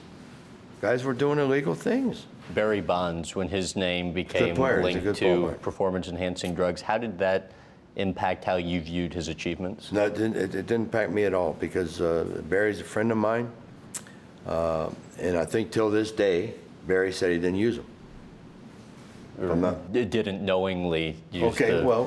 Guys 0.83 1.05
were 1.05 1.15
doing 1.15 1.39
illegal 1.39 1.75
things. 1.75 2.27
Barry 2.55 2.81
Bonds, 2.81 3.35
when 3.35 3.49
his 3.49 3.75
name 3.75 4.13
became 4.13 4.55
player. 4.55 4.77
He's 4.77 4.81
a 4.81 4.85
linked 4.85 5.03
good 5.05 5.17
to 5.17 5.41
player. 5.43 5.55
performance-enhancing 5.55 6.55
drugs, 6.55 6.81
how 6.83 6.99
did 6.99 7.19
that 7.19 7.51
impact 7.97 8.45
how 8.45 8.57
you 8.57 8.81
viewed 8.81 9.13
his 9.15 9.29
achievements? 9.29 9.91
No, 9.91 10.05
it 10.07 10.15
didn't, 10.15 10.37
it, 10.37 10.55
it 10.55 10.67
didn't 10.67 10.83
impact 10.85 11.11
me 11.13 11.25
at 11.25 11.35
all 11.35 11.55
because 11.55 12.01
uh, 12.01 12.43
Barry's 12.49 12.81
a 12.81 12.85
friend 12.85 13.11
of 13.11 13.17
mine, 13.19 13.51
uh, 14.47 14.91
and 15.19 15.37
I 15.37 15.45
think 15.45 15.73
till 15.73 15.91
this 15.91 16.13
day, 16.13 16.55
Barry 16.87 17.11
said 17.11 17.33
he 17.33 17.39
didn't 17.39 17.57
use 17.57 17.77
them. 17.77 17.87
I'm 19.41 19.61
not- 19.61 19.77
It 19.93 20.11
didn't 20.11 20.43
knowingly 20.45 21.17
use 21.31 21.55
Okay, 21.55 21.79
the, 21.79 21.85
well, 21.85 22.05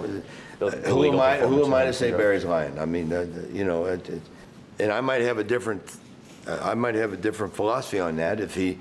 the 0.60 0.66
uh, 0.66 0.72
who 0.90 1.06
am 1.06 1.20
I? 1.20 1.38
Who 1.38 1.64
am 1.64 1.74
I 1.74 1.86
to 1.86 1.94
say. 1.94 2.12
Barry's 2.12 2.44
lying? 2.46 2.78
I 2.80 2.86
mean, 2.86 3.12
uh, 3.14 3.26
you 3.52 3.64
know, 3.66 3.86
it, 3.86 4.08
it, 4.10 4.22
and 4.80 4.92
I 4.92 5.02
might 5.02 5.22
have 5.22 5.38
a 5.38 5.44
different, 5.44 5.82
uh, 6.48 6.60
I 6.62 6.74
might 6.74 6.96
have 6.96 7.14
a 7.14 7.18
different 7.18 7.56
philosophy 7.56 8.00
on 8.00 8.16
that 8.18 8.40
if 8.40 8.56
he 8.56 8.78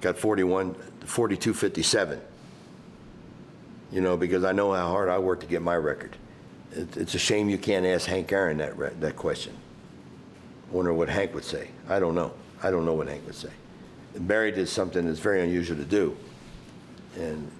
got 0.00 0.16
41, 0.18 0.74
42, 1.00 1.54
57. 1.54 2.20
You 3.90 4.00
know, 4.02 4.16
because 4.16 4.44
I 4.44 4.52
know 4.52 4.72
how 4.74 4.88
hard 4.88 5.08
I 5.08 5.18
worked 5.18 5.40
to 5.42 5.48
get 5.48 5.62
my 5.62 5.76
record. 5.76 6.14
It, 6.72 6.96
it's 6.96 7.14
a 7.14 7.18
shame 7.18 7.48
you 7.48 7.56
can't 7.58 7.86
ask 7.86 8.06
Hank 8.06 8.30
Aaron 8.32 8.58
that 8.58 8.76
re- 8.76 8.92
that 9.00 9.16
question. 9.16 9.54
wonder 10.70 10.92
what 10.92 11.08
Hank 11.08 11.34
would 11.34 11.44
say. 11.44 11.70
I 11.88 11.98
don't 11.98 12.14
know. 12.14 12.32
I 12.62 12.70
don't 12.70 12.84
know 12.84 12.92
what 12.94 13.08
Hank 13.08 13.24
would 13.24 13.34
say. 13.34 13.48
Barry 14.18 14.52
did 14.52 14.68
something 14.68 15.06
that's 15.06 15.20
very 15.20 15.42
unusual 15.42 15.76
to 15.78 15.84
do, 15.84 16.16
and 17.16 17.50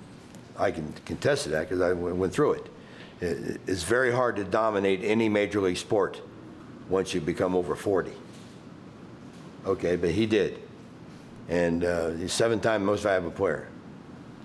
I 0.58 0.70
can 0.70 0.92
contest 1.04 1.44
to 1.44 1.50
that 1.50 1.68
because 1.68 1.80
I 1.80 1.92
went 1.92 2.32
through 2.32 2.54
it. 2.54 2.66
It's 3.20 3.82
very 3.82 4.12
hard 4.12 4.36
to 4.36 4.44
dominate 4.44 5.02
any 5.02 5.28
major 5.28 5.60
league 5.60 5.76
sport 5.76 6.20
once 6.88 7.14
you 7.14 7.20
become 7.20 7.54
over 7.54 7.74
40. 7.74 8.12
Okay, 9.66 9.96
but 9.96 10.10
he 10.10 10.26
did. 10.26 10.60
And 11.48 11.84
uh, 11.84 12.10
he's 12.10 12.32
seven-time 12.32 12.84
most 12.84 13.02
valuable 13.02 13.30
player. 13.30 13.68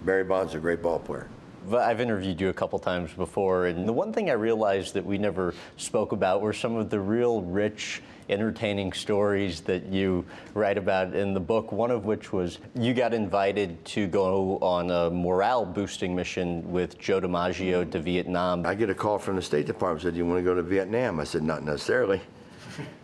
Barry 0.05 0.23
Bonds 0.23 0.53
a 0.53 0.59
great 0.59 0.81
ball 0.81 0.99
player. 0.99 1.27
I've 1.71 2.01
interviewed 2.01 2.41
you 2.41 2.49
a 2.49 2.53
couple 2.53 2.77
times 2.77 3.13
before, 3.13 3.67
and 3.67 3.87
the 3.87 3.93
one 3.93 4.11
thing 4.11 4.29
I 4.29 4.33
realized 4.33 4.93
that 4.95 5.05
we 5.05 5.17
never 5.17 5.53
spoke 5.77 6.11
about 6.11 6.41
were 6.41 6.51
some 6.51 6.75
of 6.75 6.89
the 6.89 6.99
real 6.99 7.41
rich, 7.41 8.01
entertaining 8.29 8.93
stories 8.93 9.61
that 9.61 9.85
you 9.87 10.25
write 10.53 10.77
about 10.77 11.13
in 11.13 11.33
the 11.33 11.39
book. 11.39 11.71
One 11.71 11.91
of 11.91 12.05
which 12.05 12.31
was 12.31 12.59
you 12.75 12.93
got 12.93 13.13
invited 13.13 13.83
to 13.85 14.07
go 14.07 14.57
on 14.59 14.91
a 14.91 15.09
morale 15.09 15.65
boosting 15.65 16.15
mission 16.15 16.69
with 16.71 16.97
Joe 16.97 17.21
DiMaggio 17.21 17.89
to 17.91 17.99
Vietnam. 17.99 18.65
I 18.65 18.75
get 18.75 18.89
a 18.89 18.95
call 18.95 19.19
from 19.19 19.35
the 19.35 19.41
State 19.41 19.65
Department 19.65 20.01
said, 20.03 20.15
"You 20.15 20.25
want 20.25 20.39
to 20.39 20.43
go 20.43 20.53
to 20.53 20.63
Vietnam?" 20.63 21.19
I 21.19 21.23
said, 21.23 21.43
"Not 21.43 21.63
necessarily." 21.63 22.21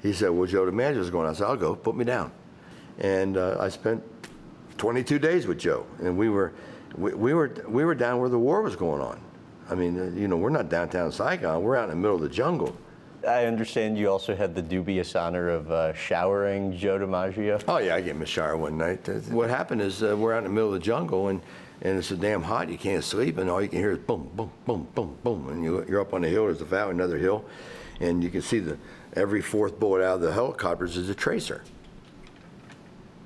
he 0.01 0.13
said, 0.13 0.29
"Well, 0.29 0.47
Joe 0.47 0.65
DiMaggio's 0.65 1.10
going." 1.10 1.29
I 1.29 1.34
said, 1.34 1.47
"I'll 1.47 1.58
go. 1.58 1.75
Put 1.75 1.95
me 1.95 2.05
down." 2.05 2.32
And 2.99 3.38
uh, 3.38 3.58
I 3.60 3.69
spent 3.69 4.03
22 4.77 5.19
days 5.19 5.47
with 5.47 5.60
Joe, 5.60 5.86
and 5.99 6.17
we 6.17 6.29
were 6.29 6.53
we, 6.95 7.13
we, 7.13 7.34
were 7.34 7.53
we 7.67 7.86
were 7.86 7.95
down 7.95 8.19
where 8.19 8.29
the 8.29 8.39
war 8.39 8.62
was 8.62 8.75
going 8.75 9.01
on. 9.01 9.19
I 9.69 9.75
mean, 9.75 9.99
uh, 9.99 10.19
you 10.19 10.27
know, 10.27 10.38
we're 10.38 10.49
not 10.49 10.69
downtown 10.69 11.12
Saigon. 11.12 11.62
We're 11.62 11.75
out 11.75 11.86
in 11.86 11.89
the 11.91 11.95
middle 11.95 12.15
of 12.15 12.21
the 12.21 12.29
jungle. 12.29 12.75
I 13.27 13.45
understand 13.45 13.97
you 13.97 14.10
also 14.10 14.36
had 14.36 14.55
the 14.55 14.62
dubious 14.62 15.15
honor 15.15 15.49
of 15.49 15.71
uh, 15.71 15.93
showering 15.93 16.77
Joe 16.77 16.99
DiMaggio. 16.99 17.63
Oh 17.67 17.77
yeah, 17.77 17.95
I 17.95 18.01
gave 18.01 18.15
him 18.15 18.21
a 18.21 18.25
shower 18.25 18.58
one 18.58 18.77
night. 18.77 19.08
What 19.29 19.49
happened 19.49 19.82
is 19.82 20.01
uh, 20.01 20.15
we're 20.17 20.34
out 20.34 20.39
in 20.39 20.43
the 20.45 20.49
middle 20.49 20.73
of 20.73 20.73
the 20.73 20.86
jungle 20.86 21.27
and. 21.27 21.41
And 21.82 21.97
it's 21.97 22.08
so 22.08 22.17
damn 22.17 22.43
hot, 22.43 22.67
you 22.67 22.77
can't 22.77 23.01
sleep, 23.01 23.38
and 23.38 23.49
all 23.49 23.62
you 23.62 23.69
can 23.69 23.79
hear 23.79 23.93
is 23.93 23.99
boom, 23.99 24.29
boom, 24.36 24.51
boom, 24.65 24.86
boom, 24.93 25.17
boom. 25.23 25.47
And 25.47 25.63
you, 25.63 25.86
you're 25.88 26.01
up 26.01 26.13
on 26.13 26.23
the 26.23 26.27
hill, 26.27 26.47
there's 26.47 26.60
a 26.60 26.65
valley, 26.65 26.91
another 26.91 27.17
hill, 27.17 27.45
and 28.01 28.21
you 28.21 28.29
can 28.29 28.41
see 28.41 28.60
the 28.60 28.77
every 29.13 29.41
fourth 29.41 29.79
bullet 29.79 30.03
out 30.03 30.15
of 30.15 30.21
the 30.21 30.34
helicopters 30.34 30.97
is 30.97 31.08
a 31.08 31.15
tracer. 31.15 31.63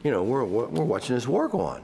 You 0.04 0.12
know, 0.12 0.22
we're, 0.22 0.44
we're 0.44 0.84
watching 0.84 1.16
this 1.16 1.28
war 1.28 1.48
go 1.48 1.62
on. 1.62 1.82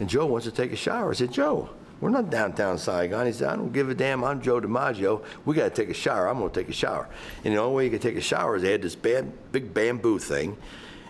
And 0.00 0.08
Joe 0.08 0.26
wants 0.26 0.46
to 0.46 0.52
take 0.52 0.72
a 0.72 0.76
shower. 0.76 1.12
I 1.12 1.14
said, 1.14 1.30
Joe, 1.30 1.70
we're 2.00 2.10
not 2.10 2.30
downtown 2.30 2.76
Saigon. 2.78 3.26
He 3.26 3.32
said, 3.32 3.48
I 3.48 3.56
don't 3.56 3.72
give 3.72 3.88
a 3.88 3.94
damn. 3.94 4.24
I'm 4.24 4.42
Joe 4.42 4.60
DiMaggio. 4.60 5.24
We 5.44 5.54
got 5.54 5.74
to 5.74 5.82
take 5.82 5.90
a 5.90 5.94
shower. 5.94 6.28
I'm 6.28 6.38
going 6.38 6.50
to 6.50 6.60
take 6.60 6.68
a 6.68 6.72
shower. 6.72 7.08
And 7.44 7.54
the 7.54 7.58
only 7.58 7.76
way 7.76 7.84
you 7.84 7.90
could 7.90 8.02
take 8.02 8.16
a 8.16 8.20
shower 8.20 8.56
is 8.56 8.62
they 8.62 8.72
had 8.72 8.82
this 8.82 8.94
bam, 8.94 9.32
big 9.52 9.72
bamboo 9.72 10.18
thing. 10.18 10.56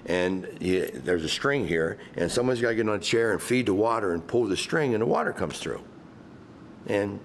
And 0.06 0.46
you, 0.60 0.86
there's 0.92 1.24
a 1.24 1.28
string 1.28 1.66
here. 1.66 1.98
And 2.16 2.30
someone's 2.30 2.60
got 2.60 2.70
to 2.70 2.74
get 2.74 2.88
on 2.88 2.96
a 2.96 2.98
chair 2.98 3.32
and 3.32 3.40
feed 3.40 3.66
the 3.66 3.74
water 3.74 4.12
and 4.12 4.26
pull 4.26 4.44
the 4.44 4.56
string, 4.56 4.94
and 4.94 5.02
the 5.02 5.06
water 5.06 5.32
comes 5.32 5.58
through. 5.58 5.82
And 6.86 7.18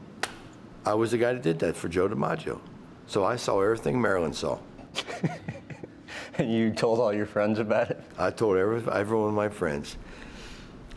I 0.86 0.93
was 0.93 1.12
the 1.12 1.17
guy 1.17 1.34
that 1.34 1.43
did 1.43 1.60
that 1.60 1.76
for 1.76 1.89
Joe 1.89 2.08
DiMaggio. 2.08 2.60
So 3.08 3.26
I 3.26 3.36
saw 3.36 3.60
everything 3.62 4.02
Marilyn 4.02 4.34
saw. 4.34 4.60
and 6.38 6.52
you 6.52 6.72
told 6.72 7.00
all 7.00 7.13
your 7.13 7.26
friends 7.26 7.60
about 7.60 7.91
it? 7.91 8.02
I 8.17 8.32
told 8.32 8.58
every, 8.58 8.82
every 8.91 9.17
one 9.17 9.30
of 9.30 9.36
my 9.36 9.50
friends. 9.50 9.98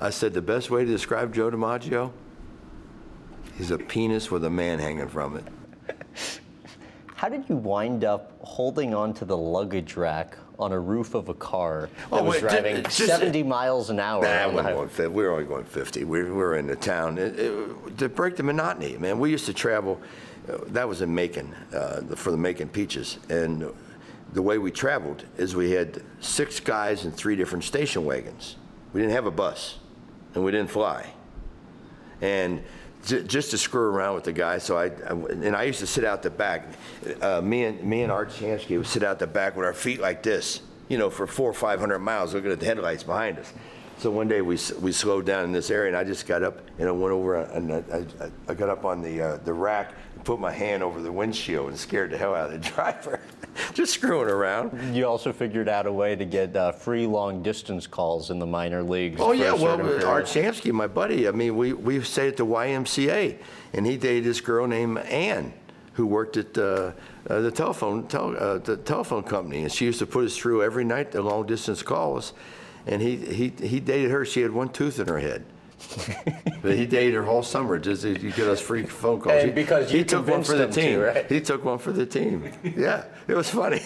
I 0.00 0.10
said 0.10 0.32
the 0.32 0.42
best 0.42 0.70
way 0.70 0.84
to 0.84 0.90
describe 0.90 1.34
Joe 1.34 1.50
DiMaggio 1.50 2.12
is 3.62 3.70
a 3.70 3.78
penis 3.78 4.28
with 4.28 4.44
a 4.44 4.50
man 4.50 4.80
hanging 4.80 5.08
from 5.08 5.36
it. 5.36 5.44
How 7.14 7.28
did 7.28 7.48
you 7.48 7.54
wind 7.54 8.02
up 8.02 8.32
holding 8.40 8.92
onto 8.92 9.24
the 9.24 9.36
luggage 9.36 9.96
rack 9.96 10.36
on 10.58 10.72
a 10.72 10.78
roof 10.78 11.14
of 11.14 11.28
a 11.28 11.34
car 11.34 11.88
that 12.10 12.20
oh, 12.20 12.24
was 12.24 12.40
driving 12.40 12.82
just, 12.82 13.06
70 13.06 13.44
miles 13.44 13.88
an 13.88 14.00
hour? 14.00 14.22
Nah, 14.24 14.50
going 14.50 14.88
50, 14.88 15.06
we 15.06 15.22
were 15.22 15.30
only 15.30 15.44
going 15.44 15.64
50. 15.64 16.02
We, 16.02 16.24
we 16.24 16.30
were 16.30 16.56
in 16.56 16.66
the 16.66 16.74
town. 16.74 17.18
It, 17.18 17.38
it, 17.38 17.98
to 17.98 18.08
break 18.08 18.34
the 18.34 18.42
monotony, 18.42 18.96
man, 18.98 19.20
we 19.20 19.30
used 19.30 19.46
to 19.46 19.54
travel. 19.54 20.00
Uh, 20.48 20.58
that 20.68 20.88
was 20.88 21.00
in 21.00 21.14
Macon, 21.14 21.54
uh, 21.72 22.00
for 22.16 22.32
the 22.32 22.36
Macon 22.36 22.68
Peaches. 22.68 23.20
And 23.28 23.72
the 24.32 24.42
way 24.42 24.58
we 24.58 24.72
traveled 24.72 25.24
is 25.36 25.54
we 25.54 25.70
had 25.70 26.02
six 26.18 26.58
guys 26.58 27.04
in 27.04 27.12
three 27.12 27.36
different 27.36 27.62
station 27.62 28.04
wagons. 28.04 28.56
We 28.92 29.00
didn't 29.00 29.14
have 29.14 29.26
a 29.26 29.30
bus 29.30 29.78
and 30.34 30.44
we 30.44 30.50
didn't 30.50 30.70
fly. 30.70 31.12
And 32.20 32.64
just 33.04 33.50
to 33.50 33.58
screw 33.58 33.82
around 33.82 34.14
with 34.14 34.24
the 34.24 34.32
guy, 34.32 34.58
so 34.58 34.76
I, 34.76 34.86
I, 34.86 35.12
and 35.12 35.56
I 35.56 35.64
used 35.64 35.80
to 35.80 35.86
sit 35.86 36.04
out 36.04 36.22
the 36.22 36.30
back. 36.30 36.66
Uh, 37.20 37.40
me 37.40 37.64
and 37.64 37.82
me 37.82 38.02
and 38.02 38.12
Art 38.12 38.30
Shamsky 38.30 38.76
would 38.78 38.86
sit 38.86 39.02
out 39.02 39.18
the 39.18 39.26
back 39.26 39.56
with 39.56 39.66
our 39.66 39.74
feet 39.74 40.00
like 40.00 40.22
this, 40.22 40.60
you 40.88 40.98
know, 40.98 41.10
for 41.10 41.26
four 41.26 41.50
or 41.50 41.54
five 41.54 41.80
hundred 41.80 41.98
miles, 41.98 42.32
looking 42.34 42.52
at 42.52 42.60
the 42.60 42.66
headlights 42.66 43.02
behind 43.02 43.38
us. 43.38 43.52
So 43.98 44.10
one 44.10 44.26
day 44.26 44.40
we, 44.40 44.58
we 44.80 44.90
slowed 44.90 45.26
down 45.26 45.44
in 45.44 45.52
this 45.52 45.70
area, 45.70 45.88
and 45.88 45.96
I 45.96 46.04
just 46.04 46.26
got 46.26 46.42
up 46.42 46.58
and 46.78 46.88
I 46.88 46.92
went 46.92 47.12
over 47.12 47.36
and 47.36 47.72
I, 47.72 48.04
I, 48.20 48.30
I 48.48 48.54
got 48.54 48.68
up 48.68 48.84
on 48.84 49.00
the 49.02 49.20
uh, 49.20 49.36
the 49.44 49.52
rack 49.52 49.94
put 50.24 50.40
my 50.40 50.52
hand 50.52 50.82
over 50.82 51.00
the 51.00 51.12
windshield 51.12 51.68
and 51.68 51.78
scared 51.78 52.10
the 52.10 52.18
hell 52.18 52.34
out 52.34 52.52
of 52.52 52.62
the 52.62 52.70
driver. 52.74 53.20
just 53.74 53.94
screwing 53.94 54.28
around. 54.28 54.94
You 54.94 55.06
also 55.06 55.32
figured 55.32 55.68
out 55.68 55.86
a 55.86 55.92
way 55.92 56.16
to 56.16 56.24
get 56.24 56.56
uh, 56.56 56.72
free 56.72 57.06
long 57.06 57.42
distance 57.42 57.86
calls 57.86 58.30
in 58.30 58.38
the 58.38 58.46
minor 58.46 58.82
leagues. 58.82 59.20
Oh 59.20 59.32
yeah, 59.32 59.52
well 59.52 59.80
Art 60.06 60.24
Shamsky, 60.24 60.72
my 60.72 60.86
buddy. 60.86 61.28
I 61.28 61.32
mean, 61.32 61.56
we 61.56 61.72
we 61.72 62.02
stayed 62.02 62.28
at 62.28 62.36
the 62.38 62.46
YMCA, 62.46 63.36
and 63.74 63.86
he 63.86 63.96
dated 63.96 64.24
this 64.24 64.40
girl 64.40 64.66
named 64.66 64.98
Ann 64.98 65.52
who 65.94 66.06
worked 66.06 66.38
at 66.38 66.56
uh, 66.56 66.92
uh, 67.28 67.40
the 67.40 67.50
telephone 67.50 68.06
tel- 68.06 68.34
uh, 68.38 68.56
the 68.56 68.78
telephone 68.78 69.22
company, 69.22 69.62
and 69.62 69.70
she 69.70 69.84
used 69.84 69.98
to 69.98 70.06
put 70.06 70.24
us 70.24 70.34
through 70.34 70.62
every 70.62 70.84
night 70.84 71.12
the 71.12 71.20
long 71.20 71.46
distance 71.46 71.82
calls 71.82 72.32
and 72.86 73.00
he, 73.00 73.16
he, 73.16 73.52
he 73.64 73.80
dated 73.80 74.10
her. 74.10 74.24
She 74.24 74.40
had 74.42 74.50
one 74.50 74.68
tooth 74.68 74.98
in 74.98 75.08
her 75.08 75.18
head. 75.18 75.44
But 76.62 76.76
he 76.76 76.86
dated 76.86 77.14
her 77.14 77.22
whole 77.22 77.42
summer 77.42 77.78
just 77.78 78.02
to 78.02 78.14
get 78.14 78.48
us 78.48 78.60
free 78.60 78.84
phone 78.84 79.20
calls. 79.20 79.42
And 79.42 79.54
because 79.54 79.90
he, 79.90 79.98
he 79.98 80.04
took 80.04 80.26
one 80.26 80.44
for 80.44 80.56
the 80.56 80.68
team. 80.68 81.00
To, 81.00 81.04
right? 81.06 81.30
He 81.30 81.40
took 81.40 81.64
one 81.64 81.78
for 81.78 81.92
the 81.92 82.06
team. 82.06 82.50
yeah, 82.62 83.04
it 83.28 83.34
was 83.34 83.50
funny. 83.50 83.82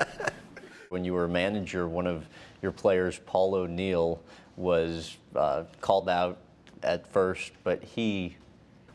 when 0.88 1.04
you 1.04 1.12
were 1.12 1.24
a 1.24 1.28
manager, 1.28 1.88
one 1.88 2.06
of 2.06 2.26
your 2.62 2.72
players, 2.72 3.20
Paul 3.26 3.54
O'Neill, 3.54 4.20
was 4.56 5.16
uh, 5.34 5.64
called 5.80 6.08
out 6.08 6.38
at 6.82 7.06
first, 7.08 7.52
but 7.64 7.82
he 7.82 8.36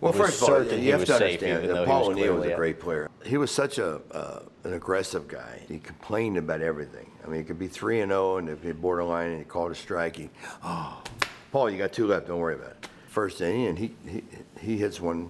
well, 0.02 0.14
first 0.14 0.42
of 0.42 0.50
all, 0.50 0.64
you 0.64 0.94
have 0.94 1.04
to 1.06 1.16
understand 1.16 1.70
that 1.70 1.86
Paul 1.86 2.12
O'Neill 2.12 2.36
was 2.36 2.46
a 2.46 2.56
great 2.56 2.80
player. 2.80 3.10
He 3.26 3.38
was 3.38 3.52
such 3.52 3.80
a 3.80 4.00
uh, 4.12 4.44
an 4.64 4.74
aggressive 4.74 5.28
guy. 5.28 5.62
He 5.68 5.80
complained 5.80 6.38
about 6.38 6.62
everything. 6.62 7.12
I 7.24 7.28
mean, 7.28 7.42
it 7.42 7.48
could 7.48 7.60
be 7.60 7.68
three 7.68 8.00
and 8.00 8.12
zero, 8.12 8.36
oh 8.36 8.38
and 8.38 8.50
if 8.50 8.64
he 8.64 8.72
borderline, 8.72 9.32
and 9.32 9.40
he 9.40 9.44
called 9.44 9.72
a 9.72 9.76
strike. 9.76 10.16
He, 10.16 10.30
oh, 10.64 11.04
Paul, 11.52 11.70
you 11.70 11.78
got 11.78 11.94
two 11.94 12.08
left. 12.08 12.28
Don't 12.28 12.40
worry 12.40 12.56
about 12.56 12.72
it. 12.72 12.90
First 13.08 13.42
inning, 13.42 13.68
and 13.68 13.78
he 13.78 13.92
he, 14.08 14.24
he 14.60 14.78
hits 14.78 15.00
one. 15.00 15.30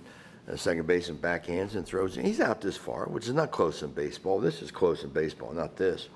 Uh, 0.49 0.55
second 0.55 0.87
base 0.87 1.09
and 1.09 1.21
backhands 1.21 1.75
and 1.75 1.85
throws. 1.85 2.15
He's 2.15 2.39
out 2.39 2.59
this 2.59 2.75
far, 2.75 3.05
which 3.05 3.27
is 3.27 3.35
not 3.35 3.51
close 3.51 3.83
in 3.83 3.91
baseball. 3.91 4.39
This 4.39 4.63
is 4.63 4.71
close 4.71 5.03
in 5.03 5.11
baseball, 5.11 5.53
not 5.53 5.75
this. 5.75 6.09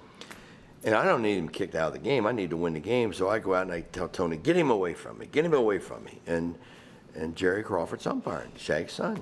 And 0.83 0.95
I 0.95 1.05
don't 1.05 1.21
need 1.21 1.37
him 1.37 1.47
kicked 1.47 1.75
out 1.75 1.87
of 1.87 1.93
the 1.93 1.99
game. 1.99 2.25
I 2.25 2.31
need 2.31 2.49
to 2.49 2.57
win 2.57 2.73
the 2.73 2.79
game. 2.79 3.13
So 3.13 3.29
I 3.29 3.37
go 3.37 3.53
out 3.53 3.63
and 3.63 3.71
I 3.71 3.81
tell 3.81 4.09
Tony, 4.09 4.37
get 4.37 4.57
him 4.57 4.71
away 4.71 4.95
from 4.95 5.19
me. 5.19 5.27
Get 5.31 5.45
him 5.45 5.53
away 5.53 5.77
from 5.77 6.03
me. 6.03 6.19
And 6.25 6.55
and 7.15 7.35
Jerry 7.35 7.63
Crawford's 7.63 8.07
umpiring, 8.07 8.51
Shag's 8.57 8.93
son. 8.93 9.21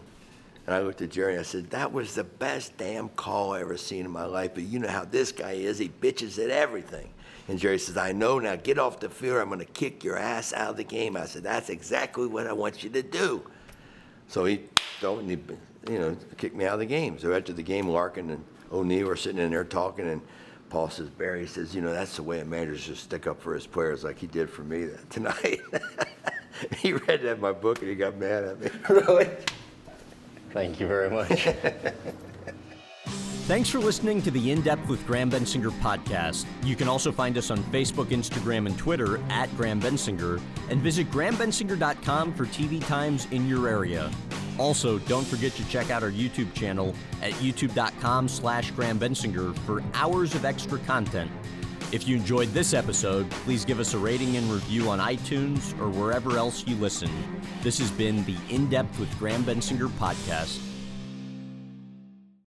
And 0.66 0.76
I 0.76 0.80
looked 0.80 1.02
at 1.02 1.10
Jerry 1.10 1.34
and 1.34 1.42
I 1.42 1.44
said, 1.44 1.70
That 1.72 1.92
was 1.92 2.16
the 2.16 2.24
best 2.24 2.78
damn 2.78 3.10
call 3.10 3.54
I 3.54 3.62
ever 3.62 3.78
seen 3.78 4.06
in 4.06 4.12
my 4.12 4.26
life. 4.26 4.52
But 4.54 4.64
you 4.64 4.80
know 4.80 4.88
how 4.88 5.06
this 5.06 5.32
guy 5.32 5.52
is, 5.52 5.78
he 5.78 5.90
bitches 5.90 6.42
at 6.44 6.50
everything. 6.50 7.10
And 7.48 7.60
Jerry 7.60 7.80
says, 7.80 7.98
I 7.98 8.12
know, 8.12 8.40
now 8.40 8.56
get 8.56 8.78
off 8.78 9.00
the 9.00 9.10
field. 9.10 9.38
I'm 9.38 9.48
going 9.48 9.60
to 9.60 9.66
kick 9.66 10.04
your 10.04 10.18
ass 10.18 10.54
out 10.54 10.72
of 10.72 10.78
the 10.78 10.84
game. 10.84 11.18
I 11.18 11.26
said, 11.26 11.44
That's 11.44 11.70
exactly 11.70 12.28
what 12.28 12.48
I 12.48 12.54
want 12.54 12.84
you 12.84 12.90
to 12.92 13.04
do. 13.04 13.44
So 14.28 14.46
he, 14.46 14.62
don't, 15.02 15.28
he 15.28 15.38
you 15.92 16.00
know, 16.00 16.16
kicked 16.38 16.56
me 16.56 16.66
out 16.66 16.76
of 16.76 16.80
the 16.80 16.86
game. 16.86 17.20
So 17.20 17.34
after 17.34 17.54
the 17.54 17.64
game, 17.64 17.88
Larkin 17.88 18.30
and 18.30 18.44
O'Neill 18.72 19.08
were 19.08 19.16
sitting 19.16 19.42
in 19.42 19.52
there 19.52 19.66
talking, 19.66 20.08
and 20.08 20.22
Paul 20.70 20.90
says, 20.90 21.10
Barry 21.10 21.46
says, 21.48 21.76
you 21.76 21.82
know, 21.82 21.92
that's 21.92 22.16
the 22.16 22.24
way 22.24 22.40
a 22.40 22.46
manager 22.46 22.78
should 22.78 22.98
stick 22.98 23.28
up 23.28 23.42
for 23.42 23.54
his 23.54 23.68
players 23.68 24.06
like 24.06 24.18
he 24.18 24.28
did 24.28 24.50
for 24.50 24.64
me 24.64 24.88
tonight. 25.10 25.60
he 26.78 26.94
read 26.94 27.22
that 27.24 27.34
in 27.34 27.42
my 27.42 27.52
book 27.52 27.80
and 27.80 27.90
he 27.90 27.96
got 27.96 28.18
mad 28.18 28.46
at 28.46 28.62
me. 28.62 28.70
really? 28.90 29.30
Thank 30.52 30.80
you 30.80 30.88
very 30.88 31.10
much. 31.10 31.48
Thanks 33.52 33.68
for 33.70 33.80
listening 33.80 34.22
to 34.22 34.32
the 34.32 34.50
In 34.50 34.62
Depth 34.62 34.88
with 34.88 35.06
Graham 35.06 35.30
Bensinger 35.30 35.72
podcast. 35.82 36.46
You 36.64 36.78
can 36.78 36.88
also 36.88 37.12
find 37.12 37.38
us 37.38 37.52
on 37.52 37.58
Facebook, 37.66 38.06
Instagram, 38.06 38.66
and 38.66 38.78
Twitter 38.78 39.22
at 39.30 39.54
Graham 39.58 39.82
Bensinger, 39.82 40.42
and 40.70 40.80
visit 40.80 41.12
grahambensinger.com 41.12 42.34
for 42.34 42.46
TV 42.46 42.80
times 42.88 43.28
in 43.32 43.50
your 43.50 43.68
area. 43.68 44.10
Also, 44.58 45.00
don't 45.00 45.28
forget 45.28 45.52
to 45.56 45.68
check 45.68 45.92
out 45.92 46.02
our 46.02 46.12
YouTube 46.12 46.54
channel 46.54 46.96
at 47.22 47.34
youtube.com 47.34 48.30
slash 48.30 48.72
Graham 48.72 48.98
Bensinger 48.98 49.54
for 49.66 49.84
hours 49.96 50.34
of 50.34 50.46
extra 50.46 50.80
content. 50.80 51.30
If 51.92 52.08
you 52.08 52.16
enjoyed 52.16 52.54
this 52.54 52.74
episode, 52.74 53.30
please 53.44 53.66
give 53.66 53.82
us 53.82 53.94
a 53.94 53.98
rating 53.98 54.38
and 54.38 54.50
review 54.50 54.90
on 54.90 55.00
iTunes 55.00 55.78
or 55.82 55.90
wherever 55.90 56.38
else 56.38 56.66
you 56.66 56.78
listen. 56.78 57.12
This 57.64 57.80
has 57.80 57.92
been 57.92 58.24
the 58.24 58.38
In 58.50 58.70
Depth 58.70 58.98
with 58.98 59.14
Graham 59.20 59.44
Bensinger 59.44 59.90
podcast. 60.00 60.71